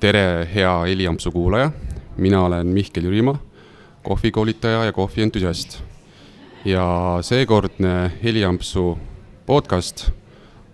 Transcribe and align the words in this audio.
tere, 0.00 0.48
hea 0.54 0.72
Heliampsu 0.86 1.30
kuulaja, 1.34 1.70
mina 2.16 2.42
olen 2.42 2.66
Mihkel 2.66 3.04
Jürimaa, 3.04 3.38
kohvikoolitaja 4.02 4.84
ja 4.84 4.92
kohvientusiast. 4.92 5.82
ja 6.64 7.18
seekordne 7.20 8.12
Heliampsu 8.24 8.98
podcast 9.46 10.10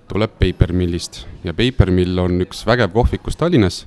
tuleb 0.09 0.31
Papermillist 0.31 1.27
ja 1.45 1.55
Papermill 1.55 2.19
on 2.19 2.41
üks 2.41 2.67
vägev 2.67 2.93
kohvikus 2.93 3.37
Tallinnas. 3.37 3.87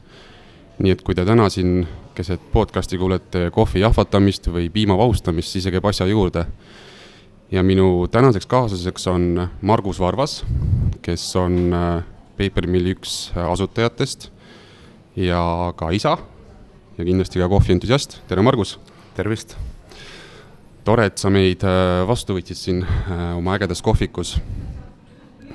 nii 0.80 0.92
et 0.92 1.02
kui 1.02 1.16
te 1.16 1.26
täna 1.26 1.50
siin 1.50 1.88
keset 2.16 2.42
podcasti 2.52 2.98
kuulete 2.98 3.52
kohvi 3.52 3.80
jahvatamist 3.80 4.48
või 4.48 4.70
piima 4.70 4.98
vaustamist, 4.98 5.50
siis 5.50 5.64
see 5.64 5.72
käib 5.72 5.86
asja 5.86 6.08
juurde. 6.08 6.46
ja 7.52 7.64
minu 7.64 8.08
tänaseks 8.08 8.46
kaaslaseks 8.46 9.08
on 9.08 9.50
Margus 9.62 10.00
Varvas, 10.00 10.46
kes 11.02 11.36
on 11.36 11.74
äh, 11.74 12.04
Papermilli 12.38 12.96
üks 12.98 13.32
asutajatest 13.36 14.32
ja 15.18 15.74
ka 15.78 15.90
isa 15.96 16.14
ja 16.98 17.06
kindlasti 17.06 17.42
ka 17.42 17.50
kohvientusiast, 17.50 18.20
tere 18.30 18.44
Margus! 18.46 18.78
tervist! 19.18 19.56
tore, 20.86 21.08
et 21.10 21.18
sa 21.18 21.32
meid 21.34 21.66
äh, 21.66 22.04
vastu 22.08 22.38
võtsid 22.38 22.60
siin 22.60 22.84
äh, 22.86 23.34
oma 23.36 23.58
ägedas 23.58 23.82
kohvikus. 23.84 24.36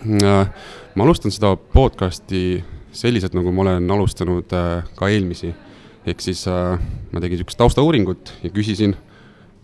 Äh, 0.03 0.51
ma 0.99 1.07
alustan 1.07 1.33
seda 1.33 1.55
podcasti 1.57 2.59
selliselt, 2.93 3.37
nagu 3.39 3.55
ma 3.55 3.63
olen 3.65 3.95
alustanud 3.95 4.51
ka 4.99 5.09
eelmisi. 5.09 5.55
ehk 6.03 6.21
siis 6.21 6.43
ma 6.51 7.21
tegin 7.23 7.39
niisugust 7.39 7.61
taustauuringut 7.61 8.33
ja 8.43 8.51
küsisin 8.51 8.97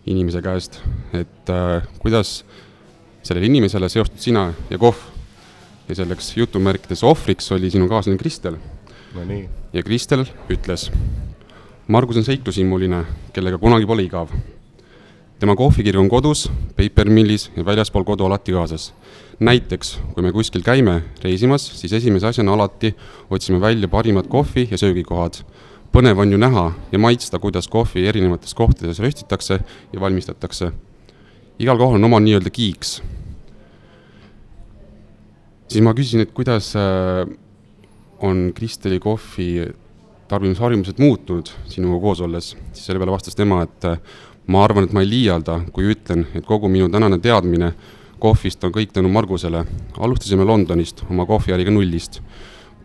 inimese 0.06 0.38
käest, 0.40 0.78
et 1.12 1.50
kuidas 1.98 2.44
sellele 3.26 3.50
inimesele 3.50 3.90
seostud 3.90 4.22
sina 4.22 4.52
ja 4.70 4.78
kohv. 4.78 4.96
ja 5.88 5.94
selleks 5.98 6.36
jutumärkides 6.36 7.02
ohvriks 7.02 7.52
oli 7.52 7.70
sinu 7.70 7.88
kaaslane 7.90 8.16
Kristel 8.18 8.56
no 9.14 9.24
nii. 9.24 9.48
ja 9.72 9.82
Kristel 9.82 10.24
ütles. 10.50 10.88
Margus 11.88 12.18
on 12.20 12.24
seiklushimuline, 12.26 13.04
kellega 13.32 13.58
kunagi 13.58 13.86
pole 13.88 14.04
igav. 14.04 14.32
tema 15.38 15.54
kohvikirg 15.56 16.00
on 16.00 16.08
kodus, 16.08 16.48
Papermillis 16.76 17.50
ja 17.56 17.64
väljaspool 17.64 18.04
kodu 18.04 18.24
alati 18.26 18.52
kaasas. 18.52 18.92
näiteks, 19.40 19.98
kui 20.14 20.22
me 20.22 20.32
kuskil 20.32 20.62
käime 20.62 21.02
reisimas, 21.22 21.80
siis 21.80 21.92
esimese 21.92 22.26
asjana 22.26 22.52
alati 22.52 22.94
otsime 23.30 23.60
välja 23.60 23.88
parimad 23.88 24.26
kohvi- 24.26 24.68
ja 24.70 24.78
söögikohad. 24.78 25.44
põnev 25.92 26.18
on 26.18 26.32
ju 26.32 26.38
näha 26.38 26.72
ja 26.92 26.98
maitsta, 26.98 27.38
kuidas 27.38 27.68
kohvi 27.68 28.06
erinevates 28.06 28.54
kohtades 28.54 28.98
röstitakse 28.98 29.60
ja 29.92 30.00
valmistatakse. 30.00 30.72
igal 31.58 31.78
kohal 31.78 31.94
on 31.94 32.04
oma 32.04 32.20
nii-öelda 32.20 32.50
kiiks. 32.50 33.02
siis 35.68 35.82
ma 35.82 35.94
küsisin, 35.94 36.20
et 36.20 36.32
kuidas 36.32 36.76
äh, 36.76 37.38
on 38.20 38.52
Kristeli 38.54 39.00
kohvi 39.00 39.68
tarbimisharjumused 40.28 40.98
muutunud 40.98 41.48
sinuga 41.68 42.00
koos 42.02 42.20
olles, 42.20 42.56
siis 42.72 42.86
selle 42.86 43.00
peale 43.00 43.14
vastas 43.14 43.36
tema, 43.36 43.62
et 43.64 43.86
ma 44.48 44.64
arvan, 44.64 44.84
et 44.84 44.92
ma 44.92 45.04
ei 45.04 45.08
liialda, 45.08 45.60
kui 45.72 45.88
ütlen, 45.92 46.26
et 46.36 46.46
kogu 46.46 46.68
minu 46.72 46.88
tänane 46.92 47.18
teadmine 47.22 47.72
kohvist 48.18 48.64
on 48.64 48.72
kõik 48.74 48.92
tänu 48.92 49.08
Margusele. 49.12 49.64
alustasime 49.98 50.44
Londonist 50.44 51.04
oma 51.10 51.26
kohviäriga 51.26 51.70
nullist. 51.70 52.20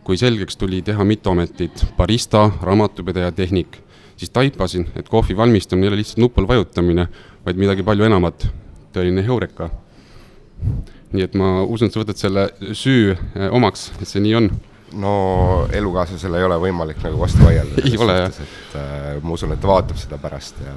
kui 0.03 0.17
selgeks 0.17 0.57
tuli 0.57 0.81
teha 0.81 1.03
mitu 1.03 1.29
ametit, 1.29 1.85
barista, 1.97 2.51
raamatupidaja, 2.61 3.31
tehnik, 3.31 3.77
siis 4.17 4.29
taipasin, 4.29 4.87
et 4.95 5.09
kohvi 5.09 5.37
valmistamine 5.37 5.85
ei 5.85 5.87
ole 5.87 5.97
lihtsalt 6.01 6.17
nupule 6.17 6.47
vajutamine, 6.47 7.07
vaid 7.45 7.55
midagi 7.55 7.83
palju 7.83 8.03
enamat, 8.03 8.47
tõeline 8.93 9.23
heureka. 9.23 9.69
nii 11.13 11.23
et 11.23 11.35
ma 11.35 11.63
usun, 11.63 11.87
et 11.87 11.93
sa 11.93 12.01
võtad 12.01 12.17
selle 12.17 12.49
süü 12.73 13.13
äh, 13.13 13.47
omaks, 13.53 13.91
et 14.01 14.07
see 14.07 14.19
nii 14.19 14.35
on 14.35 14.51
no 14.99 15.13
elukaaslasele 15.73 16.39
ei 16.39 16.47
ole 16.47 16.57
võimalik 16.61 17.01
nagu 17.03 17.19
vastu 17.21 17.43
vaielda. 17.45 17.81
ei 17.85 17.97
ole 18.01 18.17
jah. 18.19 18.41
et 18.43 18.75
äh, 18.79 19.07
ma 19.23 19.35
usun, 19.35 19.53
et 19.55 19.61
ta 19.61 19.69
vaatab 19.69 19.99
seda 19.99 20.19
pärast 20.21 20.59
ja 20.63 20.75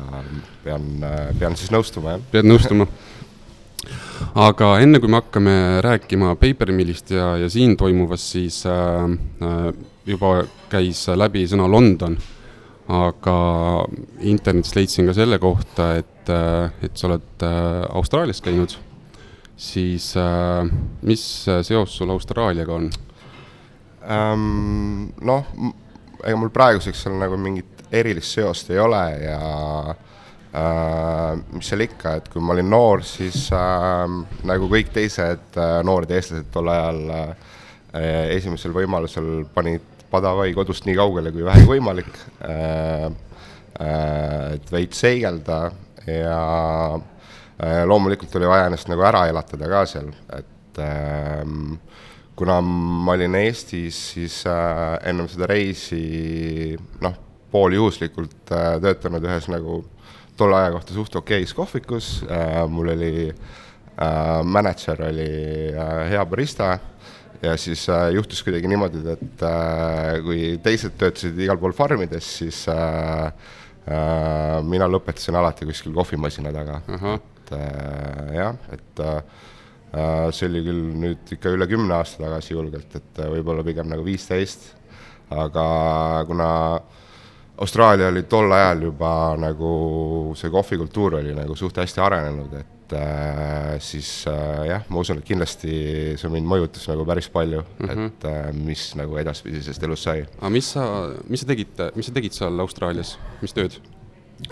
pean 0.64 0.88
äh,, 1.04 1.28
pean 1.38 1.56
siis 1.58 1.72
nõustuma, 1.74 2.16
jah. 2.16 2.24
pead 2.32 2.48
nõustuma. 2.48 2.86
aga 4.46 4.70
enne 4.84 5.00
kui 5.02 5.12
me 5.12 5.20
hakkame 5.20 5.56
rääkima 5.84 6.34
Papermillist 6.40 7.12
ja, 7.14 7.34
ja 7.42 7.50
siin 7.52 7.76
toimuvast, 7.80 8.32
siis 8.36 8.62
äh, 8.70 9.04
äh, 9.42 9.68
juba 10.06 10.38
käis 10.72 11.06
läbi 11.14 11.46
sõna 11.50 11.68
London. 11.70 12.18
aga 12.86 13.36
internetist 14.22 14.76
leidsin 14.76 15.08
ka 15.08 15.14
selle 15.16 15.40
kohta, 15.42 15.96
et 15.98 16.30
äh,, 16.30 16.70
et 16.86 16.96
sa 16.96 17.10
oled 17.10 17.46
äh, 17.46 17.82
Austraalias 17.90 18.40
käinud. 18.40 18.76
siis 19.56 20.14
äh, 20.20 20.70
mis 21.02 21.26
seos 21.62 21.96
sul 21.96 22.10
Austraaliaga 22.10 22.74
on? 22.74 22.90
Ähm,? 24.12 25.08
noh, 25.26 25.48
ega 26.22 26.36
mul 26.38 26.52
praeguseks 26.54 27.04
seal 27.04 27.18
nagu 27.20 27.38
mingit 27.40 27.86
erilist 27.94 28.36
seost 28.36 28.70
ei 28.74 28.80
ole 28.82 29.02
ja 29.22 29.40
äh, 29.90 31.32
mis 31.52 31.68
seal 31.70 31.86
ikka, 31.86 32.16
et 32.20 32.30
kui 32.32 32.42
ma 32.42 32.54
olin 32.56 32.70
noor, 32.70 33.04
siis 33.06 33.46
äh, 33.54 34.06
nagu 34.48 34.70
kõik 34.72 34.94
teised 34.94 35.60
äh, 35.60 35.76
noored 35.86 36.14
eestlased 36.16 36.50
tol 36.54 36.72
ajal 36.72 37.04
äh, 37.12 37.52
esimesel 38.36 38.74
võimalusel 38.76 39.46
panid 39.54 39.92
Padavai 40.06 40.52
kodust 40.54 40.84
nii 40.86 40.94
kaugele 40.94 41.32
kui 41.34 41.42
vähegi 41.44 41.66
võimalik 41.66 42.12
äh,. 42.46 43.08
Äh, 43.76 44.54
et 44.56 44.70
veits 44.72 45.02
seigelda 45.02 45.66
ja 46.08 46.36
äh, 46.96 47.82
loomulikult 47.84 48.32
oli 48.38 48.48
vaja 48.48 48.70
ennast 48.70 48.88
nagu 48.88 49.04
ära 49.04 49.26
elatada 49.28 49.68
ka 49.68 49.82
seal, 49.90 50.08
et 50.32 50.80
äh, 50.80 51.42
kuna 52.36 52.60
ma 52.60 53.14
olin 53.16 53.34
Eestis, 53.40 53.98
siis 54.12 54.40
äh, 54.48 54.96
ennem 55.08 55.28
seda 55.32 55.48
reisi 55.50 56.76
noh, 57.02 57.14
pooljuhuslikult 57.52 58.52
äh, 58.52 58.74
töötanud 58.84 59.24
ühes 59.24 59.48
nagu 59.52 59.80
tolle 60.36 60.58
aja 60.58 60.74
kohta 60.74 60.96
suht 60.96 61.16
okeis 61.16 61.54
kohvikus 61.56 62.18
äh,, 62.28 62.58
mul 62.68 62.92
oli 62.92 63.14
äh, 63.30 64.42
mänedžer 64.44 65.00
oli 65.08 65.30
äh, 65.72 66.02
hea 66.12 66.26
barista. 66.28 66.76
Ja 67.42 67.52
siis 67.60 67.82
äh, 67.92 68.10
juhtus 68.16 68.40
kuidagi 68.44 68.68
niimoodi, 68.68 69.02
et 69.12 69.42
äh, 69.44 70.16
kui 70.24 70.40
teised 70.64 70.96
töötasid 71.00 71.36
igal 71.44 71.58
pool 71.60 71.74
farmides, 71.76 72.28
siis 72.40 72.62
äh, 72.72 73.26
äh, 73.88 74.60
mina 74.64 74.88
lõpetasin 74.88 75.36
alati 75.36 75.68
kuskil 75.68 75.92
kohvimasina 75.96 76.52
taga. 76.52 76.80
Et 76.96 77.52
äh, 77.56 78.32
jah, 78.40 78.56
et 78.72 79.04
Äh, 79.04 79.22
see 80.34 80.48
oli 80.50 80.62
küll 80.66 80.82
nüüd 81.02 81.34
ikka 81.36 81.52
üle 81.54 81.68
kümne 81.70 81.96
aasta 81.98 82.24
tagasi 82.24 82.54
julgelt, 82.54 82.94
et 82.98 83.22
äh, 83.22 83.30
võib-olla 83.36 83.64
pigem 83.66 83.88
nagu 83.90 84.04
viisteist, 84.06 84.72
aga 85.32 85.66
kuna 86.28 86.50
Austraalia 87.56 88.10
oli 88.12 88.26
tol 88.28 88.52
ajal 88.52 88.82
juba 88.90 89.10
nagu 89.40 89.70
see 90.36 90.52
kohvikultuur 90.52 91.20
oli 91.22 91.32
nagu 91.36 91.56
suht 91.56 91.78
hästi 91.80 92.02
arenenud, 92.04 92.52
et 92.58 92.94
äh, 92.98 93.76
siis 93.80 94.10
äh, 94.28 94.66
jah, 94.68 94.84
ma 94.92 95.00
usun, 95.00 95.22
et 95.22 95.28
kindlasti 95.28 95.72
see 96.20 96.32
mind 96.32 96.50
mõjutas 96.50 96.84
nagu 96.90 97.06
päris 97.08 97.30
palju 97.32 97.62
mm, 97.64 97.88
-hmm. 97.88 98.12
et 98.12 98.28
äh, 98.28 98.52
mis 98.52 98.90
nagu 99.00 99.16
edaspidisest 99.22 99.88
elust 99.88 100.04
sai. 100.04 100.26
aga 100.38 100.52
mis 100.52 100.72
sa, 100.76 100.86
mis 101.28 101.40
sa 101.40 101.48
tegid, 101.48 101.84
mis 101.96 102.10
sa 102.10 102.16
tegid 102.18 102.36
seal 102.36 102.60
Austraalias, 102.60 103.16
mis 103.40 103.56
tööd? 103.56 103.80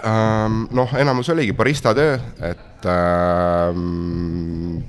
Ähm, 0.00 0.64
noh, 0.72 0.88
enamus 0.96 1.28
oligi 1.28 1.52
barista 1.52 1.92
töö, 1.94 2.16
et 2.40 2.86
ähm, 2.88 4.80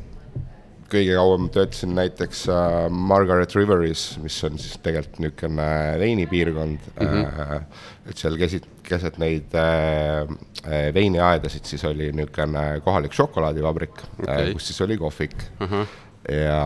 kõige 0.95 1.17
kauem 1.17 1.49
töötasin 1.53 1.93
näiteks 1.97 2.45
äh, 2.51 2.77
Margaret 2.89 3.55
Riveris, 3.55 4.05
mis 4.23 4.37
on 4.47 4.57
siis 4.61 4.77
tegelikult 4.83 5.19
niisugune 5.23 5.67
veinipiirkond 6.01 6.87
mm. 6.93 7.11
-hmm. 7.11 7.43
Äh, 7.45 7.61
et 8.09 8.21
seal 8.21 8.37
keset, 8.39 8.67
keset 8.85 9.19
neid 9.21 9.55
äh, 9.59 10.23
äh, 10.63 10.87
veiniaedasid 10.95 11.67
siis 11.67 11.83
oli 11.89 12.11
niisugune 12.15 12.65
kohalik 12.85 13.13
šokolaadivabrik 13.13 14.01
okay., 14.19 14.49
äh, 14.49 14.53
kus 14.53 14.71
siis 14.71 14.81
oli 14.81 14.97
kohvik 14.97 15.35
uh. 15.59 15.69
-huh. 15.69 15.85
ja 16.31 16.61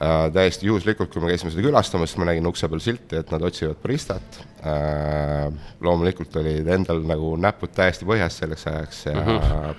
äh, 0.00 0.32
täiesti 0.32 0.66
juhuslikult, 0.66 1.12
kui 1.12 1.22
me 1.22 1.28
käisime 1.28 1.50
seda 1.50 1.66
külastamas, 1.68 2.10
siis 2.10 2.18
ma 2.18 2.30
nägin 2.30 2.46
ukse 2.46 2.68
peal 2.68 2.80
silti, 2.80 3.16
et 3.16 3.30
nad 3.30 3.42
otsivad 3.42 3.80
baristat 3.82 4.42
äh,. 4.64 5.52
loomulikult 5.80 6.36
olid 6.36 6.68
endal 6.68 7.02
nagu 7.06 7.36
näpud 7.36 7.72
täiesti 7.74 8.08
põhjas 8.08 8.42
selleks 8.42 8.66
ajaks 8.66 9.06
ja 9.06 9.18
uh 9.20 9.26
-huh 9.26 9.74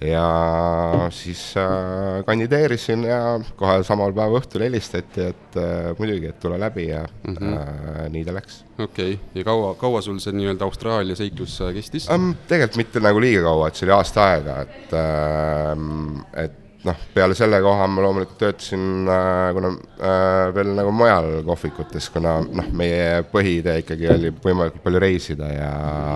ja 0.00 1.08
siis 1.10 1.54
äh, 1.56 2.24
kandideerisin 2.26 3.02
ja 3.04 3.40
kohe 3.56 3.80
samal 3.86 4.12
päeva 4.14 4.38
õhtul 4.38 4.62
helistati, 4.68 5.26
et 5.32 5.58
äh, 5.58 5.90
muidugi, 5.98 6.30
et 6.30 6.38
tule 6.40 6.58
läbi 6.60 6.88
ja 6.88 7.02
mm 7.02 7.34
-hmm. 7.34 7.56
äh, 7.56 8.04
nii 8.14 8.24
ta 8.24 8.34
läks. 8.34 8.64
okei 8.78 9.14
okay., 9.14 9.26
ja 9.34 9.44
kaua, 9.44 9.74
kaua 9.74 10.00
sul 10.00 10.18
see 10.18 10.32
nii-öelda 10.32 10.64
Austraalia 10.64 11.16
seiklus 11.16 11.60
äh, 11.60 11.74
kestis 11.74 12.08
um,? 12.10 12.34
tegelikult 12.48 12.76
mitte 12.76 13.00
nagu 13.00 13.20
liiga 13.20 13.42
kaua, 13.42 13.68
et 13.68 13.74
see 13.74 13.86
oli 13.86 13.96
aasta 13.96 14.30
aega, 14.30 14.60
et 14.60 14.94
äh,, 14.94 16.44
et 16.44 16.64
noh, 16.84 16.96
peale 17.14 17.34
selle 17.34 17.60
koha 17.62 17.86
ma 17.90 18.02
loomulikult 18.02 18.38
töötasin 18.38 19.08
äh, 19.10 19.52
kuna 19.54 19.74
äh, 19.98 20.54
veel 20.54 20.74
nagu 20.78 20.92
mujal 20.94 21.42
kohvikutes, 21.46 22.10
kuna 22.14 22.38
noh, 22.46 22.70
meie 22.72 23.24
põhiidee 23.32 23.80
ikkagi 23.82 24.10
oli 24.14 24.30
võimalikult 24.44 24.82
palju 24.82 24.98
reisida 25.02 25.52
ja 25.52 25.72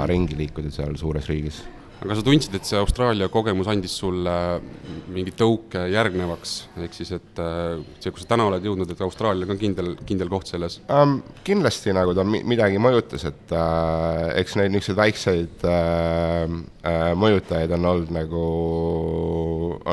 ringi 0.06 0.38
liikuda 0.38 0.70
seal 0.70 0.94
suures 0.96 1.26
riigis 1.26 1.64
aga 2.02 2.16
sa 2.18 2.24
tundsid, 2.26 2.54
et 2.58 2.66
see 2.66 2.78
Austraalia 2.80 3.28
kogemus 3.32 3.68
andis 3.70 3.94
sulle 4.00 4.34
mingi 5.12 5.34
tõuke 5.38 5.84
järgnevaks, 5.92 6.54
ehk 6.82 6.96
siis 6.96 7.12
et 7.14 7.42
äh, 7.42 7.78
see, 8.02 8.10
kus 8.10 8.24
sa 8.24 8.32
täna 8.32 8.48
oled 8.50 8.64
jõudnud, 8.66 8.90
et 8.90 9.02
Austraalia 9.06 9.46
on 9.46 9.60
kindel, 9.60 9.92
kindel 10.08 10.32
koht 10.32 10.50
selles 10.50 10.80
um,? 10.88 11.20
Kindlasti 11.46 11.94
nagu 11.94 12.14
ta 12.16 12.24
midagi 12.26 12.80
mõjutas, 12.82 13.26
et 13.30 13.54
äh, 13.54 14.32
eks 14.42 14.58
neid 14.58 14.74
niisuguseid 14.74 14.98
väikseid 14.98 15.66
äh, 15.68 16.56
äh, 16.90 17.12
mõjutajaid 17.18 17.76
on 17.78 17.90
olnud 17.92 18.14
nagu, 18.14 18.46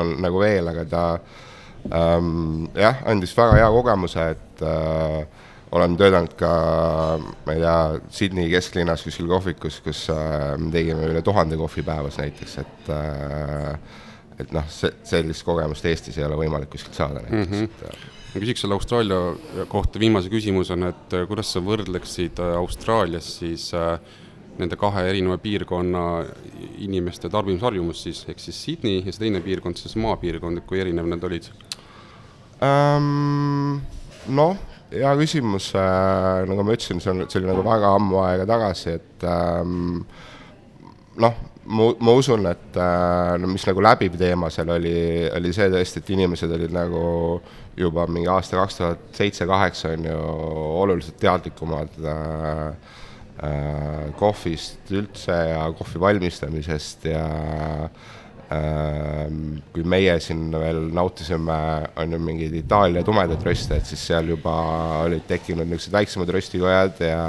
on 0.02 0.16
nagu 0.24 0.42
veel, 0.42 0.72
aga 0.72 0.86
ta 0.90 1.04
ähm, 1.94 2.66
jah, 2.74 3.04
andis 3.10 3.36
väga 3.38 3.60
hea 3.60 3.70
kogemuse, 3.76 4.26
et 4.34 4.66
äh, 4.66 5.39
olen 5.72 5.96
töötanud 5.98 6.34
ka, 6.38 6.52
ma 7.46 7.54
ei 7.54 7.62
tea, 7.62 7.80
Sydney 8.14 8.50
kesklinnas 8.50 9.04
kuskil 9.06 9.28
kohvikus, 9.30 9.80
kus 9.84 10.06
äh, 10.12 10.54
me 10.58 10.70
tegime 10.74 11.10
üle 11.12 11.22
tuhande 11.26 11.58
kohvi 11.60 11.84
päevas 11.86 12.18
näiteks, 12.20 12.56
et 12.64 12.94
äh, 12.94 13.98
et 14.40 14.54
noh, 14.56 14.64
see, 14.72 14.90
sellist 15.04 15.44
kogemust 15.44 15.84
Eestis 15.88 16.16
ei 16.18 16.24
ole 16.24 16.38
võimalik 16.40 16.72
kuskilt 16.72 16.96
saada 16.96 17.20
näiteks 17.26 17.50
mm. 17.50 17.68
-hmm. 17.68 18.08
ma 18.32 18.42
küsiks 18.42 18.64
selle 18.64 18.78
Austraalia 18.78 19.66
kohta 19.68 20.00
viimase 20.00 20.32
küsimusena, 20.32 20.94
et 20.94 21.14
äh, 21.18 21.26
kuidas 21.28 21.52
sa 21.52 21.62
võrdleksid 21.64 22.40
Austraalias 22.56 23.28
siis 23.38 23.70
äh, 23.74 23.98
nende 24.58 24.76
kahe 24.76 25.06
erineva 25.08 25.38
piirkonna 25.38 26.24
inimeste 26.78 27.30
tarbimisharjumust 27.32 28.08
siis, 28.08 28.24
ehk 28.28 28.42
siis 28.42 28.64
Sydney 28.64 29.04
ja 29.04 29.12
see 29.12 29.26
teine 29.26 29.40
piirkond, 29.44 29.78
siis 29.78 29.96
maapiirkond, 29.96 30.58
et 30.58 30.66
kui 30.66 30.82
erinev 30.82 31.08
need 31.10 31.24
olid 31.30 31.50
um,? 32.58 33.80
noh 34.28 34.69
hea 34.90 35.12
küsimus 35.20 35.70
äh,, 35.78 36.42
nagu 36.48 36.64
ma 36.66 36.74
ütlesin, 36.74 37.00
see 37.02 37.12
on, 37.12 37.24
see 37.30 37.40
oli 37.40 37.50
nagu 37.50 37.64
väga 37.66 37.94
ammu 37.98 38.20
aega 38.24 38.46
tagasi, 38.48 38.96
et 38.98 39.26
ähm, 39.28 40.02
noh, 41.22 41.40
ma, 41.70 41.88
ma 42.02 42.14
usun, 42.18 42.46
et 42.50 42.78
äh, 42.80 43.34
no 43.40 43.50
mis 43.52 43.66
nagu 43.68 43.84
läbiv 43.84 44.18
teema 44.20 44.50
seal 44.52 44.72
oli, 44.74 44.94
oli 45.36 45.54
see 45.56 45.70
tõesti, 45.72 46.02
et 46.02 46.14
inimesed 46.16 46.54
olid 46.56 46.74
nagu 46.74 47.02
juba 47.80 48.06
mingi 48.10 48.30
aasta 48.30 48.58
kaks 48.60 48.80
tuhat 48.80 49.04
seitse-kaheksa 49.16 49.94
on 49.96 50.08
ju 50.10 50.22
oluliselt 50.84 51.20
teadlikumad 51.22 52.00
äh, 52.02 52.64
äh, 53.46 54.08
kohvist 54.18 54.90
üldse 54.90 55.36
ja 55.52 55.68
kohvi 55.78 56.02
valmistamisest 56.02 57.06
ja 57.12 57.26
äh, 57.86 58.18
kui 58.50 59.84
meie 59.86 60.16
siin 60.18 60.48
veel 60.50 60.88
nautisime, 60.94 61.58
on 62.02 62.16
ju 62.16 62.18
mingeid 62.18 62.54
Itaalia 62.58 63.04
tumedaid 63.06 63.44
röste, 63.46 63.76
et 63.78 63.86
siis 63.86 64.02
seal 64.10 64.32
juba 64.32 64.54
olid 65.04 65.22
tekkinud 65.28 65.68
niisugused 65.68 65.94
väiksemad 65.94 66.32
röstikojad 66.34 67.04
ja 67.06 67.20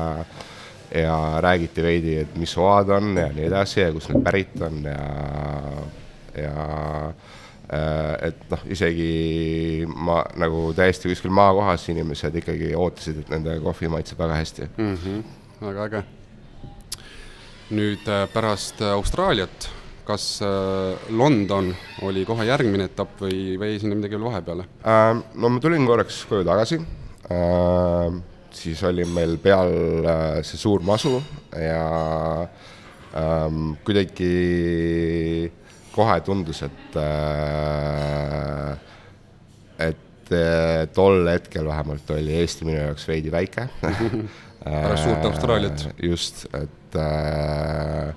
ja 0.92 1.38
räägiti 1.40 1.84
veidi, 1.84 2.16
et 2.20 2.34
mis 2.36 2.56
hoad 2.58 2.90
on 2.90 3.14
ja 3.18 3.30
nii 3.32 3.46
edasi 3.48 3.80
ja 3.80 3.92
kust 3.94 4.10
need 4.12 4.24
pärit 4.26 4.58
on 4.62 4.82
ja, 4.84 5.04
ja 6.36 6.56
äh, 7.72 8.28
et 8.28 8.42
noh, 8.52 8.66
isegi 8.76 9.86
ma 9.88 10.20
nagu 10.42 10.72
täiesti 10.76 11.12
kuskil 11.14 11.32
maakohas 11.32 11.86
inimesed 11.94 12.36
ikkagi 12.42 12.74
ootasid, 12.76 13.22
et 13.22 13.32
nende 13.32 13.56
kohvi 13.64 13.92
maitseb 13.94 14.20
väga 14.20 14.42
hästi 14.42 14.68
mm. 14.74 14.98
-hmm, 14.98 15.22
väga 15.62 15.86
äge. 15.86 16.04
nüüd 17.72 18.10
äh, 18.10 18.28
pärast 18.34 18.82
Austraaliat 18.82 19.70
kas 20.12 20.26
äh, 20.46 21.12
London 21.16 21.72
oli 22.08 22.26
kohe 22.28 22.46
järgmine 22.48 22.90
etapp 22.90 23.22
või, 23.24 23.56
või 23.60 23.74
jäi 23.74 23.84
sinna 23.84 23.98
midagi 23.98 24.18
veel 24.18 24.28
vahepeale 24.28 24.68
äh,? 24.84 25.22
no 25.36 25.52
ma 25.54 25.64
tulin 25.64 25.88
korraks 25.88 26.24
koju 26.30 26.46
tagasi 26.48 26.82
äh,, 27.32 28.20
siis 28.56 28.84
oli 28.88 29.08
meil 29.08 29.38
peal 29.42 29.74
see 30.48 30.60
suur 30.60 30.84
masu 30.86 31.18
ja 31.56 31.82
äh, 32.44 33.58
kuidagi 33.88 34.32
kohe 35.92 36.20
tundus, 36.24 36.62
et 36.64 36.96
et 39.82 40.32
tol 40.96 41.28
hetkel 41.28 41.68
vähemalt 41.68 42.14
oli 42.16 42.38
Eesti 42.40 42.64
minu 42.64 42.78
jaoks 42.78 43.04
veidi 43.10 43.34
väike 43.34 43.68
pärast 44.64 45.04
suurt 45.04 45.26
Austraaliat. 45.26 45.88
just, 46.04 46.46
et 46.54 46.96
äh, 46.96 48.14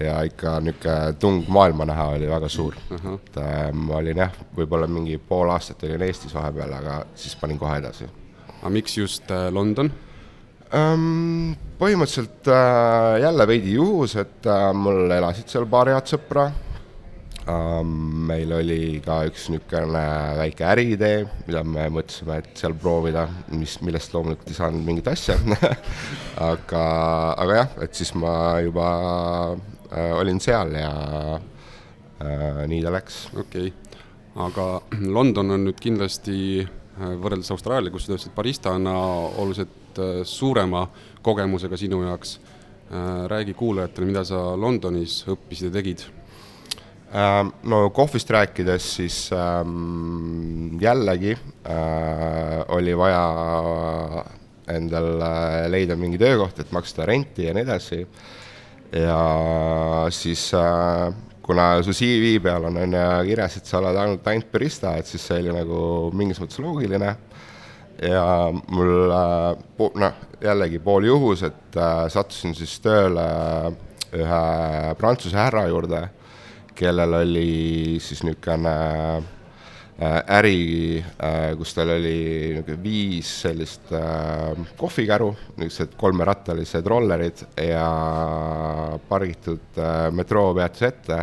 ja 0.00 0.20
ikka 0.26 0.58
niisugune 0.60 1.12
tung 1.20 1.44
maailma 1.48 1.86
näha 1.88 2.08
oli 2.16 2.28
väga 2.28 2.48
suur 2.48 2.74
uh. 2.90 2.98
-huh. 2.98 3.14
et 3.14 3.36
äh, 3.36 3.72
ma 3.72 3.96
olin 3.96 4.16
jah, 4.24 4.32
võib-olla 4.56 4.86
mingi 4.86 5.18
pool 5.18 5.50
aastat 5.50 5.82
olin 5.84 6.02
Eestis 6.02 6.34
vahepeal, 6.34 6.72
aga 6.72 7.04
siis 7.14 7.36
panin 7.36 7.58
kohe 7.58 7.78
edasi. 7.78 8.08
aga 8.60 8.70
miks 8.70 8.98
just 8.98 9.30
äh, 9.30 9.48
London 9.50 9.92
ähm,? 10.74 11.56
põhimõtteliselt 11.78 12.48
äh, 12.48 13.20
jälle 13.20 13.46
veidi 13.46 13.74
juhus, 13.74 14.16
et 14.16 14.46
äh, 14.46 14.72
mul 14.74 15.10
elasid 15.10 15.48
seal 15.48 15.66
paar 15.66 15.88
head 15.92 16.08
sõpra 16.08 16.50
ähm,. 17.48 18.26
meil 18.26 18.52
oli 18.52 19.00
ka 19.04 19.22
üks 19.28 19.48
niisugune 19.52 20.04
väike 20.40 20.66
äriidee, 20.66 21.26
mida 21.46 21.62
me 21.64 21.88
mõtlesime, 21.88 22.40
et 22.42 22.50
seal 22.58 22.74
proovida, 22.74 23.28
mis, 23.48 23.78
millest 23.80 24.14
loomulikult 24.14 24.50
ei 24.50 24.58
saanud 24.58 24.84
mingit 24.84 25.08
asja 25.08 25.38
aga, 26.50 26.84
aga 27.36 27.62
jah, 27.62 27.80
et 27.86 27.94
siis 27.94 28.14
ma 28.14 28.58
juba 28.64 28.90
olin 30.16 30.40
seal 30.40 30.74
ja 30.76 30.92
äh, 31.36 32.62
nii 32.68 32.82
ta 32.84 32.92
läks. 32.94 33.26
okei 33.36 33.68
okay., 33.68 34.02
aga 34.46 34.66
London 35.00 35.54
on 35.56 35.64
nüüd 35.68 35.80
kindlasti 35.80 36.38
äh, 36.62 37.14
võrreldes 37.22 37.52
Austraalia, 37.54 37.92
kus 37.92 38.06
sa 38.06 38.14
töötasid 38.14 38.36
baristana, 38.36 38.96
oluliselt 39.42 40.02
suurema 40.28 40.86
kogemusega 41.24 41.76
sinu 41.80 42.02
jaoks. 42.04 42.38
räägi 43.26 43.54
kuulajatele, 43.58 44.06
mida 44.06 44.20
sa 44.24 44.38
Londonis 44.54 45.24
õppisid 45.26 45.66
ja 45.66 45.72
tegid 45.74 46.04
no 47.62 47.90
kohvist 47.90 48.30
rääkides, 48.30 48.86
siis 48.96 49.30
ähm, 49.32 50.78
jällegi 50.80 51.32
äh, 51.32 52.64
oli 52.68 52.96
vaja 52.96 54.24
endal 54.68 55.22
leida 55.70 55.96
mingi 55.96 56.18
töökoht, 56.18 56.58
et 56.60 56.72
maksta 56.74 57.06
renti 57.06 57.46
ja 57.46 57.54
nii 57.54 57.62
edasi 57.66 58.00
ja 58.92 59.20
siis 60.10 60.48
äh, 60.54 61.14
kuna 61.42 61.82
su 61.82 61.94
CV 61.94 62.36
peal 62.42 62.64
on, 62.68 62.76
on 62.82 62.96
ju 62.98 63.06
kirjas, 63.30 63.56
et 63.56 63.66
sa 63.66 63.80
oled 63.80 63.96
ainult, 63.96 64.26
ainult 64.26 64.50
barista, 64.52 64.96
et 64.98 65.06
siis 65.06 65.22
see 65.26 65.40
oli 65.42 65.54
nagu 65.54 65.80
mingis 66.16 66.40
mõttes 66.42 66.60
loogiline. 66.62 67.16
ja 68.02 68.24
mul 68.52 69.12
äh,, 69.12 69.86
noh, 70.02 70.18
jällegi 70.42 70.78
pool 70.84 71.08
juhus, 71.08 71.42
et 71.48 71.78
äh, 71.80 72.08
sattusin 72.12 72.54
siis 72.54 72.76
tööle 72.84 73.24
ühe 74.16 74.42
prantsuse 74.98 75.36
härra 75.36 75.66
juurde, 75.68 76.02
kellel 76.76 77.22
oli 77.22 77.96
siis 78.00 78.22
niisugune 78.24 78.76
Äh, 78.76 79.35
äri, 79.96 81.00
äh, 81.00 81.54
kus 81.56 81.72
tal 81.72 81.94
oli 81.94 82.16
niisugune 82.52 82.82
viis 82.82 83.30
sellist 83.46 83.92
äh, 83.96 84.52
kohvikäru, 84.76 85.30
niisugused 85.56 85.94
kolmerattalised 85.96 86.86
rollerid 86.92 87.40
ja 87.64 87.86
pargitud 89.08 89.80
metroopeatuse 90.12 90.90
ette 90.90 91.20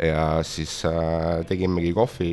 ja 0.00 0.24
siis 0.46 0.78
tegimegi 1.44 1.90
kohvi 1.92 2.32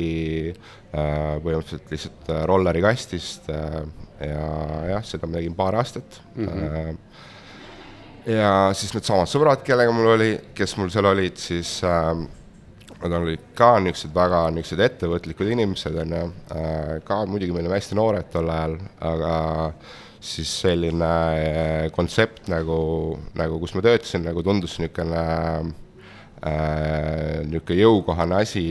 põhimõtteliselt 0.88 1.90
lihtsalt 1.92 2.30
rolleri 2.48 2.80
kastist 2.80 3.50
ja 3.52 4.46
jah, 4.88 5.04
seda 5.04 5.28
ma 5.28 5.36
tegin 5.36 5.56
paar 5.58 5.76
aastat 5.76 6.16
mm. 6.32 6.48
-hmm. 6.48 6.96
ja 8.32 8.72
siis 8.72 8.96
needsamad 8.96 9.28
sõbrad, 9.28 9.60
kellega 9.68 9.92
mul 9.92 10.14
oli, 10.14 10.30
kes 10.56 10.78
mul 10.80 10.88
seal 10.88 11.12
olid, 11.12 11.36
siis 11.36 11.82
nad 13.02 13.12
olid 13.20 13.50
ka 13.58 13.76
niisugused 13.82 14.14
väga 14.14 14.42
niisugused 14.54 14.82
ettevõtlikud 14.88 15.50
inimesed, 15.54 15.96
on 16.02 16.14
ju, 16.16 16.28
äh, 16.54 16.94
ka 17.06 17.22
muidugi 17.30 17.54
me 17.54 17.62
olime 17.62 17.78
hästi 17.78 17.98
noored 17.98 18.30
tol 18.32 18.50
ajal, 18.50 18.78
aga 19.06 19.34
siis 20.18 20.50
selline 20.64 21.10
äh, 21.10 21.84
kontsept 21.94 22.48
nagu, 22.50 22.78
nagu 23.38 23.60
kus 23.62 23.76
ma 23.76 23.84
töötasin, 23.86 24.26
nagu 24.26 24.42
tundus 24.46 24.78
niisugune 24.82 25.20
äh, 26.42 27.44
niisugune 27.46 27.78
jõukohane 27.84 28.40
asi, 28.42 28.64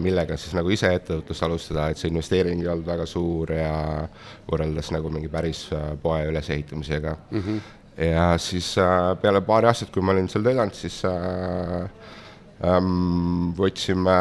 millega 0.00 0.38
siis 0.40 0.56
nagu 0.58 0.74
ise 0.74 0.90
ettevõtlust 0.98 1.46
alustada, 1.46 1.86
et 1.92 2.02
see 2.02 2.10
investeering 2.10 2.64
ei 2.64 2.72
olnud 2.74 2.90
väga 2.90 3.06
suur 3.06 3.54
ja 3.54 3.70
võrreldes 4.50 4.90
nagu 4.96 5.14
mingi 5.14 5.30
päris 5.30 5.68
poe 6.02 6.26
ülesehitamisega 6.32 7.14
mm. 7.30 7.46
-hmm. 7.46 7.62
ja 8.10 8.26
siis 8.38 8.74
peale 9.22 9.46
paari 9.46 9.70
aastat, 9.70 9.94
kui 9.94 10.02
ma 10.02 10.10
olin 10.16 10.28
seal 10.28 10.42
töötanud, 10.42 10.74
siis 10.74 11.04
äh, 11.06 11.86
võtsime 13.58 14.14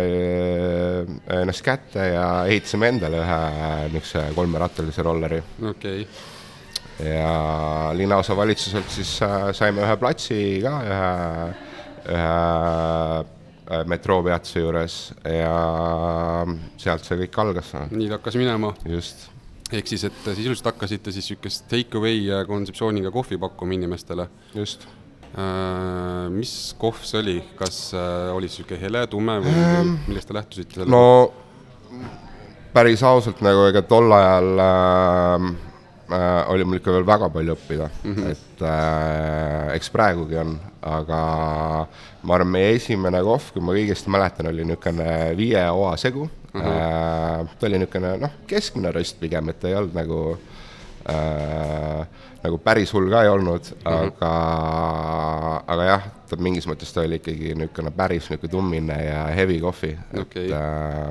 äh, 0.00 1.10
ennast 1.40 1.64
kätte 1.66 2.08
ja 2.12 2.26
ehitasime 2.48 2.90
endale 2.94 3.20
ühe 3.22 3.42
niisuguse 3.92 4.24
kolmerattalise 4.36 5.04
rolleri. 5.06 5.42
okei 5.70 6.02
okay. 6.06 7.10
ja 7.12 7.92
linnaosavalitsuselt 7.96 8.90
siis 8.98 9.16
äh, 9.26 9.48
saime 9.56 9.84
ühe 9.86 9.96
platsi 10.00 10.40
ka 10.64 10.74
ühe, 10.90 11.14
ühe 12.16 13.84
metroopeatuse 13.90 14.60
juures 14.62 14.98
ja 15.26 15.54
sealt 16.78 17.06
see 17.06 17.18
kõik 17.24 17.40
algas. 17.42 17.72
nii 17.90 18.10
ta 18.10 18.20
hakkas 18.20 18.38
minema? 18.38 18.72
just. 18.86 19.26
ehk 19.72 19.90
siis, 19.90 20.06
et 20.06 20.20
sisuliselt 20.28 20.70
hakkasite 20.70 21.14
siis 21.14 21.32
niisugust 21.32 21.66
take 21.70 21.98
away 21.98 22.44
kontseptsiooniga 22.46 23.10
kohvi 23.14 23.40
pakkuma 23.42 23.74
inimestele? 23.74 24.28
just. 24.54 24.86
Mis 26.36 26.52
kohv 26.78 27.02
see 27.04 27.20
oli, 27.20 27.36
kas 27.58 27.90
äh, 27.96 28.30
oli 28.34 28.48
sihuke 28.52 28.78
hele, 28.80 29.04
tume 29.10 29.38
või 29.44 29.52
ähm, 29.60 29.92
millest 30.08 30.30
te 30.30 30.36
lähtusite? 30.36 30.86
no 30.88 31.32
päris 32.76 33.02
ausalt 33.06 33.42
nagu 33.44 33.66
ega 33.70 33.82
tol 33.88 34.12
ajal 34.16 34.62
äh, 34.64 35.46
äh, 36.12 36.40
oli 36.52 36.66
mul 36.68 36.80
ikka 36.80 36.94
veel 36.94 37.06
väga 37.08 37.30
palju 37.32 37.56
õppida 37.56 37.90
mm, 37.92 38.16
-hmm. 38.16 38.32
et 38.32 38.64
äh, 38.70 39.76
eks 39.76 39.92
praegugi 39.92 40.40
on, 40.40 40.56
aga 40.82 41.20
ma 42.22 42.34
arvan, 42.34 42.52
meie 42.56 42.74
esimene 42.76 43.22
kohv, 43.22 43.52
kui 43.52 43.62
ma 43.62 43.76
õigesti 43.76 44.12
mäletan, 44.12 44.50
oli 44.50 44.64
niisugune 44.64 45.36
viie 45.38 45.62
oa 45.70 45.96
segu 45.96 46.26
mm. 46.26 46.60
-hmm. 46.60 46.76
Äh, 46.76 47.56
ta 47.58 47.66
oli 47.66 47.78
niisugune 47.78 48.16
noh, 48.24 48.36
keskmine 48.46 48.92
röst 48.92 49.20
pigem, 49.20 49.48
et 49.48 49.64
ei 49.64 49.74
olnud 49.74 49.96
nagu 49.96 50.20
äh, 50.34 50.55
nagu 51.06 52.58
päris 52.58 52.92
hull 52.94 53.10
ka 53.10 53.22
ei 53.22 53.28
olnud 53.30 53.68
mm, 53.70 53.80
-hmm. 53.84 54.06
aga, 54.06 55.62
aga 55.66 55.84
jah, 55.90 56.08
ta 56.28 56.36
mingis 56.36 56.66
mõttes 56.66 56.92
ta 56.94 57.04
oli 57.06 57.20
ikkagi 57.20 57.54
niisugune 57.54 57.90
päris 57.94 58.30
niisugune 58.30 58.50
tummine 58.50 58.98
ja 59.04 59.26
heavy 59.36 59.60
kohvi 59.60 59.92
okay., 60.20 60.46
et 60.46 60.52
äh, 60.52 61.10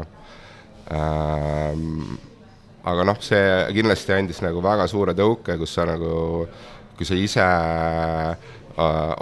äh, 0.92 2.24
aga 2.86 3.06
noh, 3.08 3.22
see 3.24 3.46
kindlasti 3.74 4.14
andis 4.16 4.42
nagu 4.46 4.62
väga 4.64 4.88
suure 4.88 5.16
tõuke, 5.18 5.58
kus 5.62 5.74
sa 5.74 5.88
nagu, 5.90 6.46
kui 6.98 7.08
sa 7.08 7.18
ise 7.18 7.46
äh, 7.46 8.54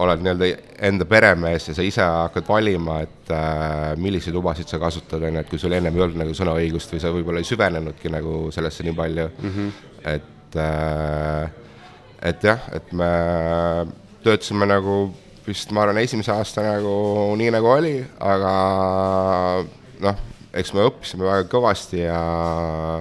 oled 0.03 0.25
nii-öelda 0.25 0.49
enda 0.89 1.07
peremees 1.07 1.69
ja 1.69 1.77
sa 1.77 1.85
ise 1.85 2.03
hakkad 2.03 2.47
valima, 2.49 2.99
et 3.05 3.31
äh, 3.31 3.93
milliseid 4.01 4.35
lubasid 4.35 4.67
sa 4.67 4.81
kasutad, 4.81 5.23
on 5.23 5.39
ju, 5.39 5.45
et 5.45 5.49
kui 5.51 5.61
sul 5.61 5.77
ennem 5.77 5.95
ei 5.95 6.05
olnud 6.07 6.19
nagu 6.25 6.35
sõnaõigust 6.37 6.95
või 6.95 7.03
sa 7.03 7.13
võib-olla 7.15 7.43
ei 7.43 7.47
süvenenudki 7.47 8.11
nagu 8.13 8.45
sellesse 8.55 8.85
nii 8.87 8.97
palju 8.99 9.29
mm, 9.31 9.49
-hmm. 9.55 9.89
et 10.15 10.31
äh, 10.59 11.49
et 12.23 12.43
jah, 12.43 12.61
et 12.75 12.93
me 12.95 13.09
töötasime 14.23 14.67
nagu 14.69 14.97
vist 15.47 15.71
ma 15.75 15.83
arvan, 15.83 15.99
esimese 15.99 16.31
aasta 16.31 16.63
nagu 16.63 16.93
nii 17.39 17.51
nagu 17.51 17.67
oli, 17.67 17.97
aga 18.23 18.53
noh, 20.03 20.23
eks 20.55 20.71
me 20.75 20.87
õppisime 20.87 21.27
väga 21.27 21.49
kõvasti 21.51 22.05
ja 22.05 22.21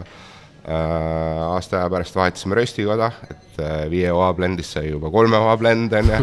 äh, 0.00 0.18
Äh, 0.62 1.42
aasta 1.42 1.80
aja 1.80 1.90
pärast 1.90 2.14
vahetasime 2.14 2.54
röstikoda, 2.54 3.09
et 3.26 3.56
äh, 3.59 3.80
viie 3.90 4.12
oa 4.14 4.28
blendist 4.38 4.76
sai 4.76 4.92
juba 4.92 5.11
kolme 5.11 5.35
oa 5.42 5.56
blend, 5.59 5.90
on 5.99 6.11
ju. 6.12 6.21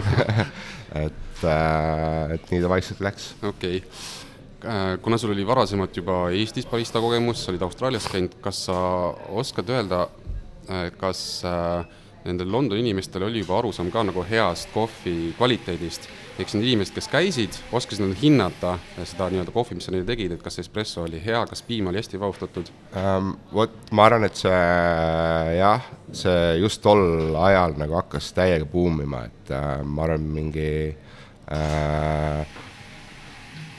et, 1.03 1.41
äh, 1.43 2.31
et 2.37 2.45
nii 2.47 2.61
ta 2.63 2.69
vaikselt 2.71 3.01
läks. 3.03 3.33
okei 3.43 3.81
okay. 3.81 4.95
kuna 5.03 5.19
sul 5.19 5.33
oli 5.35 5.43
varasemalt 5.47 5.99
juba 5.99 6.21
Eestis 6.31 6.69
barista 6.71 7.03
kogemus, 7.03 7.43
sa 7.43 7.51
olid 7.51 7.67
Austraalias 7.67 8.07
käinud, 8.07 8.39
kas 8.39 8.63
sa 8.69 8.77
oskad 9.41 9.75
öelda, 9.75 10.05
kas 10.99 11.21
nendel 12.25 12.51
Londoni 12.51 12.83
inimestel 12.83 13.23
oli 13.25 13.41
juba 13.41 13.57
arusaam 13.57 13.89
ka 13.91 14.03
nagu 14.05 14.25
heast 14.29 14.69
kohvi 14.73 15.33
kvaliteedist 15.37 16.09
eks 16.39 16.55
need 16.55 16.69
inimesed, 16.69 16.95
kes 16.95 17.09
käisid, 17.11 17.57
oskasid 17.75 18.05
nad 18.05 18.15
hinnata 18.19 18.77
seda 19.07 19.27
nii-öelda 19.31 19.51
kohvi, 19.51 19.75
mis 19.77 19.87
sa 19.87 19.93
neile 19.93 20.07
tegid, 20.07 20.31
et 20.35 20.43
kas 20.43 20.59
espresso 20.61 21.03
oli 21.03 21.19
hea, 21.23 21.41
kas 21.49 21.61
piim 21.67 21.89
oli 21.91 21.99
hästi 21.99 22.19
vahustatud 22.21 22.71
um,? 22.95 23.33
Vot 23.55 23.91
ma 23.95 24.07
arvan, 24.07 24.27
et 24.29 24.39
see 24.39 24.61
jah, 25.57 25.89
see 26.15 26.39
just 26.61 26.83
tol 26.85 27.35
ajal 27.43 27.75
nagu 27.81 27.97
hakkas 27.99 28.31
täiega 28.37 28.67
buumima, 28.69 29.25
et 29.27 29.51
uh, 29.51 29.83
ma 29.83 30.07
arvan, 30.07 30.29
mingi 30.37 30.71
uh, 30.93 32.57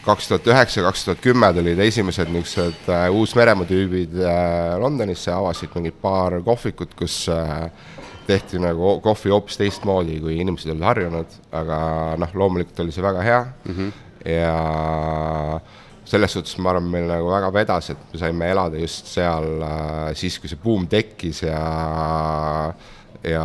kaks 0.04 0.28
tuhat 0.28 0.46
üheksa, 0.48 0.82
kaks 0.86 1.04
tuhat 1.04 1.22
kümme 1.24 1.52
tulid 1.56 1.78
esimesed 1.84 2.30
niisugused 2.32 2.88
uh, 2.88 3.08
Uus-Meremaa 3.16 3.68
tüübid 3.68 4.14
uh, 4.22 4.76
Londonisse, 4.80 5.32
avasid 5.34 5.74
mingi 5.76 5.92
paar 5.92 6.40
kohvikut, 6.46 6.94
kus 6.98 7.22
uh, 7.32 7.68
tehti 8.30 8.60
nagu 8.62 8.98
kohvi 9.04 9.32
hoopis 9.34 9.58
teistmoodi, 9.60 10.20
kui 10.22 10.38
inimesed 10.40 10.72
olid 10.72 10.86
harjunud, 10.86 11.36
aga 11.56 11.80
noh, 12.20 12.34
loomulikult 12.42 12.84
oli 12.84 12.94
see 12.94 13.04
väga 13.04 13.26
hea 13.26 13.40
mm 13.44 13.76
-hmm. 13.76 13.92
ja 14.30 15.60
selles 16.10 16.32
suhtes 16.32 16.58
ma 16.58 16.72
arvan, 16.72 16.90
meil 16.90 17.06
nagu 17.10 17.30
väga 17.30 17.52
vedas, 17.54 17.90
et 17.92 18.12
me 18.12 18.18
saime 18.18 18.50
elada 18.50 18.78
just 18.78 19.06
seal 19.06 19.62
äh, 19.62 20.14
siis, 20.18 20.38
kui 20.38 20.50
see 20.50 20.58
buum 20.62 20.86
tekkis 20.90 21.42
ja, 21.42 21.60
ja 23.22 23.44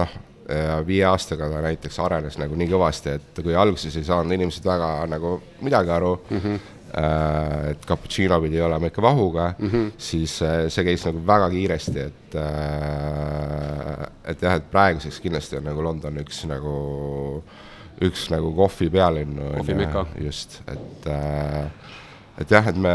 noh, 0.00 0.16
ja 0.48 0.78
viie 0.86 1.04
aastaga 1.08 1.48
ta 1.50 1.60
näiteks 1.64 1.98
arenes 2.04 2.38
nagu 2.38 2.54
nii 2.54 2.68
kõvasti, 2.70 3.16
et 3.18 3.42
kui 3.42 3.54
alguses 3.54 3.96
ei 3.96 4.06
saanud 4.06 4.32
inimesed 4.36 4.64
väga 4.66 4.90
nagu 5.10 5.40
midagi 5.60 5.90
aru 5.90 6.16
mm, 6.30 6.40
-hmm 6.40 6.64
Äh, 6.96 7.70
et 7.72 7.82
cappuccino 7.84 8.38
pidi 8.40 8.60
olema 8.62 8.88
ikka 8.88 9.02
vahuga 9.02 9.54
mm, 9.58 9.68
-hmm. 9.68 9.88
siis 9.98 10.38
äh, 10.42 10.68
see 10.72 10.84
käis 10.84 11.02
nagu 11.04 11.18
väga 11.26 11.50
kiiresti, 11.50 11.98
et 12.00 12.36
äh, 12.40 14.06
et 14.24 14.42
jah, 14.42 14.54
et 14.54 14.70
praeguseks 14.70 15.18
kindlasti 15.20 15.58
on 15.58 15.66
nagu 15.66 15.82
London 15.84 16.16
üks 16.22 16.44
nagu, 16.46 17.42
üks 18.00 18.30
nagu 18.30 18.54
kohvi 18.54 18.88
pealinnu. 18.90 19.50
kohvimeka. 19.58 20.06
just, 20.24 20.62
et, 20.68 21.10
et 22.38 22.50
jah, 22.50 22.68
et 22.68 22.76
me, 22.76 22.94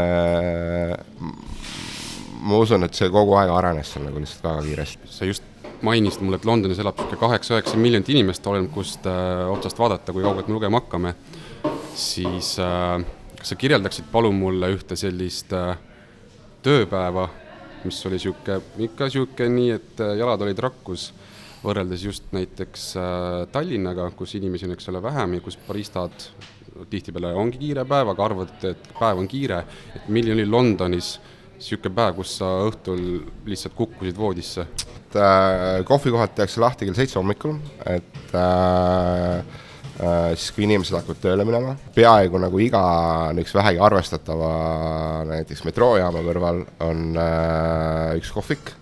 ma 2.40 2.58
usun, 2.58 2.82
et 2.88 2.94
see 2.94 3.10
kogu 3.12 3.36
aeg 3.38 3.54
arenes 3.54 3.92
seal 3.92 4.08
nagu 4.08 4.18
lihtsalt 4.24 4.44
väga 4.48 4.62
kiiresti. 4.70 5.12
sa 5.14 5.24
just 5.30 5.51
mainisid 5.82 6.22
mulle, 6.22 6.38
et 6.40 6.46
Londonis 6.48 6.80
elab 6.82 6.98
niisugune 6.98 7.20
kaheksa-üheksa 7.20 7.78
miljonit 7.80 8.10
inimest, 8.12 8.46
oleneb 8.46 8.70
kust 8.74 9.06
äh, 9.10 9.46
otsast 9.52 9.78
vaadata, 9.78 10.14
kui 10.14 10.24
kaugelt 10.24 10.48
me 10.50 10.56
lugema 10.56 10.80
hakkame, 10.80 11.14
siis 11.98 12.54
äh, 12.62 13.02
kas 13.42 13.54
sa 13.54 13.58
kirjeldaksid 13.58 14.06
palun 14.12 14.38
mulle 14.38 14.70
ühte 14.76 14.94
sellist 14.98 15.50
äh, 15.56 15.74
tööpäeva, 16.62 17.26
mis 17.82 17.98
oli 18.06 18.20
niisugune, 18.20 18.60
ikka 18.86 19.08
niisugune 19.10 19.48
nii, 19.56 19.70
et 19.74 20.02
äh, 20.04 20.14
jalad 20.20 20.44
olid 20.46 20.62
rakkus, 20.62 21.08
võrreldes 21.64 22.06
just 22.06 22.30
näiteks 22.34 22.88
äh, 23.02 23.42
Tallinnaga, 23.54 24.06
kus 24.18 24.36
inimesi 24.38 24.68
on, 24.68 24.76
eks 24.76 24.90
ole, 24.92 25.02
vähem 25.02 25.38
ja 25.38 25.42
kus 25.42 25.58
baristad 25.66 26.28
tihtipeale 26.90 27.34
ongi 27.36 27.58
kiire 27.60 27.84
päev, 27.88 28.12
aga 28.14 28.24
arvad, 28.24 28.54
et 28.70 28.88
päev 28.98 29.18
on 29.20 29.28
kiire, 29.30 29.64
et 29.96 30.06
milline 30.08 30.38
oli 30.38 30.46
Londonis 30.48 31.16
niisugune 31.62 31.94
päev, 31.94 32.16
kus 32.18 32.36
sa 32.40 32.52
õhtul 32.68 33.02
lihtsalt 33.48 33.76
kukkusid 33.78 34.18
voodisse? 34.18 34.66
et 34.92 35.18
äh, 35.18 35.82
kohvikohad 35.88 36.34
tehakse 36.34 36.60
lahti 36.60 36.88
kell 36.88 36.98
seitse 36.98 37.20
hommikul, 37.20 37.58
et 37.86 38.34
äh, 38.34 39.44
Äh, 40.00 40.32
siis 40.34 40.50
kui 40.56 40.64
inimesed 40.64 40.96
hakkavad 40.96 41.18
tööle 41.20 41.44
minema, 41.44 41.74
peaaegu 41.92 42.38
nagu 42.40 42.60
iga 42.64 42.80
niisuguse 43.36 43.58
vähegi 43.58 43.80
arvestatava 43.84 44.52
näiteks 45.28 45.66
metroojaama 45.68 46.22
kõrval 46.24 46.62
on 46.86 47.02
äh, 47.20 48.14
üks 48.16 48.32
kohvik, 48.32 48.72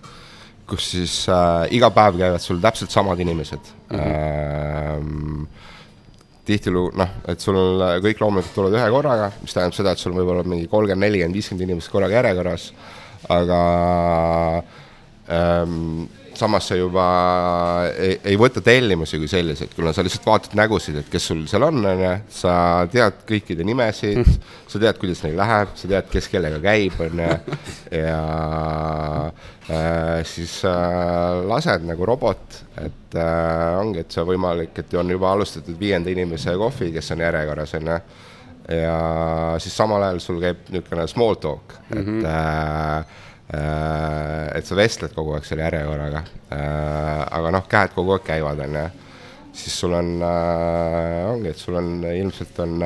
kus 0.71 0.87
siis 0.95 1.17
äh, 1.29 1.67
iga 1.75 1.91
päev 1.93 2.17
käivad 2.21 2.45
sul 2.45 2.63
täpselt 2.63 2.95
samad 2.95 3.21
inimesed 3.21 3.73
mm. 3.91 3.99
-hmm. 3.99 5.43
Äh, 5.43 5.69
tihtilugu 6.51 6.93
noh, 6.99 7.17
et 7.31 7.43
sul 7.43 7.59
on 7.59 7.83
kõik 8.05 8.23
loomulikult 8.23 8.57
tulevad 8.57 8.79
ühe 8.79 8.93
korraga, 8.95 9.31
mis 9.43 9.57
tähendab 9.57 9.77
seda, 9.77 9.95
et 9.95 10.03
sul 10.03 10.17
võib 10.17 10.33
olla 10.35 10.45
mingi 10.47 10.69
kolmkümmend, 10.71 11.07
nelikümmend, 11.07 11.39
viiskümmend 11.39 11.67
inimest 11.69 11.93
korraga 11.93 12.21
järjekorras, 12.21 12.71
aga 13.31 13.61
ähm, 15.31 16.09
samas 16.41 16.67
sa 16.71 16.77
juba 16.79 17.05
ei, 17.93 18.17
ei 18.33 18.39
võta 18.41 18.63
tellimusi 18.65 19.19
kui 19.21 19.29
selliseid, 19.31 19.75
kuna 19.77 19.93
sa 19.95 20.05
lihtsalt 20.05 20.27
vaatad 20.27 20.57
nägusid, 20.59 21.01
et 21.01 21.11
kes 21.13 21.29
sul 21.31 21.43
seal 21.51 21.67
on, 21.67 21.83
on 21.91 22.03
ju, 22.05 22.13
sa 22.41 22.55
tead 22.93 23.21
kõikide 23.29 23.67
nimesid, 23.69 24.23
sa 24.71 24.81
tead, 24.81 24.99
kuidas 25.01 25.23
neil 25.27 25.37
läheb, 25.41 25.75
sa 25.79 25.91
tead, 25.91 26.09
kes 26.13 26.31
kellega 26.33 26.61
käib, 26.65 26.97
on 27.05 27.23
ju, 27.25 27.59
ja 28.01 28.23
äh, 29.69 30.17
siis 30.29 30.59
äh, 30.69 31.43
lased 31.51 31.87
nagu 31.89 32.09
robot, 32.09 32.61
et 32.81 33.21
äh, 33.21 33.79
ongi, 33.81 34.05
et 34.05 34.17
see 34.17 34.27
võimalik, 34.33 34.75
et 34.81 34.99
on 35.01 35.17
juba 35.17 35.35
alustatud 35.35 35.79
viienda 35.81 36.13
inimese 36.13 36.57
kohvi, 36.61 36.93
kes 36.97 37.17
on 37.17 37.25
järjekorras, 37.27 37.77
on 37.81 37.95
ju, 37.95 38.03
ja 38.81 39.01
siis 39.61 39.75
samal 39.77 40.05
ajal 40.07 40.21
sul 40.23 40.39
käib 40.43 40.69
niisugune 40.71 41.09
small 41.11 41.41
talk, 41.43 41.75
et 41.91 41.99
mm 41.99 42.23
-hmm. 42.23 42.31
äh, 42.31 42.81
Äh, 43.01 43.30
et 43.51 44.67
sa 44.67 44.79
vestled 44.79 45.15
kogu 45.17 45.35
aeg 45.35 45.47
selle 45.47 45.67
järjekorraga, 45.67 46.25
äh, 46.55 47.23
aga 47.39 47.53
noh, 47.57 47.67
käed 47.71 47.95
kogu 47.97 48.15
aeg 48.17 48.27
käivad, 48.29 48.63
on 48.67 48.77
ju. 48.79 48.87
siis 49.61 49.81
sul 49.83 49.97
on, 49.99 50.11
äh, 50.23 51.31
ongi, 51.33 51.51
et 51.51 51.59
sul 51.59 51.79
on 51.81 52.05
ilmselt 52.07 52.61
on, 52.63 52.85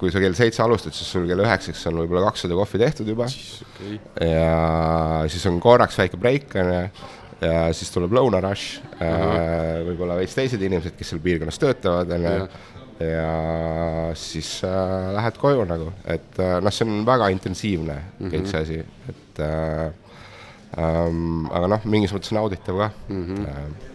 kui 0.00 0.12
sa 0.12 0.20
kell 0.20 0.36
seitse 0.36 0.62
alustad, 0.64 0.96
siis 0.96 1.08
sul 1.12 1.24
kell 1.28 1.44
üheksaks 1.44 1.86
on 1.88 2.02
võib-olla 2.02 2.28
kakssada 2.28 2.56
kohvi 2.56 2.82
tehtud 2.82 3.08
juba. 3.08 3.28
Okay. 3.28 3.96
ja 4.28 5.24
siis 5.32 5.44
on 5.48 5.60
korraks 5.60 5.98
väike 6.00 6.20
breik, 6.20 6.54
on 6.60 6.74
ju 6.74 6.84
ja 7.40 7.70
siis 7.72 7.88
tuleb 7.92 8.12
lõunarush 8.12 8.82
uh 8.84 9.00
-huh., 9.00 9.86
võib-olla 9.88 10.18
veits 10.18 10.36
teised 10.36 10.60
inimesed, 10.62 10.92
kes 10.96 11.12
seal 11.12 11.22
piirkonnas 11.24 11.58
töötavad, 11.58 12.10
on 12.16 12.26
ju, 12.28 12.48
ja 13.00 14.12
siis 14.18 14.60
äh, 14.64 15.12
lähed 15.14 15.38
koju 15.40 15.64
nagu, 15.68 15.90
et 16.04 16.40
äh, 16.40 16.58
noh, 16.62 16.74
see 16.74 16.86
on 16.88 17.04
väga 17.06 17.30
intensiivne 17.34 17.96
mm 17.96 18.26
-hmm. 18.26 18.32
kõik 18.34 18.50
see 18.50 18.60
asi, 18.60 18.78
et 19.08 19.40
äh, 19.40 19.92
ähm, 20.78 21.46
aga 21.50 21.70
noh, 21.76 21.84
mingis 21.84 22.12
mõttes 22.12 22.34
nauditav 22.36 22.76
ka 22.76 22.90
mm. 23.08 23.24
-hmm. 23.24 23.48
Äh, 23.48 23.90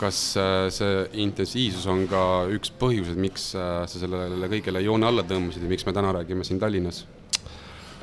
kas 0.00 0.36
äh, 0.36 0.70
see 0.70 1.06
intensiivsus 1.12 1.86
on 1.86 2.06
ka 2.08 2.46
üks 2.52 2.70
põhjuseid, 2.70 3.16
miks 3.16 3.54
äh, 3.54 3.86
sa 3.86 3.98
sellele 3.98 4.48
kõigele 4.48 4.84
joone 4.84 5.06
alla 5.06 5.22
tõmbasid 5.22 5.62
ja 5.62 5.68
miks 5.68 5.86
me 5.86 5.92
täna 5.92 6.12
räägime 6.12 6.44
siin 6.44 6.60
Tallinnas 6.60 7.06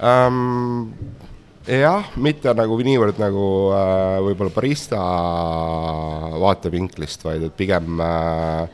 ähm,? 0.02 0.90
jah, 1.68 2.10
mitte 2.20 2.52
nagu 2.58 2.78
niivõrd 2.84 3.20
nagu 3.22 3.46
äh, 3.72 4.18
võib-olla 4.26 4.52
barista 4.52 5.00
vaatevinklist, 6.44 7.24
vaid 7.24 7.46
et 7.48 7.56
pigem 7.56 8.02
äh, 8.04 8.68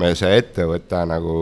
meil 0.00 0.16
see 0.18 0.38
ettevõte 0.40 1.02
nagu 1.08 1.36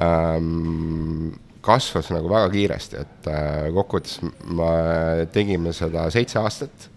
ähm, 0.00 1.32
kasvas 1.66 2.10
nagu 2.14 2.30
väga 2.30 2.50
kiiresti, 2.52 3.02
et 3.02 3.30
äh, 3.32 3.68
kokkuvõttes 3.74 4.20
me 4.56 5.26
tegime 5.34 5.74
seda 5.76 6.06
seitse 6.14 6.40
aastat 6.42 6.88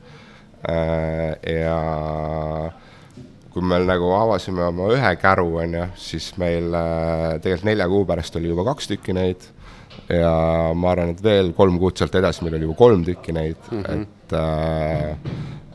äh, 0.69 1.34
ja 1.60 1.79
kui 3.50 3.65
me 3.65 3.79
nagu 3.81 4.12
avasime 4.13 4.67
oma 4.67 4.91
ühe 4.93 5.13
käru, 5.22 5.48
on 5.63 5.77
ju, 5.79 5.86
siis 6.00 6.31
meil 6.41 6.69
äh, 6.77 7.39
tegelikult 7.41 7.72
nelja 7.72 7.89
kuu 7.89 8.05
pärast 8.10 8.38
oli 8.39 8.51
juba 8.51 8.67
kaks 8.69 8.91
tükki 8.91 9.15
neid 9.17 9.48
ja 10.10 10.34
ma 10.77 10.93
arvan, 10.93 11.13
et 11.13 11.24
veel 11.24 11.53
kolm 11.58 11.79
kuud 11.81 11.98
sealt 12.00 12.15
edasi 12.19 12.46
meil 12.46 12.58
oli 12.58 12.67
juba 12.67 12.77
kolm 12.79 13.05
tükki 13.08 13.34
neid 13.36 13.72
mm, 13.72 13.84
-hmm. 13.84 14.01
et 14.01 14.34
äh, 14.38 15.10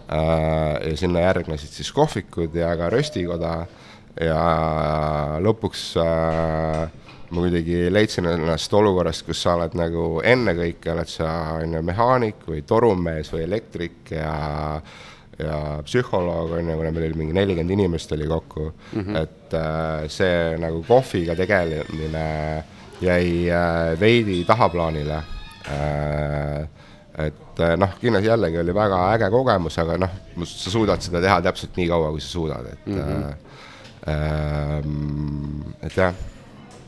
äh, 0.09 0.90
ja 0.90 0.97
sinna 0.97 1.26
järgnesid 1.26 1.75
siis 1.75 1.92
kohvikud 1.92 2.54
ja 2.54 2.76
ka 2.76 2.90
röstikoda 2.90 3.66
ja 4.21 5.38
lõpuks 5.42 5.87
äh, 6.02 6.85
ma 7.35 7.42
kuidagi 7.42 7.88
leidsin 7.92 8.28
ennast 8.30 8.75
olukorrast, 8.75 9.25
kus 9.26 9.42
sa 9.42 9.56
oled 9.59 9.75
nagu 9.78 10.21
ennekõike 10.25 10.92
oled 10.92 11.11
sa 11.11 11.30
on 11.59 11.75
ju 11.75 11.83
mehaanik 11.83 12.47
või 12.49 12.62
torumees 12.66 13.33
või 13.35 13.44
elektrik 13.49 14.14
ja 14.14 14.35
ja 15.38 15.83
psühholoog 15.83 16.52
on 16.54 16.71
ju, 16.71 16.76
kuna 16.78 16.92
meil 16.94 17.09
oli 17.09 17.18
mingi 17.18 17.35
nelikümmend 17.35 17.75
inimest 17.75 18.12
oli 18.14 18.26
kokku 18.30 18.68
mm, 18.71 19.00
-hmm. 19.00 19.16
et 19.23 19.54
äh, 19.54 20.04
see 20.09 20.59
nagu 20.62 20.85
kohviga 20.87 21.35
tegelemine 21.35 22.64
jäi 23.00 23.50
äh, 23.50 24.00
veidi 24.00 24.44
tahaplaanile 24.44 25.16
äh,. 25.16 26.68
et 27.18 27.61
äh, 27.61 27.76
noh, 27.78 27.99
kindlasti 28.00 28.28
jällegi 28.28 28.59
oli 28.59 28.75
väga 28.75 29.00
äge 29.14 29.30
kogemus, 29.30 29.78
aga 29.78 29.99
noh, 29.99 30.11
sa 30.44 30.71
suudad 30.71 31.02
seda 31.02 31.21
teha 31.21 31.40
täpselt 31.42 31.76
nii 31.76 31.88
kaua, 31.88 32.11
kui 32.11 32.21
sa 32.21 32.28
suudad, 32.28 32.66
et 32.73 32.87
mm, 32.87 32.99
-hmm. 32.99 33.35
Äh, 34.08 34.78
et 35.82 35.96
jah. 35.96 36.14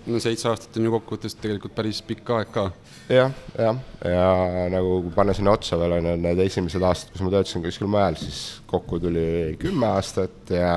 No 0.06 0.20
seitse 0.22 0.46
aastat 0.46 0.76
on 0.78 0.86
ju 0.86 0.92
kokkuvõttes 0.94 1.34
tegelikult 1.40 1.74
päris 1.74 1.98
pikk 2.06 2.30
aeg 2.36 2.50
ka. 2.54 2.68
jah, 3.10 3.32
jah, 3.58 3.80
ja 4.06 4.66
nagu 4.70 5.00
kui 5.02 5.14
panna 5.14 5.34
sinna 5.34 5.54
otsa 5.56 5.78
veel 5.80 5.96
on 5.96 6.06
ju 6.12 6.14
need 6.22 6.42
esimesed 6.46 6.82
aastad, 6.86 7.10
kus 7.14 7.24
ma 7.26 7.32
töötasin 7.34 7.64
kuskil 7.64 7.90
mujal, 7.90 8.18
siis 8.20 8.40
kokku 8.70 9.00
tuli 9.02 9.56
kümme 9.58 9.90
aastat 9.96 10.54
ja 10.54 10.72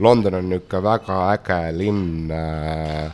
London 0.00 0.40
on 0.40 0.48
niisugune 0.50 0.82
väga 0.88 1.18
äge 1.36 1.60
linn 1.76 2.30
äh,, 2.34 3.10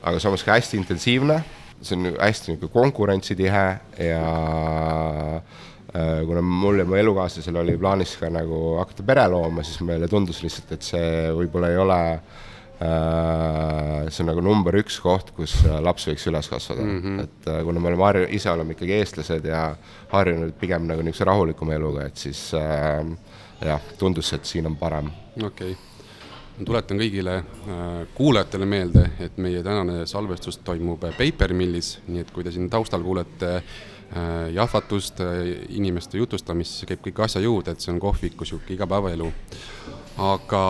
aga 0.00 0.20
samas 0.22 0.44
ka 0.46 0.56
hästi 0.56 0.80
intensiivne, 0.80 1.40
see 1.82 1.98
on 1.98 2.14
hästi 2.14 2.54
niisugune 2.54 2.72
konkurentsitihe 2.78 3.66
ja 4.06 4.22
äh, 5.36 5.66
kuna 5.90 6.42
mul 6.42 6.78
ja 6.78 6.84
mu 6.86 6.94
elukaaslasel 6.94 7.56
oli 7.62 7.74
plaanis 7.78 8.12
ka 8.20 8.28
nagu 8.30 8.76
hakata 8.78 9.02
pere 9.06 9.24
looma, 9.32 9.64
siis 9.66 9.80
meile 9.82 10.06
tundus 10.08 10.42
lihtsalt, 10.44 10.70
et 10.76 10.86
see 10.86 11.08
võib-olla 11.34 11.70
ei 11.72 11.80
ole 11.82 11.98
äh, 12.12 12.46
Äh, 12.80 14.08
see 14.08 14.22
on 14.24 14.30
nagu 14.30 14.40
number 14.40 14.72
üks 14.80 14.94
koht, 15.04 15.34
kus 15.36 15.52
äh, 15.66 15.74
laps 15.84 16.06
võiks 16.08 16.22
üles 16.30 16.46
kasvada 16.48 16.80
mm, 16.80 17.00
-hmm. 17.02 17.26
et 17.26 17.48
äh, 17.52 17.58
kuna 17.66 17.80
me 17.80 17.90
oleme 17.90 18.06
harju-, 18.06 18.30
ise 18.32 18.48
oleme 18.48 18.72
ikkagi 18.72 18.94
eestlased 18.96 19.44
ja 19.44 19.74
harjunud 20.08 20.54
pigem 20.56 20.86
nagu 20.88 21.04
niisuguse 21.04 21.26
rahulikuma 21.28 21.76
eluga, 21.76 22.06
et 22.08 22.16
siis 22.16 22.40
äh, 22.56 23.04
jah, 23.68 23.84
tundus, 24.00 24.32
et 24.32 24.48
siin 24.48 24.70
on 24.70 24.78
parem. 24.80 25.12
okei 25.44 25.74
okay., 25.74 25.76
ma 26.56 26.70
tuletan 26.72 27.04
kõigile 27.04 27.36
äh, 27.36 27.84
kuulajatele 28.16 28.72
meelde, 28.72 29.04
et 29.28 29.36
meie 29.36 29.60
tänane 29.62 30.06
salvestus 30.08 30.62
toimub 30.64 31.04
Papermillis, 31.04 31.98
nii 32.08 32.24
et 32.24 32.32
kui 32.32 32.48
te 32.48 32.56
siin 32.56 32.72
taustal 32.72 33.04
kuulete 33.04 33.56
äh, 33.58 33.78
jahvatust 34.54 35.20
äh,, 35.22 35.44
inimeste 35.76 36.18
jutustamist, 36.18 36.80
siis 36.80 36.90
käib 36.90 37.04
kõik 37.04 37.22
asja 37.26 37.42
juurde, 37.44 37.74
et 37.74 37.84
see 37.84 37.92
on 37.92 38.00
kohviku 38.02 38.42
niisugune 38.42 38.74
igapäevaelu. 38.74 39.30
aga 40.18 40.64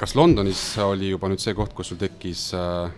kas 0.00 0.16
Londonis 0.16 0.62
oli 0.82 1.12
juba 1.12 1.28
nüüd 1.28 1.42
see 1.42 1.54
koht, 1.54 1.74
kus 1.76 1.92
sul 1.92 2.00
tekkis 2.00 2.48
äh, 2.56 2.90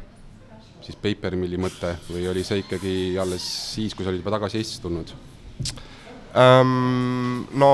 siis 0.84 0.96
paper 1.00 1.36
mill'i 1.40 1.58
mõte 1.60 1.94
või 2.10 2.26
oli 2.30 2.44
see 2.46 2.62
ikkagi 2.62 2.94
alles 3.20 3.44
siis, 3.74 3.94
kui 3.96 4.04
sa 4.04 4.12
olid 4.12 4.22
juba 4.22 4.36
tagasi 4.36 4.60
Eestisse 4.60 4.84
tulnud 4.84 5.14
um,? 6.36 7.44
no 7.56 7.70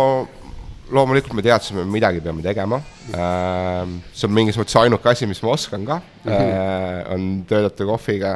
loomulikult 0.91 1.37
me 1.39 1.45
teadsime, 1.47 1.85
midagi 1.87 2.23
peame 2.23 2.43
tegema 2.43 2.81
see 3.11 4.27
on 4.27 4.35
mingis 4.35 4.59
mõttes 4.59 4.79
ainuke 4.81 5.11
asi, 5.11 5.29
mis 5.31 5.43
ma 5.45 5.55
oskan 5.55 5.87
ka 5.87 6.01
uh, 6.01 7.15
on 7.15 7.45
töötada 7.51 7.87
kohviga 7.89 8.35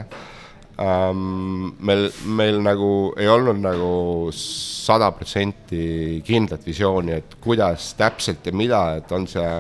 um,. 0.79 1.75
meil, 1.81 2.09
meil 2.27 2.61
nagu 2.63 2.91
ei 3.21 3.29
olnud 3.31 3.61
nagu 3.63 4.31
sada 4.35 5.11
protsenti 5.15 6.23
kindlat 6.27 6.65
visiooni, 6.67 7.19
et 7.19 7.37
kuidas 7.41 7.93
täpselt 7.99 8.47
ja 8.47 8.55
mida, 8.57 8.87
et 8.99 9.13
on 9.13 9.29
see 9.31 9.53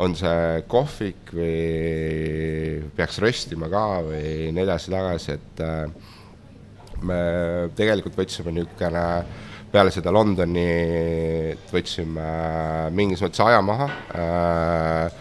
on 0.00 0.14
see 0.16 0.62
kohvik 0.70 1.34
või 1.36 2.80
peaks 2.96 3.18
röstima 3.20 3.68
ka 3.68 3.84
või 4.06 4.48
nii 4.54 4.64
edasi-tagasi, 4.64 5.36
et 5.36 5.60
äh, 5.64 6.14
me 7.04 7.20
tegelikult 7.76 8.16
võtsime 8.16 8.54
niisugune 8.56 9.04
peale 9.70 9.92
seda 9.94 10.10
Londonit 10.10 11.68
võtsime 11.70 12.30
mingis 12.96 13.20
mõttes 13.22 13.44
aja 13.44 13.60
maha 13.62 13.90
äh,, 14.18 15.20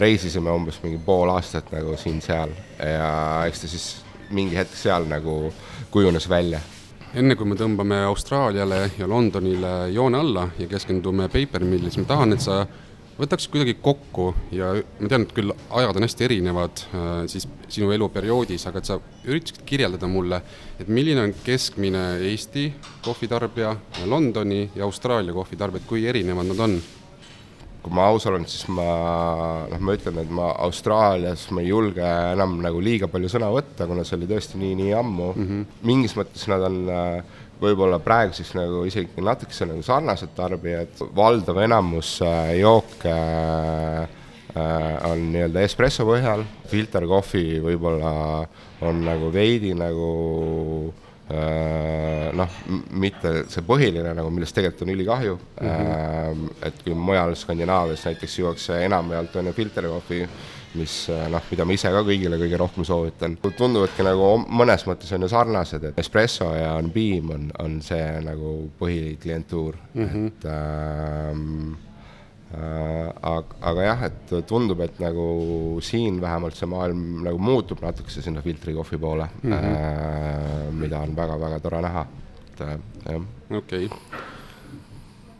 reisisime 0.00 0.54
umbes 0.54 0.78
mingi 0.84 1.00
pool 1.02 1.32
aastat 1.34 1.72
nagu 1.74 1.96
siin-seal 1.98 2.54
ja 2.78 3.10
eks 3.50 3.64
ta 3.64 3.70
siis 3.70 3.88
mingi 4.32 4.56
hetk 4.56 4.76
seal 4.76 5.08
nagu 5.10 5.52
kujunes 5.92 6.28
välja 6.28 6.60
enne 7.12 7.36
kui 7.36 7.48
me 7.48 7.56
tõmbame 7.60 7.98
Austraaliale 8.06 8.86
ja 8.98 9.08
Londonile 9.08 9.90
joone 9.92 10.18
alla 10.18 10.46
ja 10.58 10.68
keskendume 10.68 11.28
Paper 11.32 11.64
Millile, 11.64 11.92
siis 11.92 12.00
ma 12.00 12.08
tahan, 12.14 12.32
et 12.32 12.44
sa 12.44 12.62
võtaks 13.18 13.48
kuidagi 13.52 13.74
kokku 13.84 14.30
ja 14.54 14.70
ma 14.72 15.10
tean, 15.10 15.26
et 15.26 15.34
küll 15.36 15.52
ajad 15.52 15.98
on 15.98 16.06
hästi 16.06 16.26
erinevad 16.26 16.84
äh, 16.88 17.10
siis 17.30 17.46
sinu 17.72 17.92
eluperioodis, 17.92 18.64
aga 18.68 18.80
et 18.80 18.88
sa 18.88 18.98
üritaksid 19.26 19.60
kirjeldada 19.68 20.08
mulle, 20.08 20.40
et 20.80 20.88
milline 20.88 21.26
on 21.26 21.36
keskmine 21.44 22.06
Eesti 22.30 22.70
kohvitarbija, 23.04 23.76
Londoni 24.08 24.64
ja 24.74 24.88
Austraalia 24.88 25.36
kohvitarbijad, 25.36 25.86
kui 25.88 26.08
erinevad 26.08 26.48
nad 26.48 26.66
on? 26.68 26.80
Kui 27.82 27.94
ma 27.96 28.06
aus 28.12 28.26
olen, 28.30 28.44
siis 28.46 28.68
ma 28.70 28.86
noh, 29.70 29.82
ma 29.82 29.94
ütlen, 29.96 30.20
et 30.22 30.30
ma 30.30 30.52
Austraalias 30.62 31.48
ma 31.54 31.64
ei 31.64 31.72
julge 31.72 32.06
enam 32.06 32.56
nagu 32.62 32.82
liiga 32.82 33.08
palju 33.10 33.30
sõna 33.32 33.50
võtta, 33.52 33.88
kuna 33.90 34.06
see 34.06 34.20
oli 34.20 34.30
tõesti 34.30 34.60
nii, 34.60 34.76
nii 34.78 34.94
ammu 35.00 35.28
mm. 35.32 35.48
-hmm. 35.48 35.84
mingis 35.90 36.14
mõttes 36.18 36.46
nad 36.52 36.62
on 36.68 36.78
äh, 36.86 37.38
võib-olla 37.62 37.98
praeguseks 38.02 38.54
nagu 38.58 38.84
isegi 38.86 39.22
natukese 39.22 39.66
nagu 39.66 39.82
sarnased 39.86 40.34
tarbijad, 40.36 41.04
valdav 41.14 41.58
enamus 41.64 42.16
äh, 42.22 42.56
jooke 42.62 43.12
äh, 43.12 44.08
on 45.10 45.28
nii-öelda 45.34 45.66
espresso 45.66 46.06
põhjal, 46.06 46.46
filterkohvi 46.70 47.58
võib-olla 47.66 48.12
on 48.82 49.04
nagu 49.06 49.30
veidi 49.34 49.74
nagu 49.74 50.10
äh, 50.90 51.01
noh, 51.30 52.56
mitte 52.90 53.30
see 53.48 53.62
põhiline 53.64 54.14
nagu, 54.16 54.30
millest 54.34 54.56
tegelikult 54.56 54.82
on 54.82 54.94
ülikahju 54.94 55.36
mm, 55.36 55.68
-hmm. 55.68 56.48
et 56.66 56.82
kui 56.84 56.94
mujal 56.94 57.34
Skandinaavias 57.38 58.04
näiteks 58.04 58.38
juuakse 58.38 58.84
enamjaolt 58.84 59.36
on 59.36 59.46
ju 59.46 59.52
filterkohvi, 59.52 60.26
mis 60.74 60.96
eh, 61.12 61.28
noh, 61.32 61.44
mida 61.50 61.66
ma 61.68 61.76
ise 61.76 61.92
ka 61.92 62.02
kõigile 62.06 62.38
kõige 62.40 62.58
rohkem 62.60 62.86
soovitan. 62.88 63.36
tunduvadki 63.56 64.04
nagu 64.06 64.32
mõnes 64.48 64.86
mõttes 64.88 65.12
on 65.12 65.26
ju 65.26 65.28
sarnased, 65.28 65.84
et 65.84 65.98
espresso 65.98 66.52
ja 66.56 66.74
on 66.74 66.90
piim 66.90 67.30
on, 67.30 67.48
on 67.58 67.80
see 67.84 68.20
nagu 68.24 68.70
põhiklientuur 68.80 69.76
mm, 69.94 70.08
-hmm. 70.08 70.26
et 70.26 70.44
ähm, 70.44 71.72
äh, 71.72 71.91
aga, 72.52 73.56
aga 73.70 73.84
jah, 73.86 74.04
et 74.08 74.32
tundub, 74.48 74.80
et 74.84 74.98
nagu 75.00 75.24
siin 75.84 76.18
vähemalt 76.20 76.58
see 76.58 76.68
maailm 76.68 77.22
nagu 77.24 77.40
muutub 77.40 77.80
natukese 77.84 78.24
sinna 78.24 78.42
filtrikohvi 78.44 78.98
poole 79.00 79.28
mm, 79.42 79.52
-hmm. 79.52 79.72
äh, 79.72 80.72
mida 80.72 81.00
on 81.00 81.16
väga-väga 81.16 81.60
tore 81.60 81.82
näha, 81.82 82.06
et 82.52 82.60
äh, 82.60 82.78
jah. 83.08 83.22
okei 83.50 83.86
okay. 83.86 83.98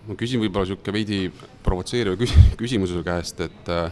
ma 0.08 0.14
küsin 0.14 0.40
võib-olla 0.40 0.66
niisugune 0.66 0.92
veidi 0.98 1.32
provotseeriva 1.62 2.16
küsimuse 2.60 2.96
su 2.96 3.04
käest, 3.04 3.40
et 3.40 3.68
äh, 3.68 3.90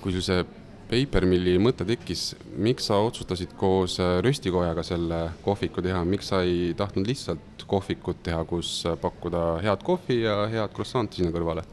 kui 0.00 0.12
sul 0.12 0.22
see 0.24 0.44
Papermilli 0.84 1.54
mõte 1.58 1.86
tekkis, 1.88 2.34
miks 2.60 2.90
sa 2.90 2.98
otsustasid 3.02 3.54
koos 3.58 3.96
äh, 4.02 4.18
Röstikojaga 4.24 4.82
selle 4.84 5.20
kohviku 5.44 5.82
teha, 5.82 6.02
miks 6.04 6.28
sa 6.28 6.42
ei 6.44 6.74
tahtnud 6.76 7.08
lihtsalt 7.08 7.64
kohvikut 7.66 8.20
teha, 8.26 8.42
kus 8.48 8.82
äh, 8.86 8.98
pakkuda 9.00 9.44
head 9.64 9.84
kohvi 9.86 10.20
ja 10.22 10.44
head 10.52 10.74
croissant'i 10.76 11.22
sinna 11.22 11.32
kõrvale? 11.34 11.64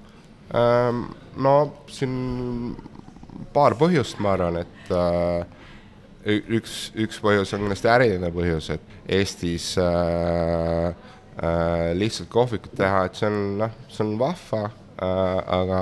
Ähm, 0.52 1.06
no 1.40 1.56
siin 1.88 2.76
paar 3.56 3.78
põhjust, 3.80 4.20
ma 4.24 4.34
arvan, 4.36 4.60
et 4.62 4.92
äh, 4.92 5.46
üks, 6.28 6.92
üks 7.00 7.22
põhjus 7.24 7.54
on 7.56 7.64
kindlasti 7.64 7.92
äriline 7.92 8.32
põhjus, 8.36 8.68
et 8.76 9.16
Eestis 9.20 9.74
äh, 9.80 10.92
äh, 10.92 11.88
lihtsalt 11.98 12.30
kohvikut 12.34 12.76
teha, 12.78 13.06
et 13.08 13.20
see 13.20 13.30
on 13.32 13.40
noh, 13.64 13.80
see 13.92 14.04
on 14.06 14.14
vahva 14.20 14.66
äh,, 14.68 15.40
aga 15.62 15.82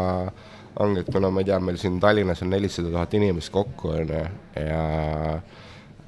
ongi, 0.79 1.03
et 1.03 1.11
kuna 1.11 1.31
ma 1.33 1.41
ei 1.43 1.49
tea, 1.49 1.59
meil 1.63 1.79
siin 1.81 1.97
Tallinnas 2.01 2.45
on 2.45 2.53
nelisada 2.53 2.93
tuhat 2.93 3.17
inimest 3.17 3.51
kokku, 3.53 3.93
on 3.97 4.13
ju, 4.13 4.23
ja 4.61 4.83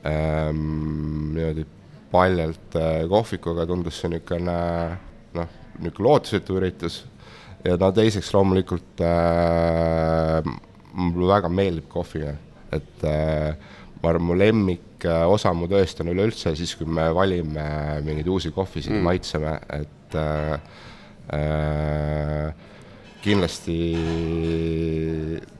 ähm, 0.05 1.33
niimoodi 1.33 1.65
paljalt 2.11 2.77
äh, 2.77 3.07
kohvikuga 3.09 3.65
tundus 3.65 4.01
see 4.01 4.11
niisugune 4.13 4.57
noh, 5.37 5.57
niisugune 5.79 6.07
lootusetu 6.07 6.57
üritus 6.59 7.01
ja 7.65 7.77
no 7.79 7.91
teiseks 7.95 8.31
loomulikult 8.33 9.03
äh, 9.05 10.41
mulle 10.93 11.29
väga 11.33 11.51
meeldib 11.51 11.87
kohvi, 11.91 12.25
et 12.73 13.05
äh, 13.07 13.53
ma 14.01 14.09
arvan, 14.09 14.25
mu 14.31 14.37
lemmik 14.37 15.05
äh, 15.05 15.25
osa 15.29 15.53
mu 15.53 15.69
tööst 15.71 16.01
on 16.01 16.11
üleüldse 16.13 16.55
siis, 16.57 16.73
kui 16.77 16.89
me 16.89 17.09
valime 17.15 17.67
mingeid 18.05 18.29
uusi 18.31 18.51
kohvisid 18.55 18.95
mm., 18.95 19.07
maitseme, 19.07 19.55
et 19.77 20.17
äh, 20.17 20.53
äh, 21.37 22.67
kindlasti 23.21 23.77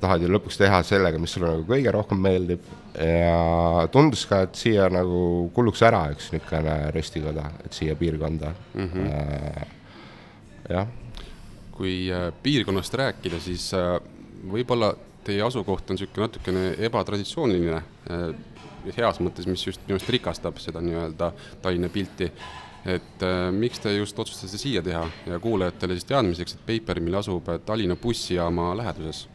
tahad 0.01 0.23
ju 0.25 0.31
lõpuks 0.33 0.57
teha 0.57 0.79
sellega, 0.85 1.19
mis 1.21 1.35
sulle 1.35 1.51
nagu 1.51 1.67
kõige 1.67 1.93
rohkem 1.93 2.17
meeldib 2.23 2.65
ja 2.97 3.85
tundus 3.93 4.25
ka, 4.29 4.41
et 4.47 4.57
siia 4.57 4.87
nagu 4.91 5.51
kuluks 5.53 5.83
ära 5.85 6.07
üks 6.15 6.31
niisugune 6.33 6.79
röstikoda, 6.95 7.45
et 7.65 7.77
siia 7.77 7.93
piirkonda 7.99 8.49
mm. 8.73 8.89
-hmm. 8.89 9.69
jah. 10.73 10.89
Kui 11.81 11.95
äh, 12.13 12.29
piirkonnast 12.43 12.93
rääkida, 13.01 13.41
siis 13.41 13.71
äh, 13.73 13.95
võib-olla 14.51 14.93
teie 15.25 15.41
asukoht 15.45 15.89
on 15.89 15.97
niisugune 15.97 16.25
natukene 16.25 16.63
ebatraditsiooniline, 16.87 17.81
heas 18.97 19.19
mõttes, 19.21 19.45
mis 19.45 19.61
just 19.67 19.83
minu 19.85 19.99
arust 19.99 20.09
rikastab 20.09 20.57
seda 20.57 20.81
nii-öelda 20.81 21.27
Tallinna 21.61 21.91
pilti 21.93 22.31
et 22.85 23.23
äh, 23.23 23.49
miks 23.53 23.81
te 23.81 23.93
just 23.93 24.17
otsustasite 24.19 24.61
siia 24.61 24.81
teha 24.85 25.03
ja 25.27 25.39
kuulajatele 25.41 25.97
siis 25.97 26.07
teadmiseks, 26.09 26.55
et 26.55 26.63
Papermill 26.65 27.19
asub 27.19 27.49
Tallinna 27.65 27.95
bussijaama 27.95 28.71
läheduses 28.79 29.27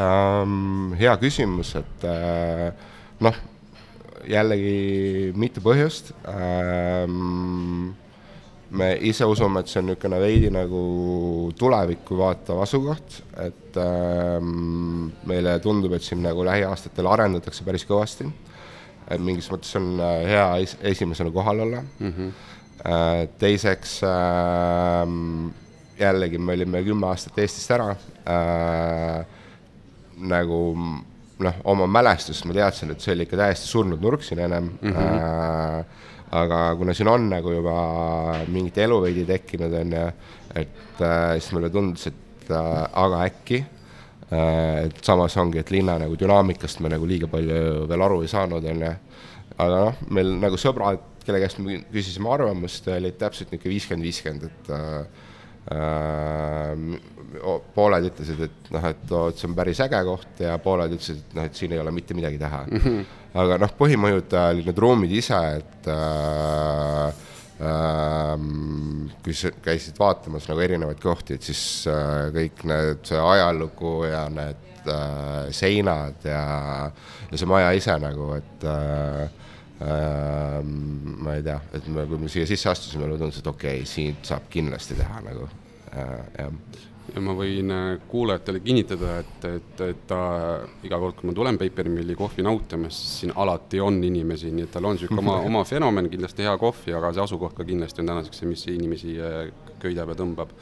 ähm,? 0.00 0.94
hea 1.00 1.12
küsimus, 1.20 1.74
et 1.80 2.06
äh, 2.08 2.70
noh, 3.20 3.36
jällegi 4.28 5.32
mitu 5.36 5.64
põhjust 5.64 6.14
ähm,. 6.32 7.92
Me 8.72 8.92
ise 9.04 9.26
usume, 9.28 9.60
et 9.60 9.68
see 9.68 9.82
on 9.82 9.90
niisugune 9.90 10.20
veidi 10.22 10.48
nagu 10.52 10.82
tulevikku 11.58 12.16
vaatav 12.16 12.62
asukoht, 12.64 13.18
et 13.44 13.76
ähm, 13.82 15.10
meile 15.28 15.58
tundub, 15.64 15.92
et 15.92 16.06
siin 16.06 16.22
nagu 16.24 16.44
lähiaastatel 16.46 17.10
arendatakse 17.10 17.64
päris 17.68 17.84
kõvasti. 17.88 18.30
et 19.12 19.20
mingis 19.20 19.50
mõttes 19.50 19.76
on 19.76 20.00
äh, 20.00 20.24
hea 20.30 20.48
es 20.62 20.76
esimesena 20.80 21.30
kohal 21.30 21.60
olla 21.60 21.82
mm. 21.82 22.12
-hmm 22.16 22.32
Äh, 22.82 23.28
teiseks 23.38 24.00
ähm, 24.02 25.50
jällegi 25.98 26.38
me 26.38 26.56
olime 26.56 26.80
kümme 26.82 27.06
aastat 27.06 27.36
Eestist 27.38 27.70
ära 27.70 27.92
äh,. 28.26 29.20
nagu 30.18 30.56
noh, 31.42 31.60
oma 31.64 31.86
mälestust 31.86 32.44
ma 32.46 32.56
teadsin, 32.56 32.90
et 32.90 33.04
see 33.04 33.14
oli 33.14 33.22
ikka 33.28 33.38
täiesti 33.38 33.70
surnud 33.70 34.02
nurk 34.02 34.26
siin 34.26 34.42
ennem 34.42 34.72
mm. 34.72 34.90
-hmm. 34.90 34.98
Äh, 34.98 35.84
aga 36.32 36.62
kuna 36.80 36.94
siin 36.96 37.10
on 37.12 37.28
nagu 37.32 37.52
juba 37.52 37.76
mingit 38.52 38.78
elu 38.86 38.98
veidi 39.04 39.24
tekkinud, 39.28 39.74
on 39.82 39.94
ju, 39.98 40.08
et 40.62 41.02
äh, 41.04 41.36
siis 41.38 41.52
mulle 41.56 41.70
tundus, 41.72 42.08
et 42.08 42.50
äh, 42.50 42.82
aga 43.04 43.22
äkki 43.28 43.60
äh,. 43.60 44.86
et 44.86 45.04
samas 45.04 45.36
ongi, 45.40 45.60
et 45.60 45.70
linna 45.74 45.98
nagu 46.00 46.16
dünaamikast 46.18 46.80
me 46.80 46.92
nagu 46.92 47.08
liiga 47.08 47.28
palju 47.32 47.86
veel 47.90 48.06
aru 48.08 48.22
ei 48.24 48.32
saanud, 48.32 48.64
on 48.72 48.84
ju. 48.86 48.92
aga 49.58 49.82
noh, 49.86 50.04
meil 50.10 50.28
nagu 50.40 50.60
sõbrad 50.60 51.10
kelle 51.22 51.38
käest 51.42 51.60
me 51.62 51.82
küsisime 51.92 52.30
arvamust, 52.32 52.88
olid 52.90 53.18
täpselt 53.20 53.52
niisugune 53.52 53.74
viiskümmend, 53.76 54.04
viiskümmend, 54.08 54.42
et 54.48 54.66
äh, 54.72 55.04
pooled 57.76 58.08
ütlesid, 58.08 58.40
et 58.48 58.70
noh, 58.74 58.84
et 58.88 59.12
see 59.38 59.48
on 59.48 59.54
päris 59.56 59.80
äge 59.84 60.00
koht 60.08 60.42
ja 60.42 60.56
pooled 60.62 60.96
ütlesid, 60.96 61.20
et 61.22 61.36
noh, 61.38 61.46
et 61.46 61.58
siin 61.58 61.74
ei 61.76 61.80
ole 61.82 61.92
mitte 61.94 62.16
midagi 62.18 62.40
teha 62.40 62.64
mm. 62.66 62.80
-hmm. 62.82 63.04
Aga 63.34 63.58
noh, 63.62 63.74
põhimõjuta 63.78 64.48
olid 64.52 64.68
need 64.68 64.80
ruumid 64.84 65.12
ise, 65.16 65.38
et 65.60 65.90
äh, 65.92 67.22
ähm, 67.68 69.06
kui 69.24 69.36
sa 69.36 69.52
käisid 69.64 70.00
vaatamas 70.00 70.48
nagu 70.50 70.64
erinevaid 70.64 71.00
kohti, 71.02 71.38
et 71.38 71.46
siis 71.46 71.86
äh, 71.90 72.28
kõik 72.34 72.64
need, 72.68 73.12
ajalugu 73.18 73.94
ja 74.08 74.26
need 74.32 74.90
äh, 74.90 75.52
seinad 75.54 76.26
ja, 76.28 76.42
ja 77.30 77.38
see 77.38 77.48
maja 77.48 77.72
ise 77.78 77.96
nagu, 78.02 78.32
et 78.40 78.68
äh, 78.68 79.30
Ehm, 79.82 81.16
ma 81.22 81.34
ei 81.34 81.42
tea, 81.42 81.58
et 81.74 81.86
me, 81.90 82.04
kui 82.06 82.20
me 82.20 82.28
siia 82.30 82.46
sisse 82.46 82.70
astusime, 82.70 83.06
mulle 83.06 83.18
tundus, 83.18 83.40
et 83.40 83.48
okei 83.50 83.80
okay,, 83.80 83.88
siin 83.88 84.18
saab 84.26 84.46
kindlasti 84.52 84.94
teha 84.98 85.22
nagu 85.24 85.48
äh, 85.48 86.18
jah. 86.36 86.52
Ja 87.12 87.20
ma 87.24 87.34
võin 87.36 87.72
äh, 87.72 87.88
kuulajatele 88.08 88.60
kinnitada, 88.64 89.18
et, 89.20 89.44
et, 89.48 89.82
et 89.84 90.04
ta 90.08 90.20
iga 90.86 91.00
kord, 91.02 91.18
kui 91.18 91.28
ma 91.28 91.34
tulen 91.36 91.58
Papermilli 91.60 92.16
kohvi 92.18 92.44
nautima, 92.46 92.90
siis 92.92 93.20
siin 93.22 93.34
alati 93.36 93.82
on 93.84 94.00
inimesi, 94.04 94.52
nii 94.54 94.66
et 94.66 94.72
tal 94.72 94.88
on 94.88 94.96
niisugune 94.96 95.20
oma, 95.24 95.36
oma 95.50 95.64
fenomen, 95.68 96.08
kindlasti 96.12 96.46
hea 96.46 96.54
kohvi, 96.60 96.96
aga 96.96 97.12
see 97.12 97.24
asukoht 97.26 97.56
ka 97.58 97.68
kindlasti 97.68 98.02
on 98.02 98.12
tänaseks 98.14 98.42
see, 98.42 98.50
mis 98.50 98.64
inimesi 98.72 99.18
äh, 99.20 99.44
köidab 99.82 100.14
ja 100.14 100.18
tõmbab. 100.22 100.56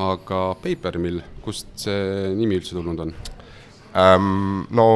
aga 0.00 0.40
Papermill, 0.62 1.18
kust 1.42 1.72
see 1.82 2.30
nimi 2.38 2.60
üldse 2.60 2.76
tulnud 2.76 3.06
on 3.06 3.10
um,? 3.10 4.66
no 4.70 4.86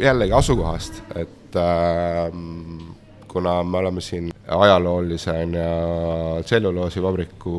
jällegi 0.00 0.32
asukohast, 0.32 1.02
et 1.20 1.60
um, 1.60 2.94
kuna 3.28 3.58
me 3.64 3.78
oleme 3.84 4.00
siin 4.00 4.30
ajaloolise 4.48 5.36
on 5.44 5.54
ju 5.56 6.42
tselluloosivabriku 6.48 7.56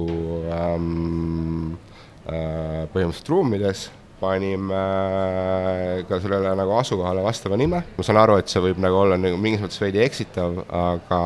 ähm, 0.49 1.73
äh, 1.73 1.92
põhimõtteliselt 2.25 3.29
ruumides, 3.33 3.87
panime 4.23 4.77
äh, 4.79 6.03
ka 6.07 6.19
sellele 6.23 6.53
nagu 6.55 6.75
asukohale 6.79 7.23
vastava 7.25 7.57
nime. 7.59 7.83
ma 7.97 8.05
saan 8.05 8.21
aru, 8.21 8.37
et 8.39 8.51
see 8.51 8.63
võib 8.63 8.79
nagu 8.83 9.01
olla 9.01 9.17
nagu 9.19 9.39
mingis 9.41 9.63
mõttes 9.63 9.81
veidi 9.83 10.03
eksitav, 10.05 10.61
aga, 10.79 11.23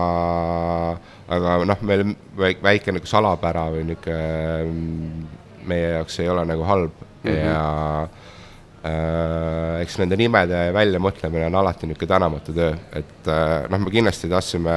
aga 1.37 1.57
noh, 1.69 1.83
meil 1.85 2.15
väike 2.37 2.95
nagu 2.95 3.09
salapära 3.09 3.67
või 3.75 3.85
niisugune 3.91 5.27
meie 5.67 5.91
jaoks 5.97 6.21
ei 6.23 6.29
ole 6.31 6.45
nagu 6.47 6.63
halb 6.63 6.93
mm 6.95 7.27
-hmm. 7.27 7.43
ja 7.43 7.61
Äh, 8.07 8.36
eks 8.85 9.97
nende 9.99 10.17
nimede 10.19 10.59
väljamõtlemine 10.75 11.47
on 11.49 11.55
alati 11.59 11.87
niisugune 11.89 12.09
tänamatu 12.11 12.53
töö, 12.55 12.73
et 12.95 13.29
äh, 13.31 13.65
noh, 13.71 13.81
me 13.83 13.93
kindlasti 13.93 14.29
tahtsime, 14.31 14.75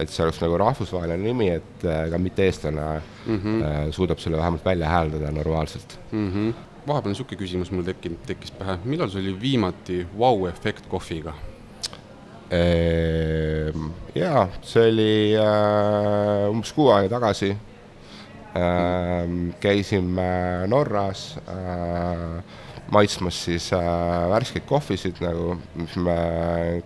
et 0.00 0.12
see 0.12 0.24
oleks 0.24 0.40
nagu 0.42 0.56
rahvusvaheline 0.62 1.20
nimi, 1.22 1.50
et 1.58 1.84
äh, 1.84 2.06
ka 2.12 2.18
mitte-eestlane 2.18 2.86
mm 3.26 3.36
-hmm. 3.42 3.92
suudab 3.92 4.18
selle 4.22 4.40
vähemalt 4.40 4.64
välja 4.64 4.88
hääldada 4.88 5.30
normaalselt 5.32 5.98
mm. 6.12 6.30
-hmm. 6.32 6.54
vahepeal 6.86 7.12
niisugune 7.12 7.40
küsimus 7.42 7.70
mul 7.70 7.84
tekkinud, 7.84 8.24
tekkis 8.26 8.50
pähe, 8.50 8.78
millal 8.84 9.08
sul 9.08 9.20
oli 9.20 9.40
viimati 9.40 10.06
vau-efekt 10.18 10.86
kohviga? 10.88 11.34
Ehm, 12.50 13.88
jaa, 14.14 14.48
see 14.62 14.88
oli 14.88 15.34
äh, 15.34 16.50
umbes 16.50 16.72
kuu 16.72 16.90
aega 16.90 17.08
tagasi 17.08 17.50
äh,. 17.50 17.58
käisime 19.60 20.66
Norras 20.66 21.38
äh, 21.48 22.42
maitsmas 22.92 23.38
siis 23.48 23.68
äh, 23.74 23.84
värskeid 24.30 24.66
kohvisid 24.68 25.20
nagu, 25.24 25.56
mis 25.78 25.96
me 26.00 26.16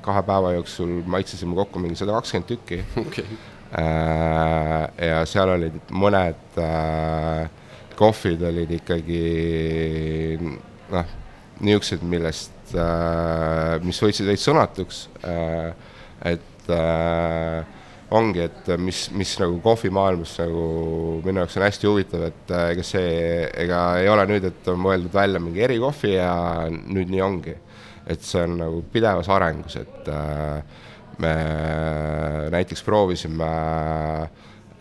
kahe 0.05 0.23
päeva 0.27 0.55
jooksul 0.57 1.01
maitsesime 1.11 1.57
kokku 1.59 1.83
mingi 1.83 1.99
sada 1.99 2.17
kakskümmend 2.19 2.49
tükki. 2.51 2.83
Okay.. 3.05 3.41
Äh, 3.71 4.87
ja 5.07 5.21
seal 5.31 5.53
olid 5.53 5.93
mõned 5.95 6.59
äh, 6.59 7.45
kohvid 8.01 8.43
olid 8.49 8.73
ikkagi 8.81 9.21
noh, 10.91 11.13
niisugused, 11.61 12.03
millest 12.03 12.75
äh,, 12.75 13.77
mis 13.85 14.01
võtsid 14.03 14.27
veits 14.31 14.47
sõnatuks. 14.49 15.05
Äh,, 15.23 15.71
et 16.33 16.73
äh, 16.73 17.80
ongi, 18.17 18.43
et 18.43 18.71
mis, 18.83 19.05
mis 19.15 19.33
nagu 19.39 19.61
kohvimaailmas 19.63 20.35
nagu 20.43 20.65
minu 21.25 21.43
jaoks 21.43 21.57
on 21.59 21.65
hästi 21.67 21.89
huvitav, 21.89 22.27
et 22.31 22.53
äh, 22.55 22.67
ega 22.75 22.85
see, 22.87 23.11
ega 23.65 23.81
ei 24.03 24.11
ole 24.11 24.27
nüüd, 24.31 24.47
et 24.51 24.71
on 24.73 24.81
mõeldud 24.83 25.15
välja 25.15 25.43
mingi 25.43 25.63
erikohvi 25.67 26.15
ja 26.17 26.33
nüüd 26.69 27.13
nii 27.13 27.23
ongi. 27.25 27.57
et 28.11 28.23
see 28.27 28.41
on 28.43 28.57
nagu 28.59 28.81
pidevas 28.91 29.29
arengus, 29.31 29.77
et 29.79 30.09
äh, 30.11 30.63
me 31.21 31.35
näiteks 32.51 32.83
proovisime 32.83 33.51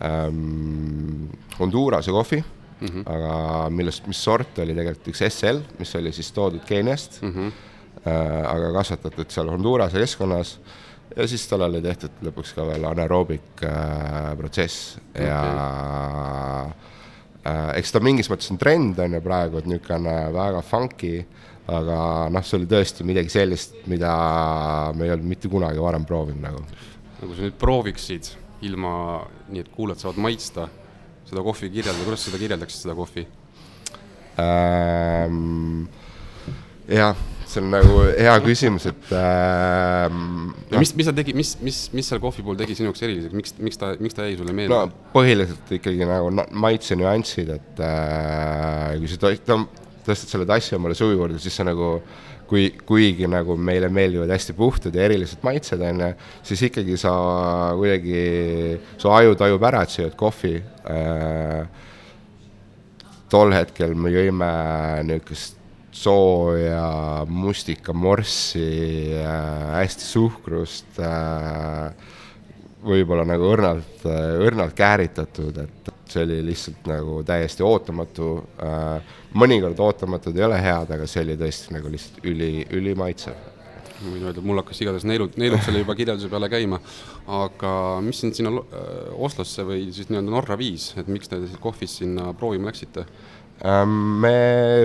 ähm, 0.02 1.28
Hondurase 1.58 2.10
kohvi 2.10 2.40
mm, 2.40 2.86
-hmm. 2.88 3.02
aga 3.06 3.70
millest, 3.70 4.06
mis 4.06 4.24
sort 4.24 4.58
oli 4.58 4.74
tegelikult 4.74 5.12
üks 5.12 5.22
SL, 5.28 5.60
mis 5.78 5.94
oli 5.94 6.12
siis 6.12 6.32
toodud 6.32 6.64
Keeniast 6.66 7.22
mm, 7.22 7.30
-hmm. 7.30 7.52
äh, 8.06 8.52
aga 8.54 8.72
kasvatatud 8.72 9.30
seal 9.30 9.50
Hondurase 9.50 9.98
keskkonnas 9.98 10.58
ja 11.16 11.26
siis 11.28 11.44
tal 11.50 11.64
oli 11.66 11.80
tehtud 11.82 12.22
lõpuks 12.26 12.54
ka 12.54 12.64
veel 12.68 12.86
anaeroobik 12.90 13.64
äh, 13.66 14.30
protsess 14.38 14.96
okay. 15.10 15.26
ja 15.26 15.40
äh, 17.44 17.70
eks 17.80 17.94
ta 17.94 18.02
mingis 18.04 18.30
mõttes 18.30 18.50
on 18.52 18.60
trend, 18.60 19.00
on 19.02 19.16
ju 19.18 19.22
praegu, 19.24 19.60
et 19.60 19.70
niisugune 19.70 20.16
väga 20.34 20.62
funky, 20.66 21.14
aga 21.70 21.96
noh, 22.32 22.46
see 22.46 22.60
oli 22.60 22.70
tõesti 22.70 23.06
midagi 23.06 23.32
sellist, 23.32 23.80
mida 23.90 24.12
me 24.96 25.06
ei 25.06 25.14
olnud 25.14 25.32
mitte 25.32 25.50
kunagi 25.50 25.82
varem 25.82 26.06
proovinud 26.06 26.44
nagu. 26.44 26.62
nagu 27.20 27.34
sa 27.34 27.46
nüüd 27.46 27.58
prooviksid 27.60 28.34
ilma, 28.68 28.92
nii 29.50 29.64
et 29.64 29.72
kuulajad 29.74 30.04
saavad 30.04 30.22
maitsta, 30.22 30.68
seda 31.30 31.42
kohvi 31.46 31.72
kirjeldada, 31.72 32.06
kuidas 32.06 32.26
seda 32.28 32.40
kirjeldaksid, 32.42 32.84
seda 32.84 32.96
kohvi 32.98 33.26
ähm,? 34.40 35.88
jah 36.90 37.18
see 37.50 37.62
on 37.62 37.70
nagu 37.72 37.98
hea 38.06 38.36
küsimus, 38.44 38.86
et 38.90 39.12
äh,. 39.16 40.06
Mis, 40.76 40.94
mis 40.96 41.08
ta 41.08 41.14
tegi, 41.16 41.34
mis, 41.36 41.56
mis, 41.64 41.82
mis 41.96 42.08
seal 42.10 42.22
kohvi 42.22 42.44
puhul 42.46 42.58
tegi 42.60 42.76
sinu 42.78 42.90
jaoks 42.90 43.04
eriliseks, 43.06 43.36
miks, 43.36 43.54
miks 43.58 43.80
ta, 43.80 43.92
miks 44.02 44.16
ta 44.16 44.28
jäi 44.28 44.38
sulle 44.38 44.54
meelde? 44.56 44.72
no 44.74 45.10
põhiliselt 45.14 45.74
ikkagi 45.80 46.06
nagu 46.08 46.30
maitse 46.62 46.98
nüansid, 46.98 47.52
et 47.58 47.84
äh, 47.84 48.96
kui 49.02 49.20
ta 49.20 49.60
tõstad 50.06 50.32
selle 50.32 50.48
tassi 50.48 50.76
omale 50.78 50.96
suu 50.98 51.12
juurde, 51.12 51.40
siis 51.42 51.58
sa 51.58 51.66
nagu 51.66 51.98
kui, 52.50 52.70
kuigi 52.86 53.28
nagu 53.30 53.56
meile 53.58 53.90
meeldivad 53.92 54.32
hästi 54.32 54.56
puhtad 54.58 54.96
ja 54.96 55.04
erilised 55.06 55.44
maitsed, 55.46 55.82
on 55.86 56.02
ju, 56.06 56.10
siis 56.50 56.64
ikkagi 56.70 56.98
sa 57.00 57.12
kuidagi, 57.78 58.24
su 59.00 59.12
aju 59.14 59.38
tajub 59.38 59.70
ära, 59.70 59.84
et 59.84 59.94
sa 59.94 60.04
jood 60.06 60.18
kohvi 60.20 60.56
äh,. 60.90 61.86
tol 63.30 63.54
hetkel 63.54 63.94
me 63.94 64.10
jõime 64.10 64.50
niisugust 65.06 65.59
sooja 65.92 67.26
mustikamarssi 67.28 68.66
äh,, 69.20 69.76
hästi 69.80 70.06
suhkrust 70.06 71.00
äh,, 71.02 71.92
võib-olla 72.84 73.26
nagu 73.28 73.48
õrnalt, 73.50 74.04
õrnalt 74.40 74.72
kääritatud, 74.76 75.58
et 75.60 75.90
see 76.10 76.24
oli 76.24 76.40
lihtsalt 76.46 76.86
nagu 76.90 77.20
täiesti 77.26 77.66
ootamatu 77.66 78.32
äh,. 78.64 79.16
mõnikord 79.34 79.78
ootamatud 79.84 80.36
ei 80.38 80.46
ole 80.46 80.60
head, 80.62 80.90
aga 80.96 81.06
see 81.10 81.24
oli 81.26 81.38
tõesti 81.40 81.76
nagu 81.76 81.92
lihtsalt 81.92 82.24
üli, 82.30 82.52
ülimaitsev 82.76 83.48
ma 84.00 84.14
võin 84.14 84.26
öelda, 84.28 84.42
mul 84.44 84.60
hakkas 84.60 84.80
igatahes 84.80 85.04
neelud, 85.08 85.36
neelud 85.40 85.60
selle 85.64 85.82
juba 85.82 85.96
kirjelduse 85.98 86.30
peale 86.32 86.48
käima, 86.52 86.78
aga 87.40 87.72
mis 88.04 88.20
sind 88.22 88.36
sinna 88.36 88.52
äh, 88.56 89.10
Oslosse 89.26 89.64
või 89.68 89.90
siis 89.94 90.08
nii-öelda 90.10 90.32
Norra 90.32 90.56
viis, 90.60 90.90
et 91.00 91.10
miks 91.12 91.30
te 91.30 91.40
kohvis 91.60 92.00
sinna 92.00 92.30
proovima 92.38 92.70
läksite? 92.70 93.06
Ähm, 93.60 93.96
me 94.22 94.34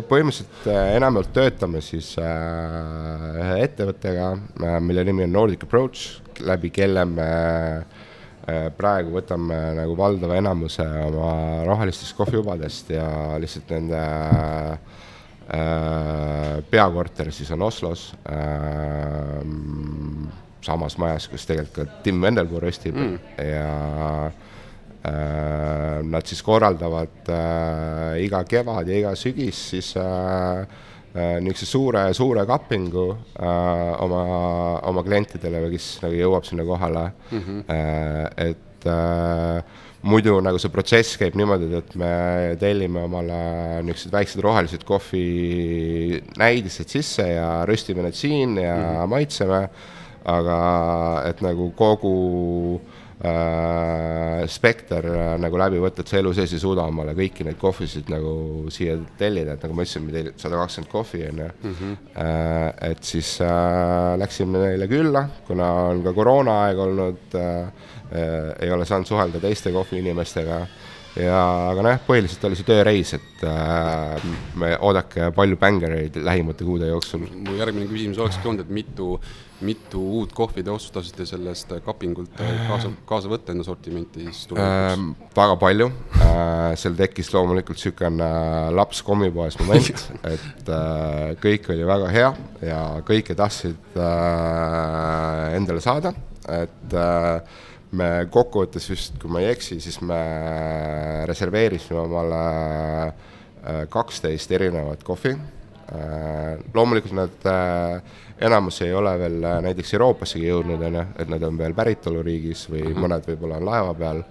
põhimõtteliselt 0.09 0.67
äh, 0.67 0.95
enamjaolt 0.97 1.31
töötame 1.35 1.81
siis 1.85 2.13
äh, 2.19 3.29
ühe 3.39 3.59
ettevõttega, 3.63 4.33
mille 4.83 5.05
nimi 5.07 5.23
on 5.27 5.35
Nordic 5.35 5.63
Approach, 5.63 6.19
läbi 6.43 6.73
kelle 6.75 7.05
me 7.07 7.29
praegu 8.77 9.09
võtame 9.09 9.55
nagu 9.73 9.95
valdava 9.97 10.35
enamuse 10.37 10.83
oma 11.07 11.63
rohelistest 11.65 12.13
kohvijubadest 12.13 12.91
ja 12.93 13.07
lihtsalt 13.41 13.71
nende 13.73 14.01
äh, 14.03 14.75
Äh, 15.45 16.63
peakorter 16.71 17.29
siis 17.31 17.51
on 17.53 17.61
Oslos, 17.61 18.15
äh, 18.25 19.43
samas 20.65 20.95
majas, 20.97 21.27
kus 21.29 21.45
tegelikult 21.45 21.75
ka 21.75 22.01
Tim 22.01 22.17
Vendelpuu 22.23 22.63
röstib 22.63 22.97
mm. 22.97 23.19
ja 23.45 23.67
äh, 24.25 24.54
nad 25.05 26.25
siis 26.25 26.41
korraldavad 26.41 27.29
iga 28.21 28.39
kevad 28.49 28.87
ja 28.89 28.97
iga 28.97 29.11
sügis 29.19 29.59
siis 29.73 29.91
niisuguse 31.15 31.65
suure, 31.69 32.03
suure 32.13 32.43
kapingu 32.47 33.07
äh, 33.39 34.03
oma, 34.03 34.21
oma 34.89 35.03
klientidele 35.05 35.61
või 35.63 35.75
kes 35.77 35.87
nagu 36.03 36.17
jõuab 36.17 36.47
sinna 36.47 36.65
kohale 36.67 37.05
mm, 37.31 37.41
-hmm. 37.41 37.61
äh, 37.71 38.49
et 38.49 38.87
äh, 38.91 39.83
muidu 40.03 40.35
nagu 40.43 40.59
see 40.59 40.73
protsess 40.73 41.15
käib 41.17 41.37
niimoodi, 41.39 41.71
et 41.79 41.95
me 41.95 42.11
tellime 42.59 43.05
omale 43.07 43.39
niisugused 43.87 44.11
väiksed 44.13 44.43
rohelised 44.43 44.83
kohvi 44.83 46.19
näidised 46.37 46.91
sisse 46.91 47.29
ja 47.31 47.63
röstime 47.65 48.03
need 48.03 48.13
siin 48.13 48.57
ja 48.57 48.75
mm 48.75 48.83
-hmm. 48.83 49.07
maitseme, 49.07 49.69
aga 50.25 50.59
et 51.29 51.41
nagu 51.41 51.71
kogu 51.71 52.15
äh, 52.81 52.94
spekter 54.51 55.07
äh, 55.09 55.31
nagu 55.41 55.59
läbi 55.59 55.81
võtta, 55.81 56.03
et 56.03 56.11
sa 56.11 56.19
elu 56.19 56.33
sees 56.35 56.53
ei 56.55 56.61
suuda 56.61 56.85
omale 56.89 57.15
kõiki 57.17 57.47
neid 57.47 57.57
kohvisid 57.61 58.11
nagu 58.13 58.35
siia 58.73 58.97
tellida, 59.19 59.55
et 59.55 59.65
nagu 59.65 59.77
ma 59.77 59.85
ütlesin, 59.85 60.05
me 60.05 60.15
tellime 60.15 60.37
sada 60.41 60.61
kakskümmend 60.61 60.91
kohvi, 60.91 61.25
on 61.29 61.43
ju. 61.43 61.49
Mhm. 61.71 61.97
Äh, 62.25 62.69
et 62.91 63.03
siis 63.03 63.35
äh, 63.43 64.13
läksime 64.21 64.61
neile 64.61 64.89
külla, 64.91 65.27
kuna 65.47 65.71
on 65.89 66.05
ka 66.05 66.15
koroonaaeg 66.15 66.87
olnud 66.87 67.37
äh,, 67.41 67.91
Äh, 68.13 68.55
ei 68.61 68.71
ole 68.71 68.85
saanud 68.85 69.07
suhelda 69.09 69.39
teiste 69.41 69.71
kohviinimestega 69.73 70.59
ja, 71.19 71.39
aga 71.71 71.85
nojah, 71.85 72.03
põhiliselt 72.07 72.43
oli 72.49 72.57
see 72.59 72.67
tööreis, 72.67 73.13
et 73.17 73.43
äh, 73.47 74.27
me 74.59 74.73
oodake 74.83 75.29
palju 75.35 75.57
bängereid 75.59 76.19
lähimate 76.25 76.67
kuude 76.67 76.89
jooksul. 76.89 77.25
mu 77.45 77.55
järgmine 77.59 77.87
küsimus 77.89 78.19
olekski 78.21 78.49
olnud, 78.51 78.65
et 78.65 78.73
mitu, 78.75 79.09
mitu 79.65 80.01
uut 80.19 80.33
kohvi 80.35 80.63
te 80.65 80.73
otsustasite 80.73 81.27
sellest 81.29 81.71
kapingult 81.85 82.35
kaasa, 82.67 82.91
kaasa 83.07 83.31
võtta 83.31 83.55
enda 83.55 83.63
sortimenti 83.67 84.27
siis 84.27 84.43
tulevikus 84.51 84.99
äh,? 84.99 85.29
väga 85.37 85.57
palju 85.61 85.89
äh,, 86.19 86.75
seal 86.79 86.97
tekkis 86.99 87.31
loomulikult 87.35 87.79
niisugune 87.79 88.31
laps 88.75 89.03
kommipoes 89.07 89.59
moment 89.61 90.03
et 90.33 90.73
äh, 90.79 91.35
kõik 91.43 91.71
oli 91.75 91.87
väga 91.87 92.11
hea 92.15 92.33
ja 92.71 92.81
kõike 93.07 93.37
tahtsid 93.39 93.95
äh, 93.95 95.55
endale 95.55 95.83
saada, 95.83 96.11
et 96.51 96.99
äh, 96.99 97.63
me 97.95 98.09
kokkuvõttes 98.31 98.87
vist, 98.91 99.17
kui 99.21 99.31
ma 99.31 99.41
ei 99.43 99.51
eksi, 99.53 99.79
siis 99.83 99.99
me 100.05 100.19
reserveerisime 101.29 101.99
omale 102.03 102.39
äh, 103.07 103.83
kaksteist 103.91 104.51
erinevat 104.55 105.03
kohvi. 105.05 105.35
Äh, 105.85 106.63
loomulikult 106.73 107.15
nad 107.17 107.47
äh, 107.49 108.15
enamus 108.47 108.81
ei 108.85 108.93
ole 108.97 109.13
veel 109.21 109.37
näiteks 109.67 109.95
Euroopassegi 109.97 110.49
jõudnud, 110.49 110.81
on 110.87 110.99
ju, 110.99 111.05
et 111.21 111.31
nad 111.31 111.45
on 111.47 111.61
veel 111.61 111.77
päritoluriigis 111.77 112.67
või 112.71 112.83
mm 112.83 112.91
-hmm. 112.91 113.05
mõned 113.05 113.29
võib-olla 113.31 113.61
on 113.61 113.71
laeva 113.71 113.93
peal. 113.93 114.25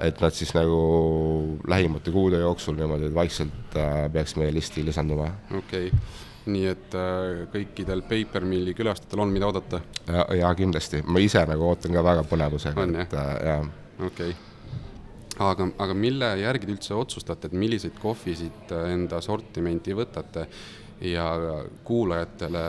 et 0.00 0.20
nad 0.22 0.32
siis 0.32 0.54
nagu 0.54 1.58
lähimate 1.68 2.10
kuude 2.14 2.38
jooksul 2.38 2.76
niimoodi 2.78 3.14
vaikselt 3.14 3.74
peaks 4.12 4.36
meie 4.36 4.54
listi 4.54 4.84
lisanduma. 4.84 5.26
okei 5.50 5.86
okay 5.86 6.21
nii 6.50 6.68
et 6.70 6.94
äh, 6.98 7.42
kõikidel 7.52 8.02
Paper 8.06 8.46
Milli 8.48 8.74
külastajatel 8.74 9.22
on, 9.24 9.32
mida 9.34 9.48
oodata? 9.48 9.82
ja, 10.08 10.24
ja 10.42 10.52
kindlasti, 10.58 11.02
ma 11.06 11.22
ise 11.22 11.44
nagu 11.48 11.68
ootan 11.68 11.94
ka 11.94 12.04
väga 12.04 12.24
põnevusega, 12.28 12.86
et 13.04 13.16
äh, 13.18 13.32
jaa. 13.48 13.58
okei 14.08 14.32
okay. 14.34 14.38
aga, 15.46 15.68
aga 15.86 15.96
mille 15.98 16.30
järgi 16.42 16.68
te 16.68 16.76
üldse 16.76 16.96
otsustate, 16.98 17.50
et 17.50 17.58
milliseid 17.58 17.98
kohvisid 18.02 18.74
äh, 18.74 18.88
enda 18.96 19.20
sortimenti 19.24 19.94
võtate 19.96 20.48
ja 21.02 21.26
kuulajatele 21.82 22.64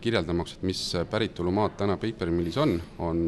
kirjeldamaks, 0.00 0.54
et 0.56 0.62
mis 0.64 0.78
päritolumaad 1.12 1.74
täna 1.76 1.98
Paper 2.00 2.30
Millis 2.32 2.56
on, 2.56 2.78
on 3.04 3.18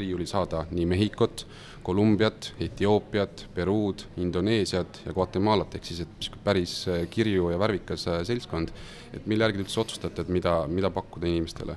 riiulil 0.00 0.28
saada 0.30 0.62
nii 0.70 0.86
Mehhikot, 0.88 1.44
Kolumbiat, 1.86 2.52
Etioopiat, 2.60 3.46
Peruud, 3.54 4.02
Indoneesiat 4.18 5.02
ja 5.06 5.12
Guatemalat, 5.14 5.76
ehk 5.78 5.84
siis 5.86 6.02
et 6.02 6.30
päris 6.44 6.80
äh, 6.90 7.04
kirju 7.10 7.52
ja 7.52 7.60
värvikas 7.62 8.08
äh, 8.10 8.22
seltskond. 8.26 8.72
et 9.14 9.26
mille 9.26 9.46
järgi 9.46 9.60
te 9.60 9.66
üldse 9.68 9.80
otsustate, 9.80 10.24
et 10.26 10.32
mida, 10.32 10.64
mida 10.66 10.90
pakkuda 10.90 11.30
inimestele 11.30 11.76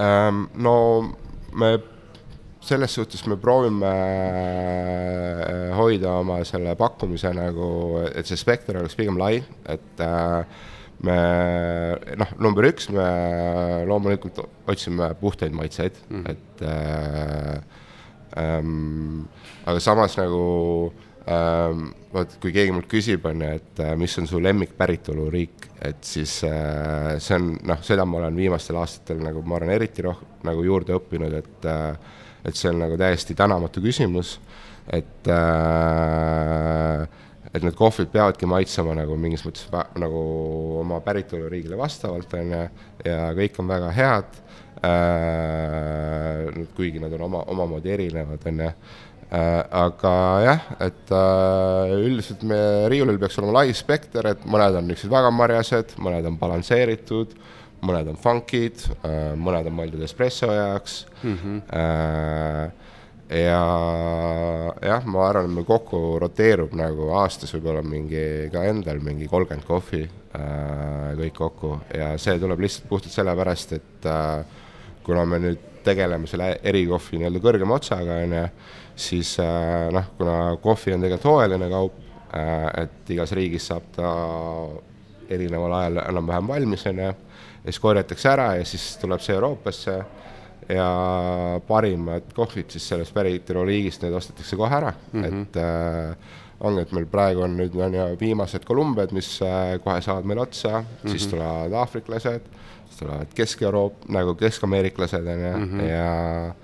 ähm,? 0.00 0.46
no 0.54 0.76
me 1.52 1.76
selles 2.64 2.94
suhtes 2.96 3.26
me 3.28 3.36
proovime 3.36 3.90
äh, 3.92 5.74
hoida 5.76 6.16
oma 6.22 6.40
selle 6.48 6.72
pakkumise 6.80 7.34
nagu, 7.36 7.68
et 8.08 8.26
see 8.28 8.40
spekter 8.40 8.80
oleks 8.80 8.96
pigem 8.96 9.20
lai, 9.20 9.36
et 9.68 10.00
äh, 10.00 10.62
me 11.04 11.16
noh, 12.16 12.36
number 12.40 12.70
üks, 12.70 12.88
me 12.94 13.04
loomulikult 13.88 14.40
otsime 14.70 15.12
puhtaid 15.20 15.52
maitseid 15.52 15.98
mm, 16.08 16.22
-hmm. 16.22 16.30
et 16.30 16.62
äh, 16.62 17.83
ähm,. 18.40 19.24
aga 19.64 19.80
samas 19.80 20.16
nagu 20.18 20.92
ähm, 21.30 21.86
vot 22.12 22.36
kui 22.42 22.52
keegi 22.54 22.74
mult 22.74 22.88
küsib, 22.90 23.24
on 23.28 23.42
ju, 23.42 23.52
et 23.58 23.80
äh, 23.82 23.94
mis 23.98 24.14
on 24.20 24.28
su 24.30 24.40
lemmikpäritoluriik, 24.42 25.70
et 25.84 26.04
siis 26.04 26.36
äh, 26.48 27.14
see 27.22 27.38
on 27.38 27.54
noh, 27.66 27.80
seda 27.84 28.06
ma 28.08 28.20
olen 28.20 28.36
viimastel 28.38 28.78
aastatel 28.80 29.22
nagu 29.24 29.42
ma 29.46 29.58
arvan, 29.58 29.74
eriti 29.76 30.04
roh-, 30.04 30.22
nagu 30.46 30.64
juurde 30.66 30.96
õppinud, 30.98 31.40
et 31.40 31.68
äh, 31.70 32.20
et 32.44 32.56
see 32.60 32.68
on 32.68 32.82
nagu 32.82 32.96
täiesti 33.00 33.32
tänamatu 33.36 33.80
küsimus, 33.80 34.36
et 34.92 35.28
äh, 35.32 37.04
et 37.54 37.62
need 37.62 37.76
kohvid 37.78 38.10
peavadki 38.12 38.48
maitsema 38.50 38.96
nagu 38.98 39.16
mingis 39.20 39.44
mõttes 39.46 39.68
nagu 40.00 40.20
oma 40.80 40.98
päritoluriigile 41.04 41.78
vastavalt, 41.78 42.34
on 42.34 42.52
ju, 42.52 42.62
ja 43.06 43.28
kõik 43.38 43.60
on 43.62 43.70
väga 43.70 43.92
head 43.94 44.40
äh,, 44.84 46.62
kuigi 46.76 47.02
nad 47.02 47.12
on 47.16 47.26
oma, 47.28 47.42
omamoodi 47.54 47.92
erinevad, 47.96 48.46
on 48.50 48.62
ju 48.64 48.68
äh,. 48.68 48.76
aga 49.80 50.14
jah, 50.44 50.68
et 50.84 51.10
äh, 51.16 51.96
üldiselt 52.04 52.44
meie 52.46 52.88
riiulil 52.92 53.18
peaks 53.22 53.40
olema 53.40 53.60
lai 53.60 53.74
spekter, 53.74 54.28
et 54.34 54.46
mõned 54.46 54.78
on 54.78 54.88
niisugused 54.88 55.14
väga 55.16 55.32
marjased, 55.34 55.96
mõned 55.98 56.30
on 56.30 56.38
balansseeritud, 56.38 57.34
mõned 57.84 58.14
on 58.14 58.20
funkid 58.20 58.86
äh,, 59.00 59.32
mõned 59.36 59.70
on 59.70 59.78
mõeldud 59.80 60.04
espresso 60.06 60.52
jaoks 60.52 61.04
mm. 61.22 61.36
-hmm. 61.36 61.62
Äh, 61.80 62.72
ja 63.32 63.60
jah, 64.84 65.06
ma 65.08 65.28
arvan, 65.28 65.48
et 65.48 65.56
meil 65.56 65.66
kokku 65.68 66.18
roteerub 66.20 66.74
nagu 66.76 67.08
aastas 67.18 67.54
võib-olla 67.56 67.82
mingi 67.86 68.50
ka 68.52 68.64
endal 68.68 69.00
mingi 69.04 69.28
kolmkümmend 69.30 69.66
kohvi 69.68 70.02
äh, 70.04 71.14
kõik 71.20 71.38
kokku 71.38 71.72
ja 71.96 72.12
see 72.20 72.36
tuleb 72.42 72.60
lihtsalt 72.64 72.88
puhtalt 72.90 73.16
sellepärast, 73.16 73.72
et 73.78 74.08
äh, 74.10 74.60
kuna 75.04 75.24
me 75.28 75.40
nüüd 75.42 75.70
tegeleme 75.84 76.26
selle 76.30 76.54
erikohvi 76.64 77.20
nii-öelda 77.20 77.42
kõrgema 77.44 77.76
otsaga, 77.76 78.18
on 78.24 78.34
ju, 78.38 78.46
siis 79.06 79.34
äh, 79.42 79.90
noh, 79.92 80.10
kuna 80.18 80.38
kohvi 80.62 80.94
on 80.96 81.04
tegelikult 81.04 81.30
hooajaline 81.30 81.68
kaup 81.72 82.00
äh,, 82.32 82.68
et 82.84 83.14
igas 83.14 83.34
riigis 83.36 83.68
saab 83.68 83.90
ta 83.96 84.10
erineval 85.34 85.72
ajal 85.80 86.02
enam-vähem 86.08 86.48
valmis, 86.48 86.86
on 86.88 87.02
ju, 87.04 87.12
ja 87.64 87.72
siis 87.72 87.80
korjatakse 87.80 88.30
ära 88.32 88.48
ja 88.58 88.64
siis 88.68 88.94
tuleb 89.00 89.22
see 89.24 89.36
Euroopasse 89.36 89.98
ja 90.68 90.88
parimad 91.68 92.32
kohvid 92.36 92.72
siis 92.72 92.86
sellest 92.88 93.14
päritoluliigist, 93.14 94.04
need 94.04 94.16
ostetakse 94.16 94.56
kohe 94.56 94.76
ära 94.76 94.92
mm, 95.12 95.22
-hmm. 95.22 95.42
et 95.42 95.56
äh, 95.56 96.16
ongi, 96.60 96.82
et 96.82 96.92
meil 96.92 97.06
praegu 97.06 97.44
on 97.44 97.56
nüüd 97.58 97.76
on 97.76 97.94
ju 97.94 98.06
viimased 98.20 98.64
Kolumbiad, 98.64 99.12
mis 99.12 99.42
äh, 99.42 99.78
kohe 99.84 100.00
saavad 100.00 100.24
meil 100.24 100.38
otsa 100.38 100.80
mm, 100.80 100.86
-hmm. 100.86 101.10
siis 101.10 101.26
tulevad 101.26 101.72
aafriklased, 101.72 102.40
siis 102.40 102.73
tulevad 102.98 103.34
Kesk-Euroop-, 103.34 104.06
nagu 104.14 104.34
keskameeriklased 104.38 105.26
on 105.26 105.44
ju 105.44 105.52
mm, 105.56 105.68
-hmm. 105.70 105.82
ja, 105.88 106.54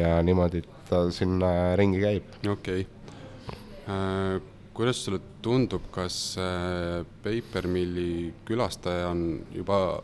ja 0.00 0.22
niimoodi 0.22 0.62
ta 0.88 1.10
sinna 1.10 1.76
ringi 1.76 2.00
käib. 2.00 2.24
okei 2.50 2.86
okay.. 2.86 4.40
kuidas 4.74 5.04
sulle 5.04 5.20
tundub, 5.42 5.82
kas 5.90 6.36
äh, 6.38 7.06
Paper 7.22 7.66
Milli 7.66 8.34
külastaja 8.44 9.08
on 9.08 9.40
juba, 9.52 10.02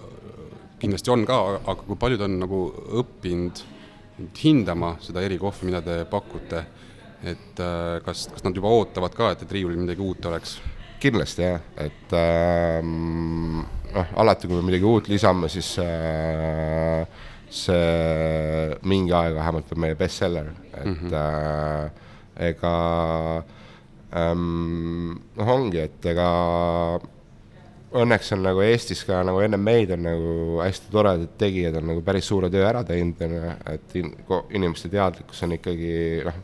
kindlasti 0.78 1.10
on 1.10 1.26
ka, 1.26 1.38
aga 1.64 1.82
kui 1.82 1.96
palju 1.96 2.18
ta 2.18 2.24
on 2.24 2.38
nagu 2.40 2.60
õppinud 3.02 3.62
hindama 4.40 4.96
seda 5.04 5.22
erikohvi, 5.24 5.68
mida 5.68 5.82
te 5.84 5.98
pakute, 6.10 6.64
et 7.24 7.60
äh, 7.60 7.98
kas, 8.04 8.28
kas 8.32 8.44
nad 8.44 8.56
juba 8.56 8.72
ootavad 8.72 9.14
ka, 9.16 9.30
et, 9.34 9.44
et 9.44 9.52
riiulil 9.52 9.80
midagi 9.80 10.04
uut 10.04 10.26
oleks? 10.30 10.58
Kindlasti 11.00 11.44
jah, 11.44 11.64
et 11.82 12.14
ähm, 12.16 13.62
noh, 13.94 14.12
alati 14.22 14.48
kui 14.48 14.58
me 14.58 14.66
midagi 14.68 14.86
uut 14.88 15.10
lisame, 15.10 15.50
siis 15.52 15.74
äh, 15.82 17.06
see 17.52 18.78
mingi 18.88 19.14
aeg 19.16 19.36
vähemalt 19.36 19.72
on 19.72 19.82
meie 19.84 19.98
bestseller, 19.98 20.50
et 20.74 20.84
mm 20.84 20.96
-hmm. 21.02 21.14
äh, 21.14 22.48
ega 22.48 23.44
ähm, 24.16 25.12
noh, 25.36 25.52
ongi, 25.56 25.78
et 25.80 26.06
ega 26.06 26.30
õnneks 27.96 28.32
on 28.34 28.42
nagu 28.42 28.60
Eestis 28.60 29.04
ka 29.04 29.22
nagu 29.24 29.40
enne 29.40 29.56
meid 29.56 29.90
on 29.94 30.02
nagu 30.02 30.60
hästi 30.60 30.90
toredad 30.92 31.28
tegijad 31.38 31.76
on 31.76 31.86
nagu 31.92 32.02
päris 32.02 32.28
suure 32.28 32.50
töö 32.50 32.66
ära 32.68 32.84
teinud, 32.84 33.22
on 33.22 33.36
ju, 33.36 33.54
et 33.72 33.96
in, 34.00 34.12
inimeste 34.50 34.88
teadlikkus 34.92 35.42
on 35.42 35.52
ikkagi 35.52 35.94
noh, 36.26 36.40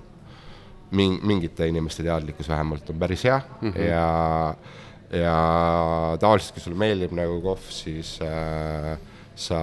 min-, 0.97 1.19
mingite 1.27 1.69
inimeste 1.69 2.05
teadlikkus 2.07 2.49
vähemalt 2.49 2.91
on 2.91 2.99
päris 2.99 3.25
hea 3.25 3.41
mm 3.61 3.71
-hmm. 3.71 3.81
ja, 3.81 4.55
ja 5.13 5.37
tavaliselt, 6.21 6.55
kui 6.55 6.63
sulle 6.65 6.79
meeldib 6.79 7.13
nagu 7.17 7.41
kohv, 7.41 7.71
siis 7.71 8.19
äh, 8.23 8.99
sa 9.35 9.61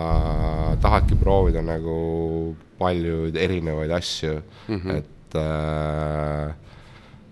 tahadki 0.81 1.15
proovida 1.15 1.61
nagu 1.61 2.55
palju 2.79 3.31
erinevaid 3.35 3.91
asju 3.91 4.41
mm, 4.67 4.75
-hmm. 4.75 4.95
et 4.97 5.35
äh, 5.35 6.53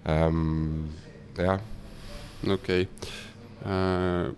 ähm, 0.10 0.86
jah 1.38 1.60
okei 2.54 2.82
okay.. 2.82 4.34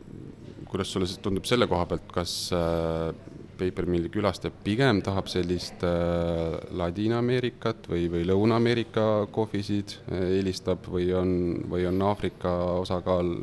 kuidas 0.66 0.92
sulle 0.92 1.08
siis 1.08 1.20
tundub 1.20 1.46
selle 1.46 1.68
koha 1.68 1.86
pealt, 1.86 2.12
kas 2.12 2.52
äh, 2.54 3.14
Paper 3.60 3.88
Milli 3.90 4.10
külastaja 4.12 4.54
pigem 4.64 5.02
tahab 5.06 5.30
sellist 5.32 5.84
äh, 5.86 6.56
Ladina-Ameerikat 6.80 7.90
või, 7.92 8.08
või 8.12 8.24
Lõuna-Ameerika 8.30 9.28
kohvisid 9.36 9.98
äh, 10.10 10.24
eelistab 10.40 10.88
või 10.92 11.10
on, 11.18 11.34
või 11.72 11.86
on 11.90 12.02
Aafrika 12.10 12.54
osakaal 12.80 13.36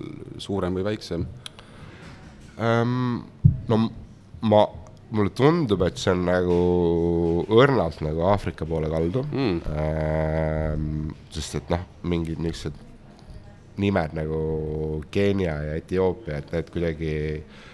suurem 0.42 0.79
või 0.79 0.87
väiksem? 0.92 1.26
ähm,. 2.57 3.20
no 3.68 3.79
ma, 4.48 4.64
mulle 5.11 5.33
tundub, 5.37 5.85
et 5.87 6.00
see 6.00 6.14
on 6.14 6.24
nagu 6.29 6.57
õrnalt 7.52 8.00
nagu 8.07 8.26
Aafrika 8.33 8.66
poole 8.66 8.90
kaldu 8.92 9.26
Mm. 9.33 9.61
ähm,. 9.76 11.14
sest 11.31 11.61
et 11.61 11.70
noh, 11.70 11.87
mingid 12.02 12.40
niisugused 12.42 12.85
nimed 13.76 14.14
nagu 14.16 14.40
Keenia 15.12 15.59
ja 15.66 15.76
Etioopia, 15.76 16.38
et 16.40 16.52
need 16.55 16.70
kuidagi 16.72 17.14
äh, 17.37 17.64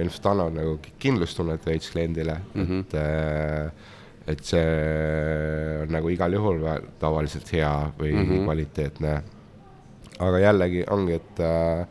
ilmselt 0.00 0.26
annavad 0.30 0.54
nagu 0.56 0.78
kindlustunnet 0.98 1.66
veits 1.66 1.90
kliendile 1.92 2.38
mm, 2.54 2.62
-hmm. 2.62 2.80
et 2.80 2.94
äh, 2.94 3.90
et 4.26 4.40
see 4.44 5.80
on 5.82 5.90
nagu 5.92 6.08
igal 6.08 6.32
juhul 6.32 6.62
tavaliselt 7.00 7.50
hea 7.52 7.72
või 7.98 8.14
mm 8.14 8.30
-hmm. 8.30 8.44
kvaliteetne. 8.44 9.22
aga 10.18 10.38
jällegi 10.38 10.84
ongi, 10.90 11.12
et 11.12 11.40
äh, 11.40 11.86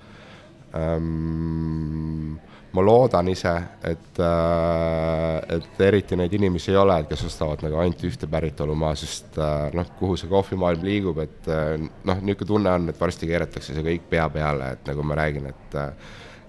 ähm, 0.76 2.40
ma 2.74 2.82
loodan 2.82 3.28
ise, 3.28 3.54
et 3.84 4.20
äh,, 4.20 5.58
et 5.58 5.82
eriti 5.82 6.16
neid 6.16 6.34
inimesi 6.34 6.72
ei 6.72 6.78
ole, 6.78 7.04
kes 7.10 7.26
ostavad 7.28 7.62
nagu 7.62 7.78
ainult 7.78 8.04
ühte 8.04 8.28
päritolumaa, 8.28 8.96
sest 8.96 9.38
äh, 9.38 9.70
noh, 9.74 9.92
kuhu 10.00 10.18
see 10.18 10.30
kohvimaailm 10.32 10.84
liigub, 10.84 11.20
et 11.20 11.48
äh, 11.52 11.78
noh, 11.80 12.22
niisugune 12.22 12.48
tunne 12.48 12.72
on, 12.72 12.90
et 12.90 13.00
varsti 13.00 13.28
keeratakse 13.30 13.74
see 13.74 13.84
kõik 13.84 14.10
pea 14.10 14.30
peale, 14.30 14.72
et 14.78 14.88
nagu 14.88 15.04
ma 15.04 15.20
räägin, 15.22 15.46
et 15.52 15.76
äh, 15.76 15.92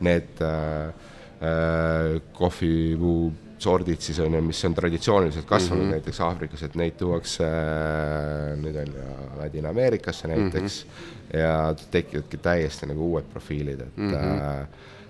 need 0.01 0.43
äh, 0.43 0.89
äh, 0.89 2.21
kohvipuu 2.33 3.33
sordid 3.59 4.01
siis 4.05 4.19
on 4.21 4.35
ju, 4.35 4.41
mis 4.45 4.65
on 4.65 4.75
traditsiooniliselt 4.75 5.47
kasvanud 5.49 5.85
mm 5.85 5.89
-hmm. 5.89 5.99
näiteks 5.99 6.21
Aafrikas, 6.21 6.63
et 6.63 6.75
neid 6.75 6.97
tuuakse 6.99 7.45
äh, 7.45 8.57
nüüd 8.61 8.77
on 8.77 8.97
ju 8.97 9.05
Ladina-Ameerikasse 9.39 10.29
näiteks 10.29 10.85
mm 10.85 10.91
-hmm. 10.91 11.39
ja 11.39 11.75
tekivadki 11.91 12.37
täiesti 12.37 12.87
nagu 12.87 13.13
uued 13.13 13.25
profiilid, 13.33 13.81
et 13.81 13.97
mm, 13.97 14.13
-hmm. 14.13 14.67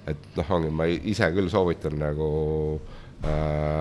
et 0.07 0.37
noh, 0.37 0.51
ongi, 0.51 0.71
ma 0.71 0.85
ise 0.85 1.31
küll 1.33 1.49
soovitan 1.49 1.99
nagu 1.99 2.31
äh, 2.75 3.04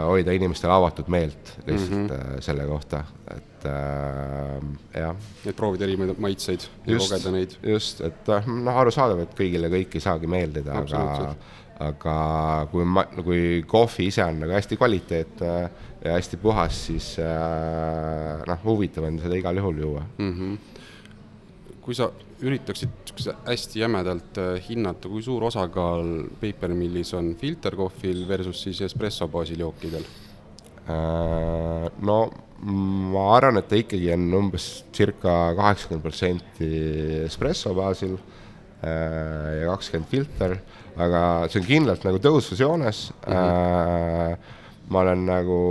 hoida 0.08 0.34
inimestele 0.36 0.74
avatud 0.74 1.10
meelt 1.12 1.54
lihtsalt 1.68 1.92
mm 1.92 2.08
-hmm. 2.08 2.36
äh, 2.36 2.40
selle 2.40 2.66
kohta, 2.68 3.04
et 3.36 3.66
äh, 3.66 5.02
jah 5.02 5.16
et 5.46 5.56
proovida 5.56 5.88
erinevaid 5.88 6.20
maitseid 6.20 6.68
ja 6.88 6.98
kogeda 6.98 7.32
neid., 7.32 7.58
just, 7.64 8.02
et 8.02 8.30
äh, 8.30 8.48
noh, 8.48 8.78
arusaadav, 8.84 9.20
et 9.26 9.36
kõigile 9.40 9.72
kõik 9.74 9.98
ei 9.98 10.04
saagi 10.04 10.28
meeldida, 10.28 10.80
aga 10.84 11.36
aga 11.84 12.16
kui 12.72 12.86
ma, 12.86 13.06
kui 13.06 13.64
kohvi 13.68 14.08
ise 14.12 14.24
on 14.24 14.44
nagu 14.44 14.54
hästi 14.54 14.78
kvaliteetne 14.78 15.54
ja 16.04 16.14
hästi 16.14 16.38
puhas, 16.38 16.86
siis 16.88 17.16
äh, 17.20 18.44
noh, 18.48 18.62
huvitav 18.64 19.08
on 19.10 19.20
seda 19.20 19.40
igal 19.40 19.58
juhul 19.58 19.82
juua. 19.86 20.06
mm. 20.18 20.34
-hmm. 20.34 20.58
kui 21.82 21.96
sa 21.96 22.12
üritaksid 22.42 23.03
niisuguse 23.14 23.36
hästi 23.46 23.80
jämedalt 23.80 24.38
äh, 24.38 24.62
hinnata, 24.70 25.10
kui 25.10 25.22
suur 25.22 25.44
osakaal 25.44 26.26
Paper 26.42 26.74
Millis 26.74 27.14
on 27.14 27.36
filterkohvil 27.36 28.28
versus 28.28 28.64
siis 28.64 28.82
espresso 28.82 29.28
baasil 29.28 29.60
jookidel? 29.60 30.06
Äh, 30.90 31.90
no 32.02 32.18
ma 32.64 33.26
arvan, 33.36 33.60
et 33.60 33.68
ta 33.68 33.76
ikkagi 33.76 34.12
on 34.14 34.30
umbes 34.34 34.86
circa 34.96 35.54
kaheksakümmend 35.58 36.04
protsenti 36.04 36.70
espresso 37.26 37.74
baasil 37.76 38.16
äh, 38.16 39.62
ja 39.62 39.70
kakskümmend 39.74 40.10
filter, 40.10 40.58
aga 40.96 41.22
see 41.50 41.62
on 41.62 41.68
kindlalt 41.68 42.08
nagu 42.08 42.22
tõusvas 42.24 42.60
joones 42.62 43.12
mm. 43.28 43.34
-hmm. 43.34 44.50
ma 44.90 45.00
olen 45.06 45.26
nagu 45.26 45.62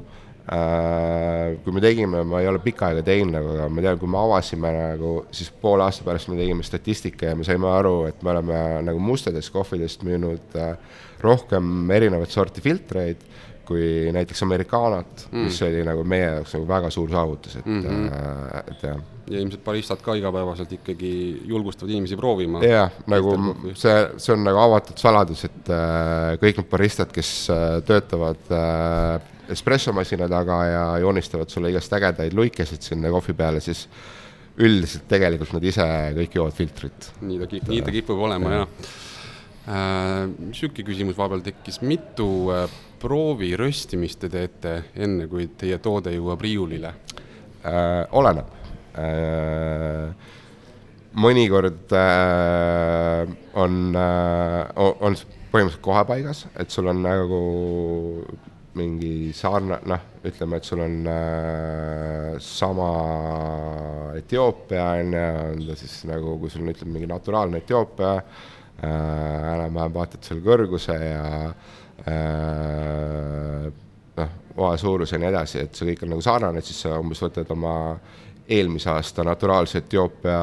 äh,, 0.00 0.19
kui 0.50 1.74
me 1.76 1.82
tegime, 1.82 2.24
ma 2.26 2.40
ei 2.42 2.48
ole 2.50 2.58
pikka 2.58 2.88
aega 2.88 3.04
teinud 3.06 3.36
aga 3.38 3.68
ma 3.70 3.84
tean, 3.84 4.00
kui 4.00 4.10
me 4.10 4.18
avasime 4.18 4.72
nagu, 4.74 5.12
siis 5.30 5.52
poole 5.62 5.84
aasta 5.86 6.02
pärast 6.06 6.30
me 6.32 6.38
tegime 6.40 6.66
statistika 6.66 7.30
ja 7.30 7.36
me 7.38 7.46
saime 7.46 7.68
aru, 7.70 8.08
et 8.10 8.24
me 8.26 8.32
oleme 8.32 8.56
nagu 8.88 9.02
mustadest 9.02 9.52
kohvidest 9.54 10.02
müünud 10.06 10.58
äh, 10.58 10.74
rohkem 11.22 11.90
erinevat 11.94 12.34
sorti 12.34 12.64
filtreid 12.64 13.22
kui 13.70 14.10
näiteks 14.12 14.42
Americanat 14.42 15.28
mm., 15.30 15.46
mis 15.46 15.62
oli 15.62 15.84
nagu 15.86 16.02
meie 16.08 16.26
jaoks 16.26 16.56
nagu 16.56 16.66
väga 16.68 16.90
suur 16.90 17.10
saavutus, 17.12 17.56
et 17.60 17.66
mm, 17.66 17.82
-hmm. 17.84 18.70
et 18.72 18.82
jah. 18.82 19.02
ja 19.30 19.38
ilmselt 19.38 19.62
baristad 19.64 20.02
ka 20.02 20.16
igapäevaselt 20.18 20.72
ikkagi 20.72 21.12
julgustavad 21.46 21.92
inimesi 21.92 22.16
proovima. 22.16 22.64
jah, 22.66 22.90
nagu 23.06 23.36
see, 23.74 23.98
see 24.16 24.34
on 24.34 24.42
nagu 24.44 24.58
avatud 24.58 24.98
saladus, 24.98 25.44
et 25.46 25.70
äh, 25.70 26.34
kõik 26.42 26.58
need 26.58 26.70
baristad, 26.72 27.12
kes 27.14 27.30
äh, 27.54 27.78
töötavad 27.86 28.50
äh, 28.50 29.20
espressomasina 29.54 30.28
taga 30.30 30.58
ja 30.66 30.84
joonistavad 31.02 31.50
sulle 31.52 31.70
igast 31.72 31.92
ägedaid 31.96 32.34
luikesid 32.36 32.82
sinna 32.84 33.10
kohvi 33.12 33.34
peale, 33.36 33.60
siis 33.64 33.86
üldiselt 34.60 35.06
tegelikult 35.10 35.54
nad 35.56 35.64
ise 35.64 35.86
kõik 36.16 36.36
joovad 36.36 36.56
filtrit. 36.56 37.10
nii 37.22 37.38
ta, 37.40 37.62
nii 37.70 37.84
ta 37.86 37.94
kipub 37.94 38.20
olema 38.26 38.52
jah 38.54 38.66
äh,. 39.70 40.26
niisugune 40.38 40.86
küsimus 40.86 41.18
vahepeal 41.18 41.44
tekkis, 41.46 41.80
mitu 41.86 42.28
äh, 42.54 42.66
proovi 43.00 43.54
röstimist 43.56 44.20
te 44.24 44.30
teete 44.32 44.76
enne, 44.96 45.28
kui 45.30 45.48
teie 45.58 45.78
toode 45.82 46.14
jõuab 46.16 46.44
riiulile? 46.44 46.94
äh,. 47.64 48.04
oleneb 48.10 48.50
äh,. 48.98 50.14
mõnikord 51.20 51.94
äh, 51.96 53.36
on 53.54 53.82
äh,, 53.96 54.72
on 54.76 55.18
põhimõtteliselt 55.50 55.82
kohe 55.82 56.04
paigas, 56.06 56.44
et 56.58 56.70
sul 56.70 56.90
on 56.90 57.02
nagu 57.02 57.40
mingi 58.78 59.32
sarna-, 59.34 59.80
noh, 59.90 60.04
ütleme, 60.26 60.60
et 60.60 60.68
sul 60.68 60.82
on 60.84 60.96
äh, 61.10 62.36
sama 62.44 62.90
Etioopia 64.18 64.86
on 65.00 65.16
ju, 65.16 65.26
on 65.40 65.66
ta 65.66 65.76
siis 65.80 65.96
nagu, 66.10 66.36
kui 66.40 66.52
sul 66.52 66.64
on, 66.64 66.72
ütleme, 66.74 66.94
mingi 66.98 67.10
naturaalne 67.10 67.62
Etioopia 67.64 68.14
äh,, 68.16 68.86
enam-vähem 69.56 69.94
vaatad 69.96 70.26
selle 70.26 70.44
kõrguse 70.46 70.96
ja 71.02 71.26
äh, 72.06 73.68
noh, 74.20 74.32
oa 74.60 74.72
suurus 74.80 75.14
ja 75.14 75.20
nii 75.20 75.30
edasi, 75.32 75.64
et 75.64 75.74
see 75.74 75.90
kõik 75.90 76.06
on 76.06 76.14
nagu 76.14 76.24
sarnane, 76.24 76.62
et 76.62 76.70
siis 76.70 76.82
sa 76.86 76.98
umbes 77.00 77.22
võtad 77.26 77.50
oma 77.56 77.74
eelmise 78.50 78.90
aasta 78.90 79.24
naturaalse 79.26 79.82
Etioopia 79.82 80.40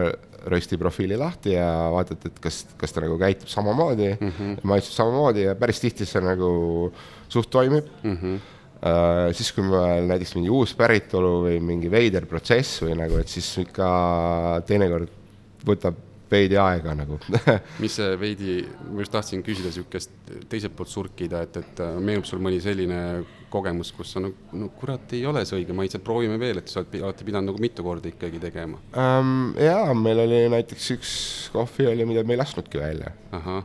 rö- 0.00 0.14
rösti 0.50 0.76
profiili 0.78 1.16
lahti 1.16 1.54
ja 1.54 1.66
vaatad, 1.92 2.26
et 2.28 2.38
kas, 2.42 2.64
kas 2.76 2.92
ta 2.92 3.02
nagu 3.04 3.16
käitub 3.18 3.48
samamoodi 3.48 4.10
mm, 4.12 4.32
-hmm. 4.38 4.56
maitseb 4.62 4.92
samamoodi 4.92 5.46
ja 5.46 5.54
päris 5.54 5.80
tihti 5.80 6.06
see 6.06 6.20
nagu 6.20 6.92
suht 7.28 7.50
toimib 7.50 7.88
mm. 8.02 8.16
-hmm. 8.16 8.40
äh, 8.84 9.34
siis 9.36 9.52
kui 9.52 9.66
meil 9.66 10.08
näiteks 10.10 10.34
mingi 10.38 10.50
uus 10.50 10.74
päritolu 10.74 11.36
või 11.48 11.60
mingi 11.60 11.90
veider 11.90 12.26
protsess 12.26 12.82
või 12.82 12.96
nagu, 12.98 13.18
et 13.18 13.28
siis 13.28 13.50
ikka 13.64 14.62
teinekord 14.66 15.08
võtab 15.66 16.00
veidi 16.30 16.56
aega 16.58 16.94
nagu 16.96 17.18
mis 17.82 17.94
see 18.00 18.16
veidi, 18.20 18.58
ma 18.90 19.04
just 19.04 19.12
tahtsin 19.14 19.42
küsida 19.46 19.70
niisugust 19.70 20.14
teiselt 20.48 20.74
poolt 20.76 20.90
surkida, 20.90 21.44
et, 21.46 21.56
et 21.56 21.80
äh, 21.84 21.96
meenub 22.00 22.28
sul 22.28 22.42
mõni 22.42 22.60
selline 22.64 23.00
kogemus, 23.54 23.92
kus 23.94 24.14
sa 24.14 24.22
no, 24.22 24.30
no 24.58 24.68
kurat, 24.78 25.14
ei 25.16 25.24
ole 25.30 25.44
see 25.46 25.60
õige 25.60 25.76
maitse, 25.76 26.00
proovime 26.04 26.38
veel, 26.40 26.60
et 26.60 26.70
sa 26.70 26.82
oled 26.82 26.96
alati 27.00 27.26
pidanud 27.26 27.52
nagu 27.52 27.62
mitu 27.62 27.86
korda 27.86 28.10
ikkagi 28.10 28.40
tegema 28.42 28.80
um,? 28.90 29.52
jaa, 29.60 29.94
meil 29.98 30.24
oli 30.24 30.40
näiteks 30.52 30.88
üks 30.96 31.14
kohvi 31.54 31.88
oli, 31.92 32.06
mida 32.08 32.24
me 32.26 32.36
ei 32.36 32.40
lasknudki 32.40 32.80
välja. 32.82 33.14
ahah, 33.34 33.62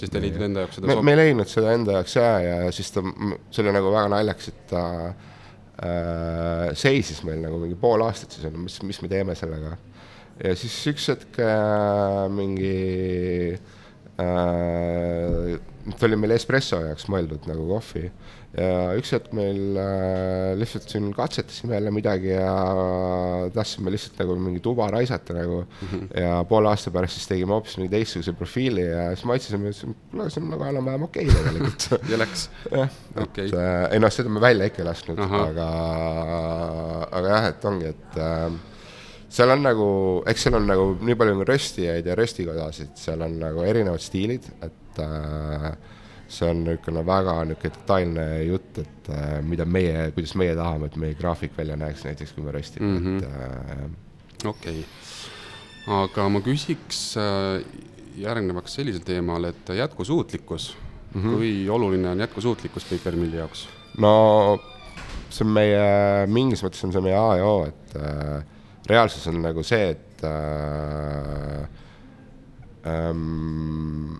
siis 0.00 0.12
te 0.12 0.20
ei 0.20 0.28
leidnud 0.28 0.48
enda 0.48 0.66
jaoks 0.66 0.80
seda 0.80 0.90
me, 0.90 0.98
me 1.08 1.14
ei 1.14 1.20
leidnud 1.22 1.52
seda 1.52 1.76
enda 1.76 1.98
jaoks 1.98 2.16
jaa, 2.18 2.34
ja 2.44 2.58
siis 2.74 2.92
ta, 2.94 3.04
see 3.50 3.64
oli 3.64 3.76
nagu 3.78 3.94
väga 3.94 4.12
naljakas, 4.16 4.52
et 4.52 4.62
ta 4.72 4.84
äh, 5.08 6.68
seisis 6.78 7.22
meil 7.28 7.40
nagu 7.44 7.60
mingi 7.62 7.78
pool 7.80 8.04
aastat 8.06 8.36
siis, 8.36 8.48
mis, 8.56 8.80
mis 8.86 9.02
me 9.04 9.12
teeme 9.12 9.36
sellega 9.38 9.76
ja 10.42 10.54
siis 10.58 10.78
üks 10.92 11.10
hetk 11.12 11.42
äh, 11.42 12.24
mingi 12.32 12.78
äh,, 14.20 15.60
ta 15.98 16.06
oli 16.06 16.18
meil 16.20 16.36
espresso 16.36 16.78
jaoks 16.84 17.08
mõeldud 17.10 17.48
nagu 17.50 17.66
kohvi 17.66 18.04
ja 18.52 18.92
üks 18.98 19.14
hetk 19.14 19.32
meil 19.36 19.78
äh, 19.80 20.52
lihtsalt 20.60 20.90
siin 20.92 21.08
katsetasime 21.16 21.74
jälle 21.78 21.92
midagi 21.94 22.34
ja 22.34 22.52
tahtsime 23.54 23.92
lihtsalt 23.94 24.20
nagu 24.20 24.36
mingi 24.36 24.60
tuba 24.64 24.90
raisata 24.92 25.36
nagu 25.36 25.62
mm 25.64 25.88
-hmm. 25.88 26.20
ja 26.20 26.44
poole 26.48 26.68
aasta 26.68 26.90
pärast 26.90 27.16
siis 27.16 27.30
tegime 27.30 27.56
hoopis 27.56 27.78
mingi 27.78 27.90
teistsuguse 27.96 28.32
profiili 28.32 28.84
ja 28.84 29.08
siis 29.14 29.24
maitsesime, 29.24 29.70
ütlesime, 29.70 29.94
kuule, 30.10 30.30
see 30.30 30.42
on 30.42 30.50
nagu 30.50 30.68
enam-vähem 30.68 31.02
okei 31.08 31.28
okay, 31.28 31.42
tegelikult 31.42 31.88
ja 32.12 32.18
läks? 32.18 32.50
jah 32.70 32.90
okay., 33.16 33.46
et 33.46 33.54
äh, 33.54 33.92
ei 33.92 34.04
noh, 34.04 34.12
seda 34.12 34.28
me 34.28 34.40
välja 34.40 34.68
ikka 34.68 34.82
ei 34.82 34.90
lasknud, 34.90 35.18
aga, 35.18 35.70
aga 37.10 37.34
jah, 37.36 37.48
et 37.54 37.64
ongi, 37.72 37.94
et 37.94 38.20
äh, 38.20 38.52
seal 39.32 39.52
on 39.54 39.64
nagu, 39.64 39.88
eks 40.28 40.46
seal 40.46 40.58
on 40.58 40.68
nagu 40.68 40.90
nii 41.00 41.16
palju 41.18 41.36
nagu 41.36 41.46
röstijaid 41.48 42.08
ja 42.08 42.16
röstikodasid, 42.18 42.92
seal 43.00 43.24
on 43.24 43.38
nagu 43.40 43.64
erinevad 43.64 44.02
stiilid, 44.04 44.48
et 44.64 45.00
äh, 45.02 45.70
see 46.32 46.48
on 46.48 46.62
niisugune 46.66 47.04
väga 47.06 47.36
niisugune 47.48 47.78
detailne 47.78 48.26
jutt, 48.48 48.82
et 48.84 49.12
äh, 49.12 49.38
mida 49.46 49.66
meie, 49.68 50.10
kuidas 50.16 50.36
meie 50.40 50.56
tahame, 50.58 50.90
et 50.90 51.00
meie 51.00 51.16
graafik 51.18 51.56
välja 51.56 51.78
näeks 51.80 52.04
näiteks, 52.08 52.36
kui 52.36 52.44
me 52.44 52.54
röstime 52.54 52.90
mm, 52.90 53.06
-hmm. 53.06 53.18
et 53.18 53.24
äh, 53.24 54.48
okei 54.50 54.84
okay., 54.84 56.02
aga 56.02 56.28
ma 56.28 56.44
küsiks 56.44 57.02
äh, 57.16 57.64
järgnevaks 58.16 58.74
sellisel 58.74 59.04
teemal, 59.04 59.44
et 59.44 59.68
jätkusuutlikkus 59.76 60.76
mm, 61.14 61.22
-hmm. 61.22 61.34
kui 61.36 61.68
oluline 61.68 62.10
on 62.10 62.20
jätkusuutlikkus 62.20 62.84
Papermilli 62.84 63.36
jaoks? 63.36 63.68
no 63.98 64.60
see 65.30 65.46
on 65.46 65.52
meie, 65.52 66.26
mingis 66.26 66.62
mõttes 66.64 66.84
on 66.84 66.92
see 66.92 67.00
meie 67.00 67.16
A 67.16 67.36
ja 67.36 67.46
O, 67.48 67.64
et 67.64 67.96
äh, 67.96 68.44
reaalsus 68.88 69.26
on 69.30 69.40
nagu 69.42 69.62
see, 69.66 69.92
et 69.94 70.24
äh, 70.26 71.62
ähm, 72.90 74.16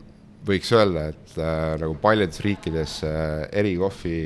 võiks 0.47 0.71
öelda, 0.75 1.09
et 1.13 1.35
äh, 1.39 1.75
nagu 1.83 1.97
paljudes 2.03 2.43
riikides 2.45 3.01
äh, 3.07 3.43
erikohvi 3.63 4.17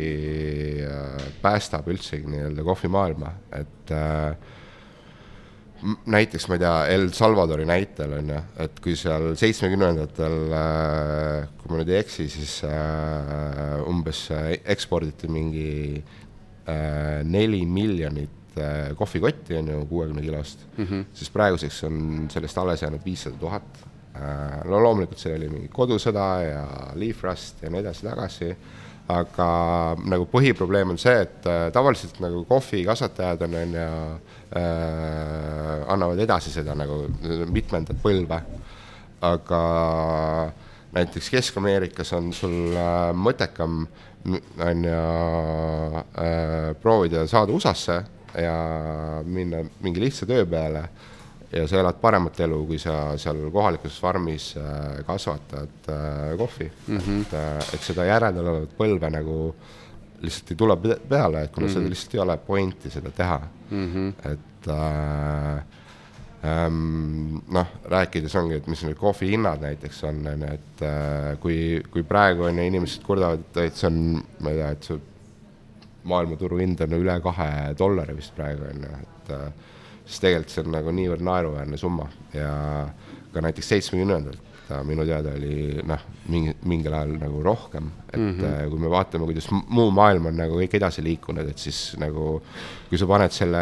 äh, 0.84 1.24
päästab 1.42 1.88
üldsegi 1.92 2.28
nii-öelda 2.32 2.64
kohvimaailma, 2.66 3.32
et 3.56 3.92
äh, 3.96 4.54
näiteks 6.08 6.48
ma 6.48 6.56
ei 6.56 6.62
tea, 6.62 6.76
El 6.94 7.10
Salvadori 7.14 7.66
näitel 7.68 8.16
on 8.18 8.32
ju, 8.32 8.40
et 8.64 8.80
kui 8.84 8.96
seal 8.98 9.34
seitsmekümnendatel 9.38 10.38
äh,, 10.56 11.50
kui 11.60 11.72
ma 11.72 11.80
nüüd 11.82 11.92
ei 11.92 12.00
eksi, 12.00 12.28
siis 12.32 12.58
äh, 12.68 13.76
umbes 13.88 14.26
äh, 14.34 14.54
eksporditi 14.72 15.28
mingi 15.32 16.00
äh, 16.00 17.20
neli 17.28 17.64
miljonit 17.68 18.32
kohvikotti 18.96 19.56
on 19.56 19.68
ju 19.68 19.84
kuuekümne 19.86 20.22
kilost 20.22 20.66
mm, 20.76 20.84
-hmm. 20.84 21.04
siis 21.14 21.30
praeguseks 21.30 21.84
on 21.84 22.26
sellest 22.30 22.58
alles 22.58 22.82
jäänud 22.82 23.04
viissada 23.04 23.36
tuhat. 23.36 23.86
Äh, 24.16 24.64
no 24.64 24.82
loomulikult 24.82 25.18
seal 25.18 25.36
oli 25.36 25.48
mingi 25.48 25.68
kodusõda 25.68 26.26
ja 26.40 26.62
leaf 26.94 27.22
rust 27.24 27.62
ja 27.62 27.70
nii 27.70 27.80
edasi-tagasi, 27.80 28.56
aga 29.12 29.48
nagu 30.08 30.24
põhiprobleem 30.32 30.94
on 30.94 30.98
see, 30.98 31.20
et 31.20 31.46
äh, 31.46 31.66
tavaliselt 31.72 32.20
nagu 32.24 32.44
kohvikasvatajad 32.48 33.42
on, 33.42 33.54
on 33.54 33.74
ju 33.74 33.90
äh,, 34.56 35.92
annavad 35.92 36.18
edasi 36.18 36.50
seda 36.50 36.74
nagu 36.74 37.02
mitmendat 37.52 38.00
põlve, 38.02 38.40
aga 39.20 39.60
näiteks 40.96 41.30
Kesk-Ameerikas 41.30 42.12
on 42.16 42.32
sul 42.32 42.72
mõttekam 43.12 43.84
on 44.58 44.84
ju 44.84 45.00
äh, 46.18 46.74
proovida 46.82 47.26
saada 47.26 47.52
USA-sse 47.52 48.02
ja 48.42 49.22
minna 49.24 49.64
mingi 49.80 50.00
lihtsa 50.00 50.26
töö 50.26 50.46
peale 50.46 50.88
ja 51.52 51.66
sa 51.68 51.80
elad 51.80 51.98
paremat 52.02 52.40
elu, 52.46 52.58
kui 52.68 52.78
sa 52.82 53.14
seal 53.20 53.46
kohalikus 53.54 53.98
farmis 54.02 54.50
äh, 54.58 55.00
kasvatad 55.06 55.88
äh, 55.88 56.36
kohvi 56.38 56.70
mm. 56.86 56.98
-hmm. 56.98 57.20
et, 57.20 57.34
äh, 57.34 57.74
et 57.74 57.82
seda 57.82 58.04
järeltulevat 58.04 58.76
põlve 58.78 59.10
nagu 59.10 59.54
lihtsalt 60.22 60.50
ei 60.50 60.56
tule 60.56 60.76
peale, 61.08 61.42
et 61.42 61.52
kuna 61.52 61.66
mm 61.66 61.70
-hmm. 61.70 61.74
seda 61.74 61.88
lihtsalt 61.88 62.14
ei 62.14 62.20
ole 62.20 62.36
pointi 62.36 62.90
seda 62.90 63.10
teha 63.10 63.40
mm. 63.70 63.92
-hmm. 63.94 64.32
et 64.32 64.68
äh, 64.68 65.62
ähm, 66.44 67.38
noh, 67.48 67.66
rääkides 67.84 68.34
ongi, 68.36 68.54
et 68.54 68.66
mis 68.66 68.84
need 68.84 68.96
kohvi 68.96 69.30
hinnad 69.30 69.60
näiteks 69.60 70.04
on, 70.04 70.26
on 70.26 70.40
ju, 70.40 70.54
et 70.54 70.82
äh, 70.82 71.38
kui, 71.40 71.82
kui 71.90 72.02
praegu 72.02 72.42
on 72.42 72.58
ju 72.58 72.64
inimesed 72.64 73.02
kurdavad, 73.02 73.44
et 73.56 73.76
see 73.76 73.86
on, 73.86 74.24
ma 74.40 74.50
ei 74.50 74.56
tea, 74.56 74.70
et 74.70 74.82
see 74.82 75.00
maailmaturu 76.06 76.60
hind 76.62 76.80
on 76.86 76.98
üle 76.98 77.20
kahe 77.24 77.50
dollari 77.78 78.16
vist 78.16 78.34
praegu 78.36 78.68
on 78.70 78.86
ju, 78.86 78.98
et 79.02 79.32
äh, 79.36 79.46
siis 80.04 80.22
tegelikult 80.24 80.54
see 80.54 80.64
on 80.64 80.74
nagu 80.78 80.94
niivõrd 80.94 81.24
naeruväärne 81.26 81.80
summa 81.80 82.08
ja 82.34 82.50
ka 83.32 83.44
näiteks 83.44 83.74
seitsmekümnendalt 83.74 84.46
ta 84.66 84.80
minu 84.86 85.04
teada 85.06 85.34
oli 85.36 85.78
noh, 85.86 86.02
mingi, 86.32 86.54
mingil 86.66 86.94
ajal 86.96 87.14
nagu 87.20 87.42
rohkem, 87.44 87.90
et 88.10 88.18
mm 88.18 88.32
-hmm. 88.38 88.70
kui 88.70 88.78
me 88.82 88.90
vaatame, 88.90 89.24
kuidas 89.24 89.48
muu 89.50 89.90
maailm 89.90 90.26
on 90.26 90.36
nagu 90.36 90.58
kõik 90.58 90.74
edasi 90.74 91.04
liikunud, 91.04 91.48
et 91.48 91.58
siis 91.58 91.94
nagu 91.98 92.42
kui 92.88 92.98
sa 92.98 93.06
paned 93.06 93.30
selle 93.30 93.58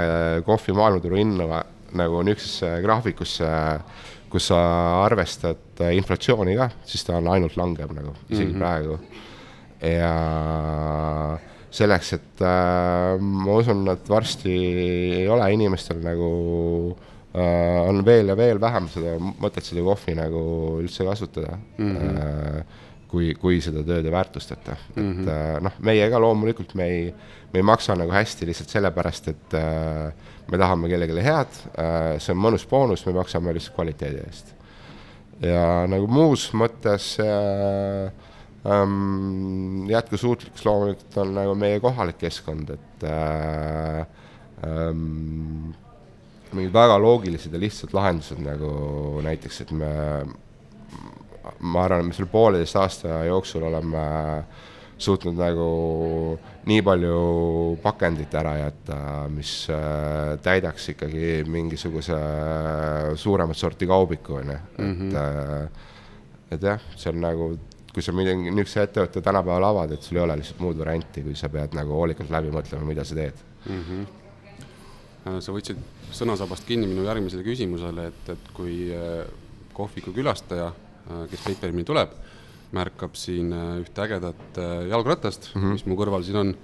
kohvi 0.47 0.73
maailmaturu 0.73 1.17
hinna 1.17 1.65
nagu 1.93 2.23
niisugusesse 2.23 2.81
graafikusse, 2.83 3.51
kus 4.31 4.49
sa 4.51 4.59
arvestad 5.05 5.85
inflatsiooni 5.93 6.57
ka, 6.57 6.71
siis 6.85 7.05
ta 7.05 7.17
on 7.17 7.29
ainult 7.29 7.57
langeb 7.57 7.93
nagu 7.93 8.15
isegi 8.31 8.53
mm 8.53 8.55
-hmm. 8.55 8.59
praegu. 8.59 8.99
ja 9.83 10.15
selleks, 11.75 12.13
et 12.19 12.45
äh, 12.47 13.19
ma 13.19 13.59
usun, 13.59 13.83
et 13.93 14.09
varsti 14.11 14.55
ei 14.55 15.27
ole 15.31 15.49
inimestel 15.57 16.01
nagu 16.05 16.31
äh, 17.35 17.81
on 17.89 18.03
veel 18.07 18.31
ja 18.31 18.39
veel 18.39 18.61
vähem 18.63 18.89
seda 18.93 19.17
mõtet 19.19 19.67
seda 19.67 19.85
kohvi 19.87 20.17
nagu 20.19 20.43
üldse 20.83 21.07
kasutada 21.07 21.59
mm. 21.59 21.95
-hmm. 21.97 22.19
Äh, 22.25 22.83
kui, 23.15 23.31
kui 23.39 23.61
seda 23.63 23.85
tööd 23.87 24.07
ei 24.07 24.13
väärtustata 24.13 24.75
mm, 24.75 25.03
-hmm. 25.03 25.23
et 25.23 25.33
äh, 25.35 25.63
noh, 25.63 25.79
meie 25.87 26.11
ka 26.11 26.21
loomulikult 26.23 26.75
me 26.79 26.89
ei, 26.91 27.07
me 27.53 27.63
ei 27.63 27.67
maksa 27.67 27.95
nagu 27.99 28.11
hästi 28.11 28.47
lihtsalt 28.47 28.75
sellepärast, 28.75 29.29
et 29.29 29.55
äh, 29.59 30.13
me 30.51 30.59
tahame 30.59 30.89
kellelegi 30.89 31.25
head 31.25 31.59
äh,, 31.79 32.19
see 32.19 32.35
on 32.35 32.43
mõnus 32.43 32.67
boonus, 32.71 33.07
me 33.07 33.17
maksame 33.17 33.55
lihtsalt 33.55 33.77
kvaliteedi 33.79 34.23
eest. 34.27 34.55
ja 35.43 35.87
nagu 35.91 36.07
muus 36.07 36.51
mõttes 36.55 37.15
äh, 37.23 38.11
ähm,. 38.67 39.91
jätkusuutlikkus 39.91 40.65
loomulikult 40.65 41.17
on 41.21 41.35
nagu 41.37 41.55
meie 41.55 41.81
kohalik 41.81 42.19
keskkond, 42.19 42.71
et 42.71 43.05
äh, 43.05 44.07
ähm, 44.65 45.75
mingid 46.55 46.73
väga 46.73 46.99
loogilised 47.03 47.53
ja 47.53 47.61
lihtsad 47.61 47.93
lahendused 47.93 48.41
nagu 48.41 49.21
näiteks, 49.25 49.61
et 49.65 49.73
me, 49.77 49.91
ma 51.61 51.85
arvan, 51.85 52.05
et 52.05 52.13
me 52.13 52.17
selle 52.17 52.31
pooleteist 52.33 52.79
aasta 52.81 53.25
jooksul 53.29 53.67
oleme 53.69 54.05
suutnud 55.05 55.37
nagu 55.37 55.69
nii 56.71 56.83
palju 56.87 57.17
pakendit 57.83 58.35
ära 58.39 58.55
jätta, 58.61 58.99
mis 59.35 59.53
äh, 59.73 60.37
täidaks 60.43 60.89
ikkagi 60.95 61.43
mingisuguse 61.51 62.19
suuremat 63.21 63.59
sorti 63.59 63.89
kaubiku, 63.91 64.39
on 64.41 64.55
ju, 64.55 64.59
et 64.79 64.79
mm, 64.79 65.11
-hmm. 65.11 65.69
et 66.55 66.63
jah, 66.63 66.81
see 66.97 67.13
on 67.13 67.21
nagu 67.21 67.53
kui 67.95 68.03
sa 68.03 68.13
midagi 68.15 68.51
niisuguse 68.51 68.83
ettevõtte 68.89 69.23
tänapäeval 69.23 69.69
avad, 69.69 69.95
et 69.95 70.03
sul 70.03 70.19
ei 70.19 70.25
ole 70.25 70.39
lihtsalt 70.41 70.61
muud 70.65 70.79
varianti, 70.81 71.23
kui 71.23 71.37
sa 71.39 71.51
pead 71.53 71.77
nagu 71.79 71.95
hoolikalt 71.95 72.33
läbi 72.35 72.51
mõtlema, 72.55 72.87
mida 72.89 73.05
sa 73.07 73.15
teed 73.19 73.43
mm. 73.69 73.83
-hmm. 73.89 75.41
sa 75.41 75.55
võtsid 75.55 75.81
sõnasabast 76.15 76.67
kinni 76.67 76.91
minu 76.91 77.07
järgmisele 77.07 77.47
küsimusele, 77.47 78.09
et, 78.11 78.29
et 78.35 78.53
kui 78.55 78.91
äh, 78.95 79.27
kohviku 79.73 80.13
külastaja, 80.13 80.73
äh, 80.73 81.27
kes 81.31 81.47
Papermini 81.47 81.87
tuleb, 81.87 82.11
märkab 82.75 83.15
siin 83.15 83.53
ühte 83.55 84.03
ägedat 84.03 84.59
jalgratast 84.91 85.53
mm, 85.55 85.61
-hmm. 85.63 85.73
mis 85.79 85.87
mu 85.87 85.95
kõrval 85.95 86.27
siin 86.27 86.37
on, 86.37 86.57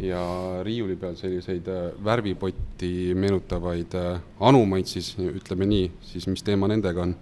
ja 0.00 0.20
riiuli 0.62 0.96
peal 0.96 1.16
selliseid 1.16 1.68
värvipotti 2.04 3.14
meenutavaid 3.14 3.94
anumaid 4.40 4.86
siis, 4.90 5.14
ütleme 5.18 5.66
nii, 5.66 5.92
siis 6.02 6.26
mis 6.26 6.42
teema 6.42 6.68
nendega 6.68 7.02
on? 7.02 7.14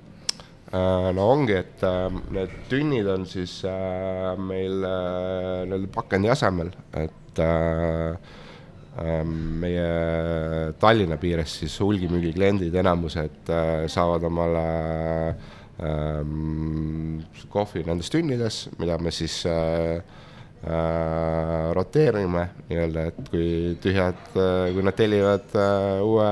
Äh, 0.73 1.13
no 1.13 1.27
ongi, 1.35 1.53
et 1.61 1.83
äh, 1.85 2.07
need 2.33 2.53
tünnid 2.71 3.09
on 3.13 3.27
siis 3.29 3.59
äh, 3.69 4.31
meil 4.41 4.81
äh, 4.89 5.67
nii-öelda 5.69 5.91
pakendi 5.93 6.31
asemel, 6.33 6.71
et 6.97 7.41
äh, 7.45 8.15
äh, 8.97 9.21
meie 9.27 10.73
Tallinna 10.81 11.19
piires 11.21 11.59
siis 11.61 11.77
hulgimüügi 11.85 12.33
kliendid, 12.39 12.79
enamused 12.81 13.53
saavad 13.93 14.25
omale 14.31 14.65
ähm, 15.85 17.21
kohvi 17.53 17.85
nendes 17.85 18.09
tünnides, 18.15 18.65
mida 18.81 18.97
me 18.97 19.13
siis 19.13 19.43
äh, 19.45 20.01
roteerime 20.63 22.45
nii-öelda, 22.69 23.07
et 23.11 23.31
kui 23.33 23.47
tühjad, 23.83 24.21
kui 24.35 24.85
nad 24.87 24.95
tellivad 24.95 25.57
äh, 25.59 26.03
uue 26.07 26.29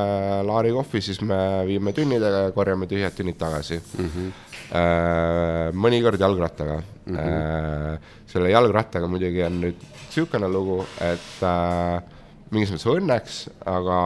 laari 0.47 0.71
kohvi, 0.77 1.03
siis 1.03 1.19
me 1.27 1.39
viime 1.67 1.91
tünnidega 1.97 2.45
ja 2.47 2.53
korjame 2.55 2.87
tühjad 2.91 3.17
tünnid 3.17 3.41
tagasi 3.41 3.81
mm. 3.81 4.07
-hmm. 4.07 4.31
Äh, 4.71 5.73
mõnikord 5.75 6.21
jalgrattaga 6.21 6.77
mm. 6.79 7.17
-hmm. 7.17 7.99
selle 8.27 8.51
jalgrattaga 8.51 9.09
muidugi 9.11 9.43
on 9.43 9.61
nüüd 9.61 9.81
niisugune 9.83 10.49
lugu, 10.49 10.85
et 11.01 11.43
äh, 11.43 12.03
mingis 12.51 12.71
mõttes 12.71 12.87
õnneks, 12.91 13.41
aga 13.67 13.99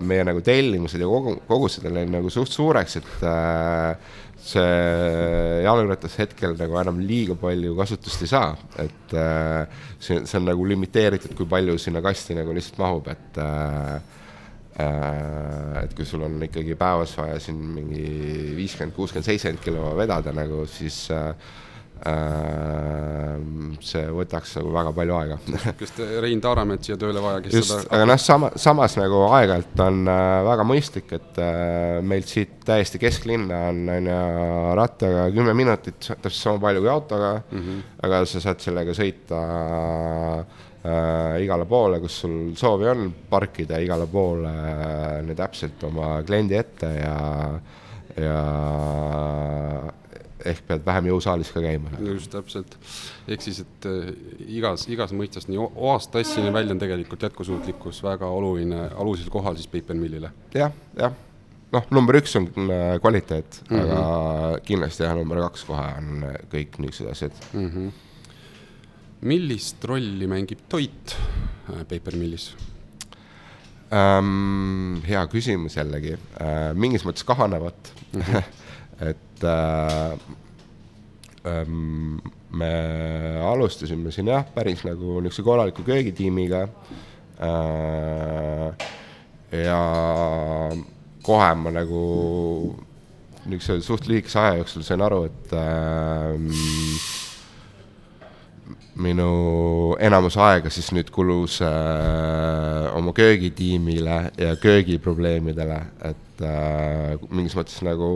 meie 0.00 0.24
nagu 0.24 0.40
tellimused 0.44 1.00
ja 1.00 1.08
kogu, 1.08 1.36
kogused 1.48 1.84
on 1.84 1.94
läinud 1.94 2.18
nagu 2.18 2.30
suht 2.32 2.52
suureks, 2.52 2.96
et 3.00 3.24
äh, 3.28 3.96
see 4.44 5.62
jalgratas 5.64 6.18
hetkel 6.20 6.56
nagu 6.58 6.76
enam 6.80 6.98
liiga 7.00 7.36
palju 7.40 7.72
kasutust 7.78 8.26
ei 8.26 8.30
saa, 8.30 8.50
et 8.82 9.14
äh, 9.16 9.64
see, 9.98 10.20
see 10.28 10.40
on 10.40 10.50
nagu 10.50 10.66
limiteeritud, 10.68 11.32
kui 11.38 11.48
palju 11.48 11.78
sinna 11.80 12.02
kasti 12.04 12.36
nagu 12.36 12.52
lihtsalt 12.56 12.80
mahub, 12.82 13.08
et 13.12 13.40
äh, 13.40 13.94
äh, 14.84 15.82
et 15.84 15.96
kui 15.96 16.04
sul 16.08 16.26
on 16.26 16.36
ikkagi 16.44 16.76
päevas 16.76 17.16
vaja 17.18 17.40
siin 17.40 17.60
mingi 17.78 18.04
viiskümmend, 18.58 18.96
kuuskümmend, 18.96 19.30
seitsekümmend 19.30 19.64
kilo 19.64 19.94
vedada 19.96 20.34
nagu, 20.36 20.64
siis 20.68 21.06
äh, 21.14 21.32
see 23.84 24.08
võtaks 24.12 24.56
nagu 24.58 24.72
väga 24.74 24.90
palju 24.96 25.14
aega. 25.16 25.36
kas 25.78 25.94
Rein 26.24 26.42
Taaremet 26.42 26.84
siia 26.84 26.98
tööle 27.00 27.22
vaja, 27.24 27.40
kes 27.44 27.56
just, 27.56 27.86
aga 27.88 28.08
noh, 28.08 28.20
sama, 28.20 28.50
samas 28.60 28.96
nagu 29.00 29.22
aeg-ajalt 29.30 29.80
on 29.86 30.02
äh, 30.10 30.40
väga 30.48 30.66
mõistlik, 30.68 31.14
et 31.16 31.40
äh, 31.42 32.02
meilt 32.04 32.28
siit 32.30 32.58
täiesti 32.66 33.00
kesklinna 33.02 33.62
on, 33.70 33.80
on 33.94 34.10
ju, 34.10 34.20
rattaga 34.80 35.24
kümme 35.34 35.56
minutit, 35.56 36.00
täpselt 36.02 36.40
sama 36.40 36.62
palju 36.66 36.84
kui 36.84 36.92
autoga 36.92 37.32
mm, 37.40 37.64
-hmm. 37.64 37.82
aga 38.08 38.22
sa 38.28 38.44
saad 38.44 38.60
sellega 38.64 38.96
sõita 38.96 39.40
äh, 40.84 41.40
igale 41.44 41.64
poole, 41.64 42.00
kus 42.04 42.20
sul 42.24 42.38
soovi 42.56 42.90
on, 42.92 43.08
parkida 43.30 43.80
igale 43.80 44.06
poole 44.10 44.52
äh, 44.52 45.34
täpselt 45.36 45.84
oma 45.88 46.18
kliendi 46.26 46.60
ette 46.60 46.94
ja, 47.00 47.18
ja 48.20 48.40
ehk 50.44 50.64
pead 50.68 50.84
vähem 50.86 51.08
jõusaalis 51.12 51.50
ka 51.54 51.62
käima. 51.64 51.92
just 52.04 52.30
täpselt, 52.32 52.76
ehk 53.28 53.44
siis, 53.44 53.60
et 53.64 53.88
äh, 53.88 54.10
igas, 54.58 54.86
igas 54.92 55.14
mõistes 55.16 55.48
nii 55.50 55.60
oast 55.60 56.12
tassini 56.14 56.52
välja 56.54 56.76
on 56.76 56.82
tegelikult 56.82 57.22
jätkusuutlikkus 57.28 58.02
väga 58.04 58.28
oluline, 58.30 58.88
olulisel 59.00 59.32
kohal 59.32 59.56
siis 59.58 59.70
Paper 59.72 59.96
Millile 59.98 60.32
ja,. 60.54 60.66
jah, 60.66 60.74
jah, 60.98 61.16
noh, 61.74 61.88
number 61.94 62.18
üks 62.20 62.36
on 62.40 62.48
äh, 62.66 62.96
kvaliteet 63.02 63.62
mm, 63.68 63.78
-hmm. 63.78 63.94
aga 63.94 64.60
kindlasti 64.66 65.06
jah, 65.06 65.16
number 65.16 65.40
kaks 65.46 65.64
kohe 65.68 65.86
on 65.98 66.28
äh, 66.28 66.36
kõik 66.52 66.78
niisugused 66.78 67.10
asjad 67.12 67.40
mm. 67.52 67.70
-hmm. 67.70 67.90
millist 69.32 69.84
rolli 69.84 70.30
mängib 70.30 70.68
toit 70.68 71.16
Paper 71.88 72.16
Millis? 72.20 72.52
Um, 73.94 75.00
hea 75.06 75.20
küsimus 75.30 75.76
jällegi 75.76 76.16
uh,, 76.16 76.72
mingis 76.74 77.04
mõttes 77.06 77.24
kahanevat 77.24 77.92
mm. 78.12 78.20
-hmm. 78.20 78.42
et 79.00 79.44
äh, 79.44 80.18
ähm, 81.44 82.20
me 82.54 82.72
alustasime 83.42 84.12
siin 84.14 84.30
jah, 84.30 84.46
päris 84.54 84.84
nagu 84.86 85.20
niisuguse 85.20 85.42
korraliku 85.46 85.82
köögitiimiga 85.82 86.68
äh,. 87.42 88.88
ja 89.64 89.80
kohe 91.22 91.50
ma 91.54 91.70
nagu 91.74 92.04
niisuguse 93.46 93.82
suht 93.86 94.08
lühikese 94.08 94.40
aja 94.40 94.56
jooksul 94.62 94.86
sain 94.86 95.02
aru, 95.02 95.24
et 95.30 95.52
äh, 95.52 97.23
minu 98.94 99.96
enamus 100.02 100.36
aega 100.38 100.70
siis 100.70 100.92
nüüd 100.94 101.10
kulus 101.14 101.58
äh, 101.64 102.94
oma 102.94 103.14
köögitiimile 103.16 104.18
ja 104.38 104.54
köögiprobleemidele, 104.62 105.78
et 106.10 106.44
äh, 106.46 107.24
mingis 107.34 107.56
mõttes 107.58 107.80
nagu 107.86 108.08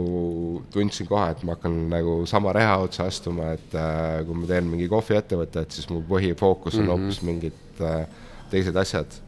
tundsin 0.75 1.09
kohe, 1.11 1.33
et 1.35 1.43
ma 1.47 1.57
hakkan 1.57 1.81
nagu 1.91 2.21
sama 2.31 2.55
reha 2.55 2.79
otsa 2.85 3.09
astuma, 3.11 3.53
et 3.59 3.75
äh, 3.75 4.21
kui 4.27 4.39
ma 4.39 4.51
teen 4.51 4.71
mingi 4.71 4.89
kohviettevõtet, 4.91 5.75
siis 5.75 5.91
mu 5.91 6.05
põhifookus 6.07 6.79
on 6.79 6.85
mm 6.85 6.91
-hmm. 6.91 7.09
hoopis 7.09 7.23
mingid 7.27 7.83
äh, 7.83 8.05
teised 8.51 8.77
asjad. 8.77 9.23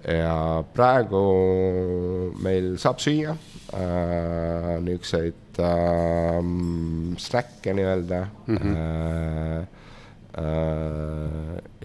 ja 0.00 0.64
praegu 0.72 2.32
meil 2.40 2.78
saab 2.80 3.02
süüa 3.04 3.34
äh, 3.76 4.80
niisuguseid 4.80 5.58
äh, 5.60 6.40
snäkke 7.18 7.74
nii-öelda 7.74 8.26
mm. 8.46 8.56
-hmm. 8.56 8.76
Äh, 8.76 9.79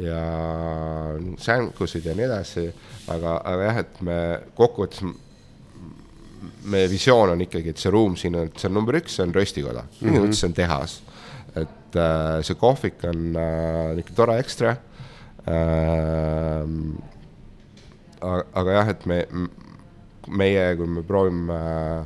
ja 0.06 0.24
sänkusid 1.42 2.06
ja 2.06 2.14
nii 2.16 2.26
edasi, 2.28 2.66
aga, 3.10 3.40
aga 3.42 3.70
jah, 3.70 3.80
et 3.82 4.02
me 4.06 4.18
kokkuvõttes, 4.58 5.02
meie 6.70 6.90
visioon 6.90 7.34
on 7.34 7.42
ikkagi, 7.46 7.74
et 7.74 7.82
see 7.82 7.94
ruum 7.94 8.16
siin 8.20 8.38
on, 8.38 8.52
see 8.54 8.70
on 8.70 8.78
number 8.78 9.00
üks, 9.00 9.18
see 9.18 9.26
on 9.26 9.34
röstikoda 9.34 9.82
mm, 9.82 9.90
-hmm. 9.90 10.06
minu 10.06 10.22
arvates 10.22 10.40
see 10.44 10.50
on 10.50 10.54
tehas. 10.54 11.02
et 11.56 11.96
äh, 11.96 12.44
see 12.44 12.56
kohvik 12.56 13.04
on 13.04 13.36
äh, 13.36 13.96
niisugune 13.96 14.16
tore 14.16 14.40
ekstra 14.40 14.76
äh,. 15.48 16.66
aga 18.54 18.72
jah, 18.72 18.90
et 18.90 19.06
me, 19.06 19.26
meie, 20.28 20.76
kui 20.76 20.88
me 20.88 21.04
proovime 21.04 21.54
äh, 21.54 22.06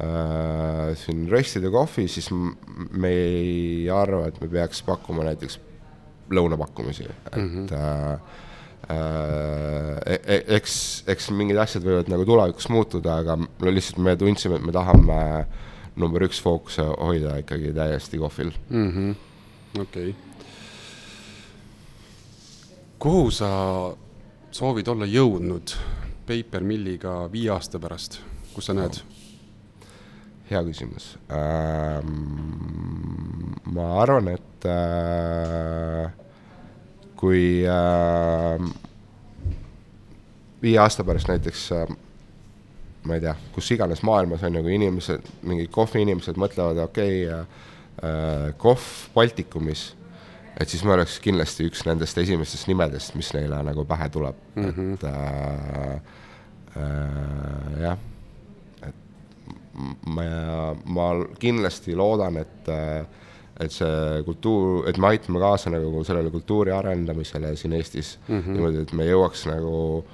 äh, 0.00 0.96
siin 1.00 1.26
röstida 1.30 1.70
kohvi, 1.72 2.06
siis 2.08 2.28
me 2.32 3.10
ei 3.10 3.88
arva, 3.92 4.26
et 4.28 4.40
me 4.40 4.48
peaks 4.48 4.82
pakkuma 4.86 5.24
näiteks 5.26 5.58
lõunapakkumisi, 6.30 7.04
et 7.04 7.36
mm 7.36 7.48
-hmm. 7.48 7.72
äh, 7.74 8.20
eks, 10.56 11.04
eks 11.06 11.30
mingid 11.30 11.58
asjad 11.58 11.84
võivad 11.84 12.10
nagu 12.10 12.24
tulevikus 12.24 12.68
muutuda, 12.68 13.16
aga 13.22 13.36
no 13.36 13.70
lihtsalt 13.70 13.98
me 14.02 14.16
tundsime, 14.16 14.56
et 14.56 14.66
me 14.66 14.72
tahame 14.72 15.46
number 15.96 16.22
üks 16.22 16.42
fookuse 16.42 16.82
hoida 16.82 17.36
ikkagi 17.42 17.72
täiesti 17.72 18.18
kohvil 18.18 18.52
mm. 18.70 18.90
-hmm. 18.92 19.14
okei 19.80 20.10
okay.. 20.10 20.14
kuhu 22.98 23.30
sa 23.30 23.50
soovid 24.50 24.88
olla 24.88 25.04
jõudnud 25.04 25.76
Paper 26.26 26.64
Milliga 26.64 27.32
viie 27.32 27.50
aasta 27.50 27.78
pärast, 27.78 28.20
kus 28.54 28.66
sa 28.66 28.74
näed 28.74 28.98
no.? 28.98 29.15
Hea 30.50 30.62
küsimus 30.66 31.18
ähm,. 31.32 32.10
ma 33.74 33.86
arvan, 34.02 34.28
et 34.32 34.66
äh, 34.70 36.10
kui 37.18 37.64
äh, 37.66 38.66
viie 40.62 40.78
aasta 40.80 41.04
pärast 41.04 41.28
näiteks 41.32 41.70
äh, 41.76 41.96
ma 43.06 43.16
ei 43.16 43.22
tea, 43.22 43.34
kus 43.54 43.68
iganes 43.74 44.02
maailmas 44.06 44.42
on 44.46 44.58
ju, 44.58 44.64
kui 44.66 44.74
inimesed, 44.78 45.28
mingid 45.46 45.70
kohviinimesed 45.74 46.38
mõtlevad, 46.40 46.80
okei 46.86 47.22
okay, 47.28 47.44
äh,, 48.02 48.48
kohv 48.60 48.82
Baltikumis, 49.14 49.88
et 50.60 50.72
siis 50.72 50.84
ma 50.86 50.96
oleks 50.96 51.18
kindlasti 51.24 51.68
üks 51.70 51.84
nendest 51.88 52.18
esimestest 52.22 52.68
nimedest, 52.70 53.14
mis 53.18 53.32
neile 53.36 53.62
nagu 53.66 53.84
pähe 53.88 54.08
tuleb 54.12 54.36
mm, 54.54 54.70
-hmm. 54.70 54.94
et 54.94 55.04
äh, 55.04 55.94
äh, 56.82 57.80
jah, 57.82 57.98
ma, 60.06 60.26
ma 60.84 61.06
kindlasti 61.40 61.96
loodan, 61.98 62.42
et 62.42 62.74
et 63.56 63.72
see 63.72 64.22
kultuur, 64.26 64.82
et 64.90 64.98
me 65.00 65.08
aitame 65.08 65.40
kaasa 65.40 65.70
nagu 65.72 66.02
sellele 66.04 66.28
kultuuri 66.28 66.74
arendamisele 66.76 67.54
siin 67.56 67.72
Eestis 67.72 68.18
mm 68.28 68.40
-hmm. 68.40 68.52
niimoodi, 68.52 68.82
et 68.82 68.92
me 68.92 69.06
jõuaks 69.08 69.46
nagu 69.48 70.04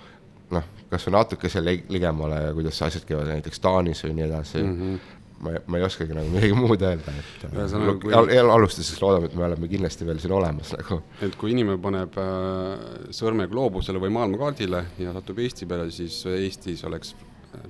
noh, 0.51 0.69
kas 0.91 1.07
või 1.09 1.17
natukese 1.17 1.63
ligemale, 1.65 2.53
kuidas 2.55 2.79
asjad 2.87 3.05
käivad 3.09 3.33
näiteks 3.33 3.61
Taanis 3.61 4.05
või 4.05 4.15
nii 4.19 4.29
edasi 4.29 4.63
mm. 4.63 4.79
-hmm 4.79 5.19
ma, 5.43 5.51
ma 5.67 5.79
ei 5.79 5.83
oskagi 5.83 6.15
nagu 6.15 6.31
midagi 6.31 6.55
muud 6.55 6.83
öelda, 6.87 7.15
et 7.19 7.45
Ühesõnaga, 7.49 7.97
kui... 7.99 8.15
al 8.15 8.51
alustuseks 8.55 9.01
loodame, 9.03 9.27
et 9.27 9.35
me 9.35 9.47
oleme 9.49 9.69
kindlasti 9.69 10.07
veel 10.07 10.21
siin 10.23 10.35
olemas 10.37 10.73
nagu. 10.77 11.01
et 11.27 11.35
kui 11.41 11.51
inimene 11.51 11.81
paneb 11.83 12.19
äh, 12.23 13.11
sõrme 13.11 13.49
gloobusele 13.51 13.99
või 14.03 14.15
maailmakaardile 14.19 14.85
ja 15.03 15.15
satub 15.19 15.43
Eesti 15.43 15.67
peale, 15.67 15.91
siis 15.91 16.21
Eestis 16.31 16.85
oleks 16.89 17.17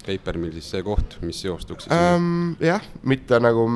Paper 0.07 0.39
Millis 0.39 0.71
see 0.73 0.83
koht, 0.87 1.19
mis 1.23 1.41
seostuks 1.43 1.89
siis 1.89 1.97
ähm,? 1.97 2.55
jah, 2.63 2.85
mitte 3.03 3.39
nagu 3.43 3.67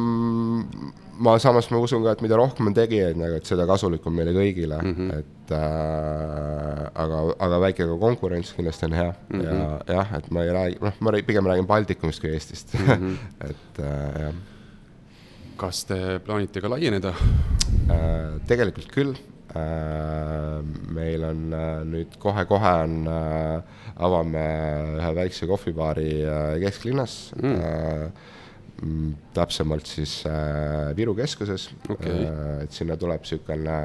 ma 1.17 1.37
samas 1.43 1.71
ma 1.73 1.81
usun 1.83 2.05
ka, 2.05 2.17
et 2.17 2.25
mida 2.25 2.39
rohkem 2.39 2.69
on 2.71 2.77
tegijaid 2.77 3.19
nagu, 3.21 3.39
et 3.39 3.49
seda 3.49 3.67
kasulikum 3.69 4.15
meile 4.15 4.35
kõigile 4.37 4.81
mm, 4.83 4.97
-hmm. 4.97 5.21
et 5.21 5.55
äh, 5.57 6.83
aga, 7.05 7.23
aga 7.49 7.63
väike 7.69 7.87
ka 7.87 8.01
konkurents 8.03 8.53
kindlasti 8.57 8.91
on 8.91 8.99
hea 8.99 9.13
mm 9.13 9.41
-hmm. 9.41 9.47
ja 9.47 9.95
jah, 10.01 10.13
et 10.19 10.31
ma 10.31 10.45
ei 10.45 10.53
räägi, 10.59 10.83
noh, 10.83 11.01
ma 11.01 11.17
pigem 11.27 11.47
räägin 11.47 11.67
Baltikumist 11.67 12.21
kui 12.21 12.31
Eestist 12.31 12.75
mm, 12.75 12.87
-hmm. 12.87 13.17
et 13.51 13.81
äh, 13.81 14.21
jah 14.27 14.35
kas 15.57 15.85
te 15.89 15.97
plaanite 16.25 16.61
ka 16.61 16.71
laieneda? 16.71 17.15
Äh, 17.91 18.37
tegelikult 18.49 18.93
küll. 18.93 19.17
Äh, 19.57 20.63
meil 20.93 21.25
on 21.25 21.43
äh, 21.55 21.83
nüüd 21.89 22.17
kohe-kohe 22.21 22.73
on, 22.85 22.97
avame 23.97 24.45
ühe 24.99 25.13
väikse 25.21 25.49
kohvibaari 25.49 26.11
kesklinnas. 26.65 27.19
Mm.. 27.41 29.15
täpsemalt 29.33 29.89
siis 29.89 30.19
Viru 30.97 31.15
keskuses. 31.17 31.71
Okay.. 31.89 32.27
et 32.65 32.73
sinna 32.77 32.97
tuleb 33.01 33.23
niisugune 33.25 33.77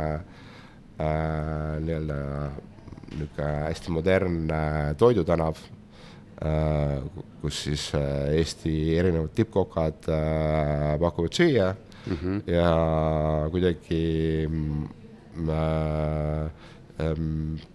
nii-öelda 0.99 2.17
niisugune 3.13 3.53
hästi 3.69 3.93
modernne 3.95 4.59
toidutänav 4.99 5.61
kus 7.41 7.63
siis 7.69 7.86
Eesti 8.36 8.97
erinevad 8.99 9.32
tippkokad 9.38 10.11
pakuvad 10.99 11.39
süüa. 11.39 11.72
Mm 12.01 12.17
-hmm. 12.17 12.51
ja 12.51 13.47
kuidagi 13.51 14.49
äh, 15.36 16.51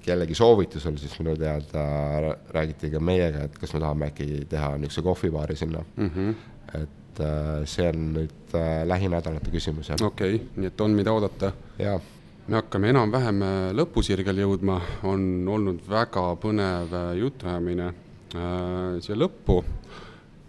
kellegi 0.03 0.35
soovitusel 0.35 0.99
siis 1.01 1.15
minu 1.21 1.37
teada 1.39 1.85
räägiti 2.55 2.91
ka 2.93 3.01
meiega, 3.01 3.47
et 3.47 3.59
kas 3.59 3.75
me 3.75 3.81
tahame 3.83 4.11
äkki 4.11 4.45
teha 4.51 4.77
niisuguse 4.79 5.03
kohvibaari 5.07 5.57
sinna 5.57 5.85
mm. 5.97 6.11
-hmm. 6.11 6.35
et 6.83 7.21
äh, 7.21 7.65
see 7.65 7.89
on 7.89 8.13
nüüd 8.15 8.55
äh, 8.55 8.87
lähinädalate 8.87 9.51
küsimus, 9.51 9.89
jah. 9.89 10.03
okei 10.03 10.35
okay,, 10.35 10.47
nii 10.57 10.67
et 10.67 10.81
on, 10.81 10.91
mida 10.91 11.13
oodata? 11.13 11.53
jaa 11.79 12.01
me 12.47 12.57
hakkame 12.57 12.91
enam-vähem 12.91 13.43
äh, 13.43 13.73
lõpusirgel 13.75 14.43
jõudma, 14.45 14.81
on 15.03 15.49
olnud 15.49 15.83
väga 15.91 16.37
põnev 16.43 16.95
jutuajamine 17.19 17.93
siia 19.01 19.17
lõppu. 19.17 19.65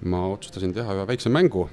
ma 0.03 0.27
otsustasin 0.27 0.73
teha 0.73 0.93
ühe 0.93 1.07
väikse 1.07 1.29
mängu 1.29 1.69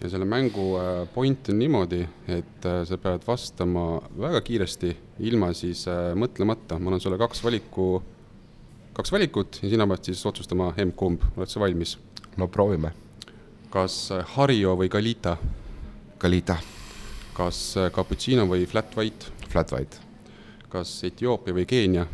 ja 0.00 0.08
selle 0.10 0.24
mängu 0.24 0.76
äh, 0.78 1.08
point 1.14 1.48
on 1.48 1.58
niimoodi, 1.58 2.02
et 2.28 2.66
äh, 2.66 2.82
sa 2.86 2.98
pead 3.02 3.24
vastama 3.26 3.98
väga 4.18 4.40
kiiresti, 4.46 4.92
ilma 5.26 5.50
siis 5.56 5.84
äh, 5.90 6.12
mõtlemata, 6.18 6.78
ma 6.78 6.92
annan 6.92 7.02
sulle 7.02 7.18
kaks 7.18 7.42
valiku, 7.42 7.88
kaks 8.94 9.12
valikut 9.12 9.58
ja 9.62 9.70
sina 9.72 9.86
pead 9.90 10.10
siis 10.10 10.22
otsustama 10.30 10.70
emb-kumb, 10.78 11.24
oled 11.36 11.50
sa 11.50 11.62
valmis? 11.62 11.96
no 12.38 12.46
proovime. 12.46 12.92
kas 13.70 13.96
Hario 14.36 14.76
või 14.78 14.88
Galita? 14.88 15.36
Galita. 16.18 16.58
kas 17.34 17.74
cappuccino 17.94 18.46
või 18.46 18.66
flat 18.66 18.94
white? 18.96 19.32
Flat 19.48 19.72
white. 19.74 19.98
kas 20.68 20.92
Etioopia 21.04 21.54
või 21.54 21.66
Keenia? 21.66 22.06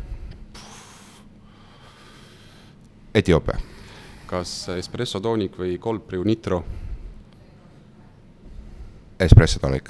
Etioopia. 3.13 3.59
kas 4.25 4.57
espresso 4.73 5.21
toonik 5.21 5.61
või 5.61 5.77
cold 5.77 6.07
brew 6.09 6.25
nitro? 6.25 6.63
Espresso 9.19 9.59
tonic. 9.59 9.89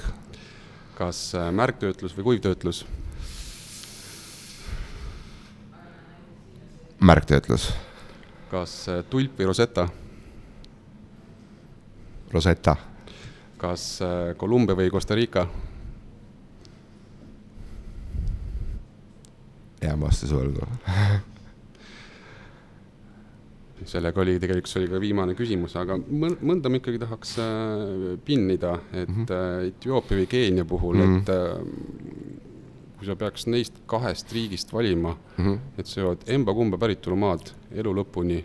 kas 0.94 1.34
äh, 1.34 1.50
märgtöötlus 1.52 2.14
või 2.16 2.24
kuivtöötlus? 2.24 2.84
märgtöötlus. 7.00 7.72
kas 8.50 8.88
äh, 8.88 9.02
tulp 9.10 9.38
või 9.38 9.46
rosetta? 9.50 9.88
Rosetta. 12.30 12.76
kas 13.58 13.98
Kolumbia 14.36 14.72
äh, 14.72 14.78
või 14.78 14.90
Costa 14.90 15.14
Rica? 15.14 15.46
jään 19.82 20.00
vastuse 20.00 20.34
võlgu 20.34 20.70
sellega 23.84 24.20
oli 24.22 24.38
tegelikult, 24.40 24.70
see 24.70 24.82
oli 24.82 24.90
ka 24.90 25.00
viimane 25.02 25.36
küsimus, 25.36 25.76
aga 25.76 25.98
mõnda 26.00 26.70
ma 26.72 26.80
ikkagi 26.80 27.00
tahaks 27.02 27.36
äh, 27.42 28.16
pinnida, 28.24 28.78
et 28.92 29.08
mm 29.08 29.24
-hmm. 29.26 29.68
Etioopia 29.72 30.18
või 30.22 30.26
Keenia 30.26 30.64
puhul 30.64 30.96
mm, 30.96 31.02
-hmm. 31.02 31.20
et 31.20 31.28
äh, 31.28 32.46
kui 32.96 33.06
sa 33.06 33.16
peaks 33.16 33.46
neist 33.46 33.80
kahest 33.86 34.32
riigist 34.32 34.72
valima 34.72 35.16
mm, 35.36 35.44
-hmm. 35.44 35.58
et 35.78 35.86
sa 35.86 36.00
jood 36.00 36.24
emba-kumba 36.26 36.78
päritolumaad 36.78 37.52
elu 37.70 37.94
lõpuni, 38.00 38.44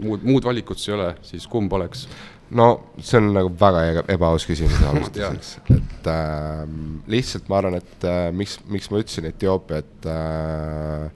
muud, 0.00 0.22
muud 0.22 0.44
valikut 0.44 0.78
ei 0.88 0.94
ole, 0.94 1.14
siis 1.22 1.46
kumb 1.46 1.72
oleks? 1.72 2.08
no 2.50 2.68
see 2.98 3.18
on 3.18 3.32
nagu 3.34 3.50
väga 3.60 4.04
ebaaus 4.08 4.46
küsimus 4.46 4.82
alustuseks, 4.90 5.58
et 5.70 6.06
äh, 6.06 6.64
lihtsalt 7.06 7.48
ma 7.48 7.58
arvan, 7.58 7.74
et 7.74 8.04
äh, 8.04 8.32
miks, 8.32 8.58
miks 8.68 8.90
ma 8.90 9.00
ütlesin 9.02 9.28
Etioopia, 9.30 9.78
et 9.84 10.06
äh, 10.06 11.10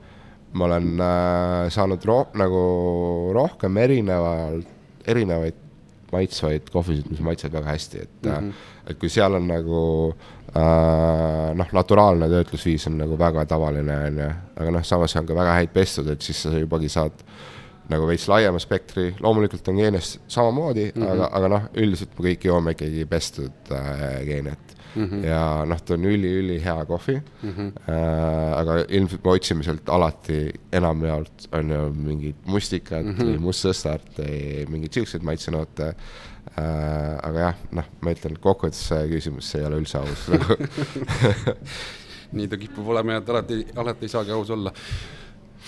ma 0.52 0.64
olen 0.64 1.00
äh, 1.00 1.68
saanud 1.72 2.04
ro-, 2.08 2.28
nagu 2.38 2.62
rohkem 3.36 3.76
erineval, 3.76 4.62
erinevaid 5.06 5.66
maitsvaid 6.12 6.70
kohvisid, 6.72 7.10
mis 7.12 7.20
maitsevad 7.24 7.58
väga 7.58 7.74
hästi, 7.74 8.00
et 8.02 8.22
mm, 8.22 8.32
-hmm. 8.32 8.52
et 8.90 8.98
kui 8.98 9.08
seal 9.12 9.34
on 9.34 9.48
nagu 9.48 9.82
äh, 10.56 11.54
noh, 11.54 11.72
naturaalne 11.72 12.28
töötlusviis 12.28 12.86
on 12.86 12.98
nagu 12.98 13.18
väga 13.18 13.44
tavaline, 13.46 13.98
on 14.06 14.18
ju, 14.18 14.30
aga 14.56 14.70
noh, 14.70 14.84
samas 14.84 15.16
on 15.16 15.26
ka 15.26 15.34
väga 15.34 15.58
häid 15.60 15.72
pestud, 15.74 16.08
et 16.08 16.22
siis 16.22 16.42
sa 16.42 16.54
jubagi 16.58 16.88
saad 16.88 17.12
nagu 17.88 18.06
veits 18.06 18.28
laiema 18.28 18.58
spektri, 18.58 19.14
loomulikult 19.20 19.68
on 19.68 19.76
geenes 19.76 20.18
samamoodi 20.28 20.92
mm, 20.94 21.02
-hmm. 21.02 21.12
aga, 21.12 21.28
aga 21.32 21.48
noh, 21.48 21.62
üldiselt 21.74 22.18
me 22.18 22.30
kõik 22.30 22.44
joome 22.44 22.76
ikkagi 22.76 23.06
pestud 23.06 23.72
äh, 23.72 24.24
geene, 24.24 24.56
et 24.56 24.77
mm. 24.98 25.08
-hmm. 25.10 25.26
ja 25.26 25.64
noh, 25.68 25.80
ta 25.80 25.94
on 25.94 26.06
üli-ülihea 26.10 26.84
kohvi 26.86 27.16
mm. 27.18 27.50
-hmm. 27.50 27.68
Äh, 27.88 28.58
aga 28.58 28.78
ilmselt 28.88 29.24
me 29.24 29.30
otsime 29.30 29.66
sealt 29.66 29.88
alati 29.88 30.38
enamjaolt 30.72 31.48
on 31.52 31.70
ju 31.70 31.92
mingit 31.92 32.46
mustikat 32.46 33.04
mm 33.04 33.12
-hmm. 33.12 33.24
või 33.24 33.38
mustsõstart 33.48 34.18
või 34.18 34.66
mingeid 34.68 34.92
siukseid 34.92 35.22
maitsenoote 35.22 35.88
äh,. 35.88 37.18
aga 37.22 37.38
jah, 37.40 37.54
noh, 37.72 37.84
ma 38.00 38.10
ütlen, 38.10 38.38
kokkuvõttes 38.40 38.88
see 38.88 39.08
küsimus, 39.08 39.50
see 39.50 39.62
ei 39.62 39.66
ole 39.66 39.80
üldse 39.82 39.98
aus 39.98 40.28
nagu 40.32 40.56
nii 42.36 42.48
ta 42.48 42.56
kipub 42.60 42.88
olema 42.88 43.12
ja 43.12 43.22
et 43.22 43.28
alati, 43.28 43.66
alati 43.76 44.04
ei 44.04 44.08
saagi 44.08 44.30
aus 44.30 44.50
olla 44.50 44.72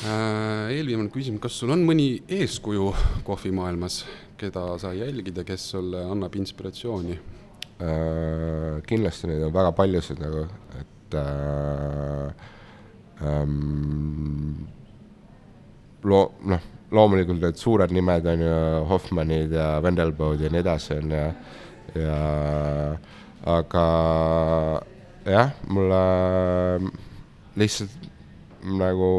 äh,. 0.05 0.71
eelviimane 0.77 1.11
küsimus, 1.11 1.41
kas 1.41 1.59
sul 1.59 1.71
on 1.71 1.85
mõni 1.87 2.23
eeskuju 2.29 2.95
kohvimaailmas, 3.25 4.05
keda 4.37 4.79
sa 4.79 4.93
jälgid 4.93 5.37
ja 5.37 5.45
kes 5.45 5.71
sulle 5.71 6.05
annab 6.05 6.37
inspiratsiooni? 6.37 7.19
Äh,. 7.81 8.83
kindlasti 8.87 9.31
neid 9.31 9.45
on 9.47 9.55
väga 9.55 9.73
paljusid 9.77 10.21
nagu, 10.23 10.47
et 10.81 11.17
äh, 11.21 12.33
ähm, 13.27 14.67
loo-, 16.05 16.31
noh, 16.45 16.69
loomulikult 16.91 17.43
need 17.43 17.61
suured 17.61 17.95
nimed 17.95 18.27
on 18.27 18.45
ju 18.47 18.85
Hoffmanid 18.91 19.53
ja 19.55 19.73
Vendelbod 19.85 20.41
ja 20.43 20.51
nii 20.53 20.63
edasi, 20.65 20.99
on 20.99 21.17
ju, 21.17 21.25
ja 22.01 22.21
aga 23.51 23.87
jah, 25.27 25.53
mulle 25.69 26.01
lihtsalt 27.61 28.09
nagu 28.61 29.11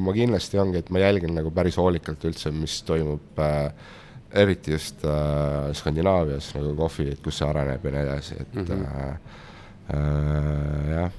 ma 0.00 0.14
kindlasti 0.16 0.60
ongi, 0.60 0.80
et 0.80 0.92
ma 0.92 1.02
jälgin 1.02 1.34
nagu 1.36 1.52
päris 1.54 1.76
hoolikalt 1.80 2.24
üldse, 2.28 2.52
mis 2.56 2.78
toimub 2.88 3.42
äh, 3.42 3.90
eriti 4.34 4.72
just 4.72 5.04
äh, 5.04 5.72
Skandinaavias 5.76 6.52
nagu 6.56 6.74
kohvi, 6.76 7.10
et 7.12 7.22
kus 7.24 7.40
see 7.40 7.48
areneb 7.48 7.84
ja 7.84 7.94
nii 7.94 8.04
edasi, 8.06 8.38
et 8.40 8.54
mm 8.54 8.64
-hmm. 8.64 8.86
äh, 8.86 9.10
äh, 9.96 10.90
jah, 10.96 11.18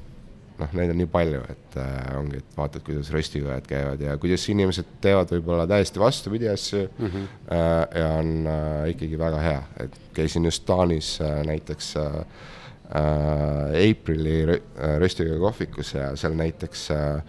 noh, 0.59 0.73
neid 0.73 0.93
on 0.93 0.97
nii 1.01 1.09
palju, 1.11 1.41
et 1.49 1.77
äh, 1.81 2.17
ongi, 2.17 2.41
et 2.41 2.57
vaatad, 2.57 2.83
kuidas 2.85 3.11
röstikojad 3.13 3.67
käivad 3.67 4.01
ja 4.01 4.17
kuidas 4.17 4.47
inimesed 4.49 4.97
teevad 5.01 5.31
võib-olla 5.35 5.67
täiesti 5.67 5.99
vastupidi 5.99 6.49
asju 6.49 6.87
mm 6.97 7.07
-hmm. 7.07 7.29
äh, 7.51 7.99
ja 8.01 8.09
on 8.17 8.47
äh, 8.47 8.89
ikkagi 8.89 9.19
väga 9.19 9.39
hea, 9.39 9.63
et 9.79 9.97
käisin 10.13 10.45
just 10.45 10.65
Taanis 10.65 11.21
äh, 11.21 11.45
näiteks 11.45 11.95
äh, 11.97 12.13
äh, 12.95 13.91
Aprili 13.91 14.61
röstikoja 14.99 15.39
kohvikus 15.39 15.93
ja 15.93 16.15
seal 16.15 16.33
näiteks 16.33 16.91
äh, 16.91 17.23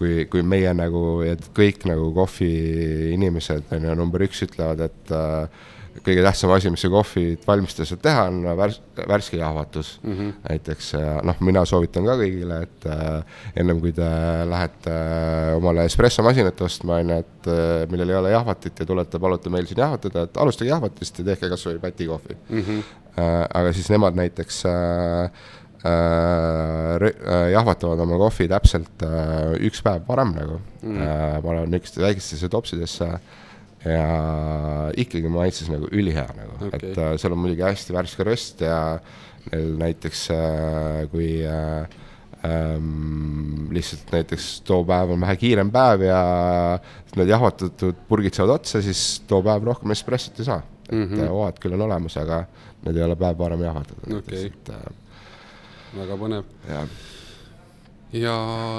kui, 0.00 0.24
kui 0.32 0.44
meie 0.46 0.72
nagu, 0.76 1.20
et 1.28 1.50
kõik 1.56 1.84
nagu 1.90 2.08
kohviinimesed 2.16 3.74
on 3.76 3.90
ju 3.90 3.98
number 3.98 4.24
üks 4.24 4.40
ütlevad, 4.46 4.80
et 4.88 5.12
äh, 5.12 5.68
kõige 6.04 6.22
tähtsam 6.24 6.52
asi, 6.54 6.70
mis 6.72 6.80
see 6.84 6.92
kohvit 6.92 7.44
valmistada 7.48 7.88
saab 7.88 8.02
teha, 8.04 8.22
on 8.30 8.38
värs-, 8.58 8.78
värske 9.10 9.40
jahvatus 9.40 9.92
mm 10.02 10.12
-hmm. 10.12 10.32
näiteks 10.48 10.92
ja 10.94 11.20
noh, 11.26 11.36
mina 11.40 11.64
soovitan 11.64 12.06
ka 12.06 12.16
kõigile, 12.20 12.62
et 12.62 12.86
äh, 12.86 13.24
ennem 13.56 13.80
kui 13.80 13.92
te 13.92 14.08
lähete 14.50 14.94
äh, 14.94 15.56
omale 15.56 15.84
espressomasinat 15.84 16.60
ostma, 16.60 17.00
on 17.02 17.10
ju, 17.10 17.18
et 17.18 17.46
äh, 17.46 17.90
millel 17.90 18.10
ei 18.10 18.16
ole 18.16 18.30
jahvatit 18.30 18.80
ja 18.80 18.86
tulete, 18.86 19.18
palute 19.18 19.50
meil 19.50 19.66
siin 19.66 19.84
jahvatada, 19.84 20.22
et 20.22 20.36
alustage 20.36 20.70
jahvatist 20.70 21.18
ja 21.18 21.24
tehke 21.24 21.48
kas 21.48 21.66
või 21.66 21.78
pätikohvi 21.78 22.36
mm. 22.48 22.60
-hmm. 22.60 22.82
Äh, 23.18 23.46
aga 23.54 23.72
siis 23.72 23.90
nemad 23.90 24.14
näiteks 24.14 24.62
äh, 24.66 24.70
Äh, 24.70 25.24
äh, 25.24 25.59
jahvatavad 27.54 28.02
oma 28.04 28.18
kohvi 28.20 28.48
täpselt 28.50 29.04
äh, 29.06 29.54
üks 29.68 29.80
päev 29.84 30.04
varem 30.08 30.34
nagu 30.36 30.58
mm., 30.82 30.98
panevad 31.44 31.72
niisugustesse 31.72 32.04
väikestesse 32.04 32.50
topsidesse 32.52 33.08
ja 33.88 34.06
ikkagi 35.00 35.28
maitses 35.32 35.70
nagu 35.72 35.88
ülihea 35.88 36.28
nagu 36.36 36.68
okay., 36.68 36.92
et 36.92 37.22
seal 37.22 37.32
on 37.32 37.40
muidugi 37.46 37.64
hästi 37.64 37.96
värske 37.96 38.26
röst 38.28 38.60
ja 38.66 38.76
neil 39.50 39.70
näiteks 39.80 40.26
kui 41.14 41.30
ähm, 41.48 42.90
lihtsalt 43.72 44.12
näiteks 44.12 44.50
too 44.68 44.84
päev 44.84 45.14
on 45.16 45.24
vähe 45.24 45.38
kiirem 45.40 45.72
päev 45.72 46.04
ja 46.04 46.20
need 47.16 47.32
jahvatatud 47.32 48.04
purgid 48.08 48.36
saavad 48.36 48.58
otsa, 48.58 48.84
siis 48.84 49.22
too 49.30 49.40
päev 49.46 49.64
rohkem 49.70 49.96
espressot 49.96 50.44
ei 50.44 50.50
saa 50.50 50.60
et 50.90 50.98
mm 50.98 51.06
-hmm. 51.06 51.28
hoovad 51.28 51.58
küll 51.60 51.74
on 51.74 51.80
olemas, 51.80 52.16
aga 52.16 52.44
need 52.84 52.96
ei 52.96 53.02
ole 53.02 53.16
päev 53.16 53.38
varem 53.38 53.62
jahvatatud 53.62 54.18
okay.. 54.18 54.50
Äh, 54.70 54.76
väga 55.96 56.18
põnev. 56.20 56.52
ja 58.14 58.34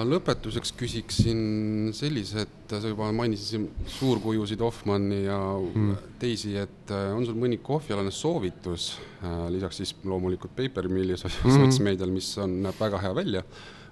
lõpetuseks 0.07 0.73
küsiksin 0.79 1.91
sellise, 1.95 2.45
et 2.45 2.73
sa 2.75 2.91
juba 2.91 3.09
mainisid 3.15 3.47
siin 3.47 3.67
suurkujusid, 3.97 4.63
Hoffmanni 4.63 5.23
ja 5.23 5.39
mm. 5.59 5.91
teisi, 6.21 6.55
et 6.59 6.91
äh, 6.91 7.11
on 7.15 7.25
sul 7.27 7.39
mõni 7.39 7.61
kohvialane 7.63 8.11
soovitus, 8.15 8.93
äh, 9.23 9.45
lisaks 9.53 9.81
siis 9.81 9.93
loomulikult 10.03 10.55
Paper 10.57 10.89
Milli 10.91 11.15
mm. 11.15 11.61
sotsmeedial, 11.61 12.11
mis 12.13 12.31
on, 12.43 12.59
näeb 12.67 12.79
väga 12.79 12.99
hea 13.05 13.13
välja, 13.15 13.45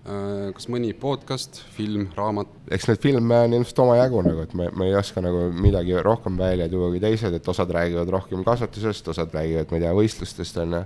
kas 0.03 0.67
mõni 0.71 0.93
podcast, 0.97 1.59
film, 1.75 2.07
raamat? 2.15 2.51
eks 2.73 2.87
neid 2.89 3.01
filme 3.03 3.41
on 3.45 3.55
ilmselt 3.57 3.81
omajagu 3.83 4.21
nagu, 4.25 4.45
et 4.45 4.53
ma, 4.57 4.69
ma 4.73 4.87
ei 4.87 4.95
oska 4.97 5.21
nagu 5.23 5.49
midagi 5.53 5.97
rohkem 6.05 6.37
välja 6.39 6.69
tuua 6.71 6.87
kui 6.93 7.01
teised, 7.03 7.35
et 7.35 7.49
osad 7.51 7.71
räägivad 7.75 8.09
rohkem 8.15 8.45
kasvatusest, 8.47 9.11
osad 9.11 9.35
räägivad, 9.35 9.69
ma 9.69 9.79
ei 9.79 9.83
tea, 9.83 9.97
võistlustest 9.97 10.61
on 10.63 10.77
ju, 10.77 10.85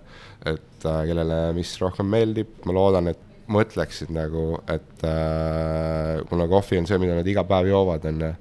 et 0.56 0.90
äh, 0.90 1.04
kellele 1.10 1.40
mis 1.58 1.76
rohkem 1.84 2.10
meeldib, 2.10 2.58
ma 2.66 2.76
loodan, 2.80 3.12
et 3.14 3.30
mõtleksid 3.54 4.12
nagu, 4.16 4.58
et 4.72 5.06
äh, 5.08 6.22
kuna 6.30 6.48
kohvi 6.50 6.80
on 6.80 6.88
see, 6.90 7.00
mida 7.02 7.18
nad 7.18 7.28
iga 7.28 7.44
päev 7.48 7.70
joovad, 7.70 8.08
on 8.10 8.24
ju, 8.24 8.32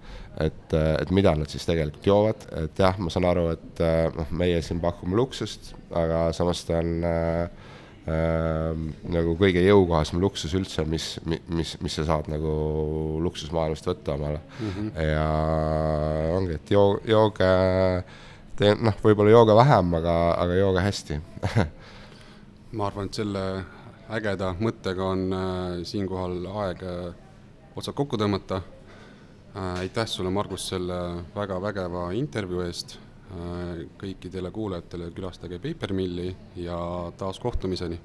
et, 0.47 0.77
äh, 0.79 0.95
et 1.03 1.13
mida 1.15 1.35
nad 1.39 1.51
siis 1.53 1.67
tegelikult 1.69 2.07
joovad, 2.07 2.47
et 2.63 2.83
jah, 2.85 2.99
ma 3.03 3.13
saan 3.13 3.27
aru, 3.29 3.49
et 3.57 3.83
äh, 3.85 4.07
noh, 4.17 4.33
meie 4.39 4.63
siin 4.65 4.81
pakume 4.83 5.19
luksust, 5.19 5.75
aga 5.99 6.29
samas 6.37 6.65
ta 6.69 6.81
on 6.81 6.95
äh, 7.07 7.69
äh, 8.07 8.73
nagu 9.17 9.37
kõige 9.41 9.63
jõukohasem 9.65 10.21
luksus 10.23 10.55
üldse, 10.59 10.85
mis, 10.89 11.15
mis, 11.27 11.77
mis 11.83 11.99
sa 11.99 12.07
saad 12.09 12.31
nagu 12.33 12.55
luksusmaailmast 13.25 13.87
võtta 13.91 14.17
omale 14.17 14.41
mm. 14.41 14.73
-hmm. 14.73 14.91
ja 15.11 15.29
ongi, 16.39 16.59
et 16.59 16.75
joo-, 16.75 17.01
jooge, 17.09 17.53
tee 18.57 18.75
noh, 18.75 18.99
võib-olla 19.05 19.37
jooge 19.37 19.57
vähem, 19.57 19.95
aga, 20.01 20.17
aga 20.45 20.59
jooge 20.59 20.89
hästi 20.89 21.21
ma 22.77 22.87
arvan, 22.89 23.09
et 23.11 23.21
selle 23.21 23.45
ägeda 24.13 24.53
mõttega 24.61 25.09
on 25.15 25.27
äh, 25.33 25.83
siinkohal 25.89 26.47
aeg 26.65 26.83
äh, 26.85 27.13
otsad 27.77 27.97
kokku 27.97 28.19
tõmmata 28.21 28.61
äh,. 29.57 29.81
aitäh 29.85 30.09
sulle, 30.09 30.31
Margus, 30.31 30.69
selle 30.73 30.99
väga 31.35 31.61
vägeva 31.63 32.11
intervjuu 32.17 32.65
eest. 32.67 32.99
Kõikidele 34.01 34.51
kuulajatele 34.53 35.11
külastage 35.17 35.59
Paper 35.63 35.93
Milli 35.97 36.35
ja 36.57 36.77
taas 37.17 37.39
kohtumiseni 37.41 37.99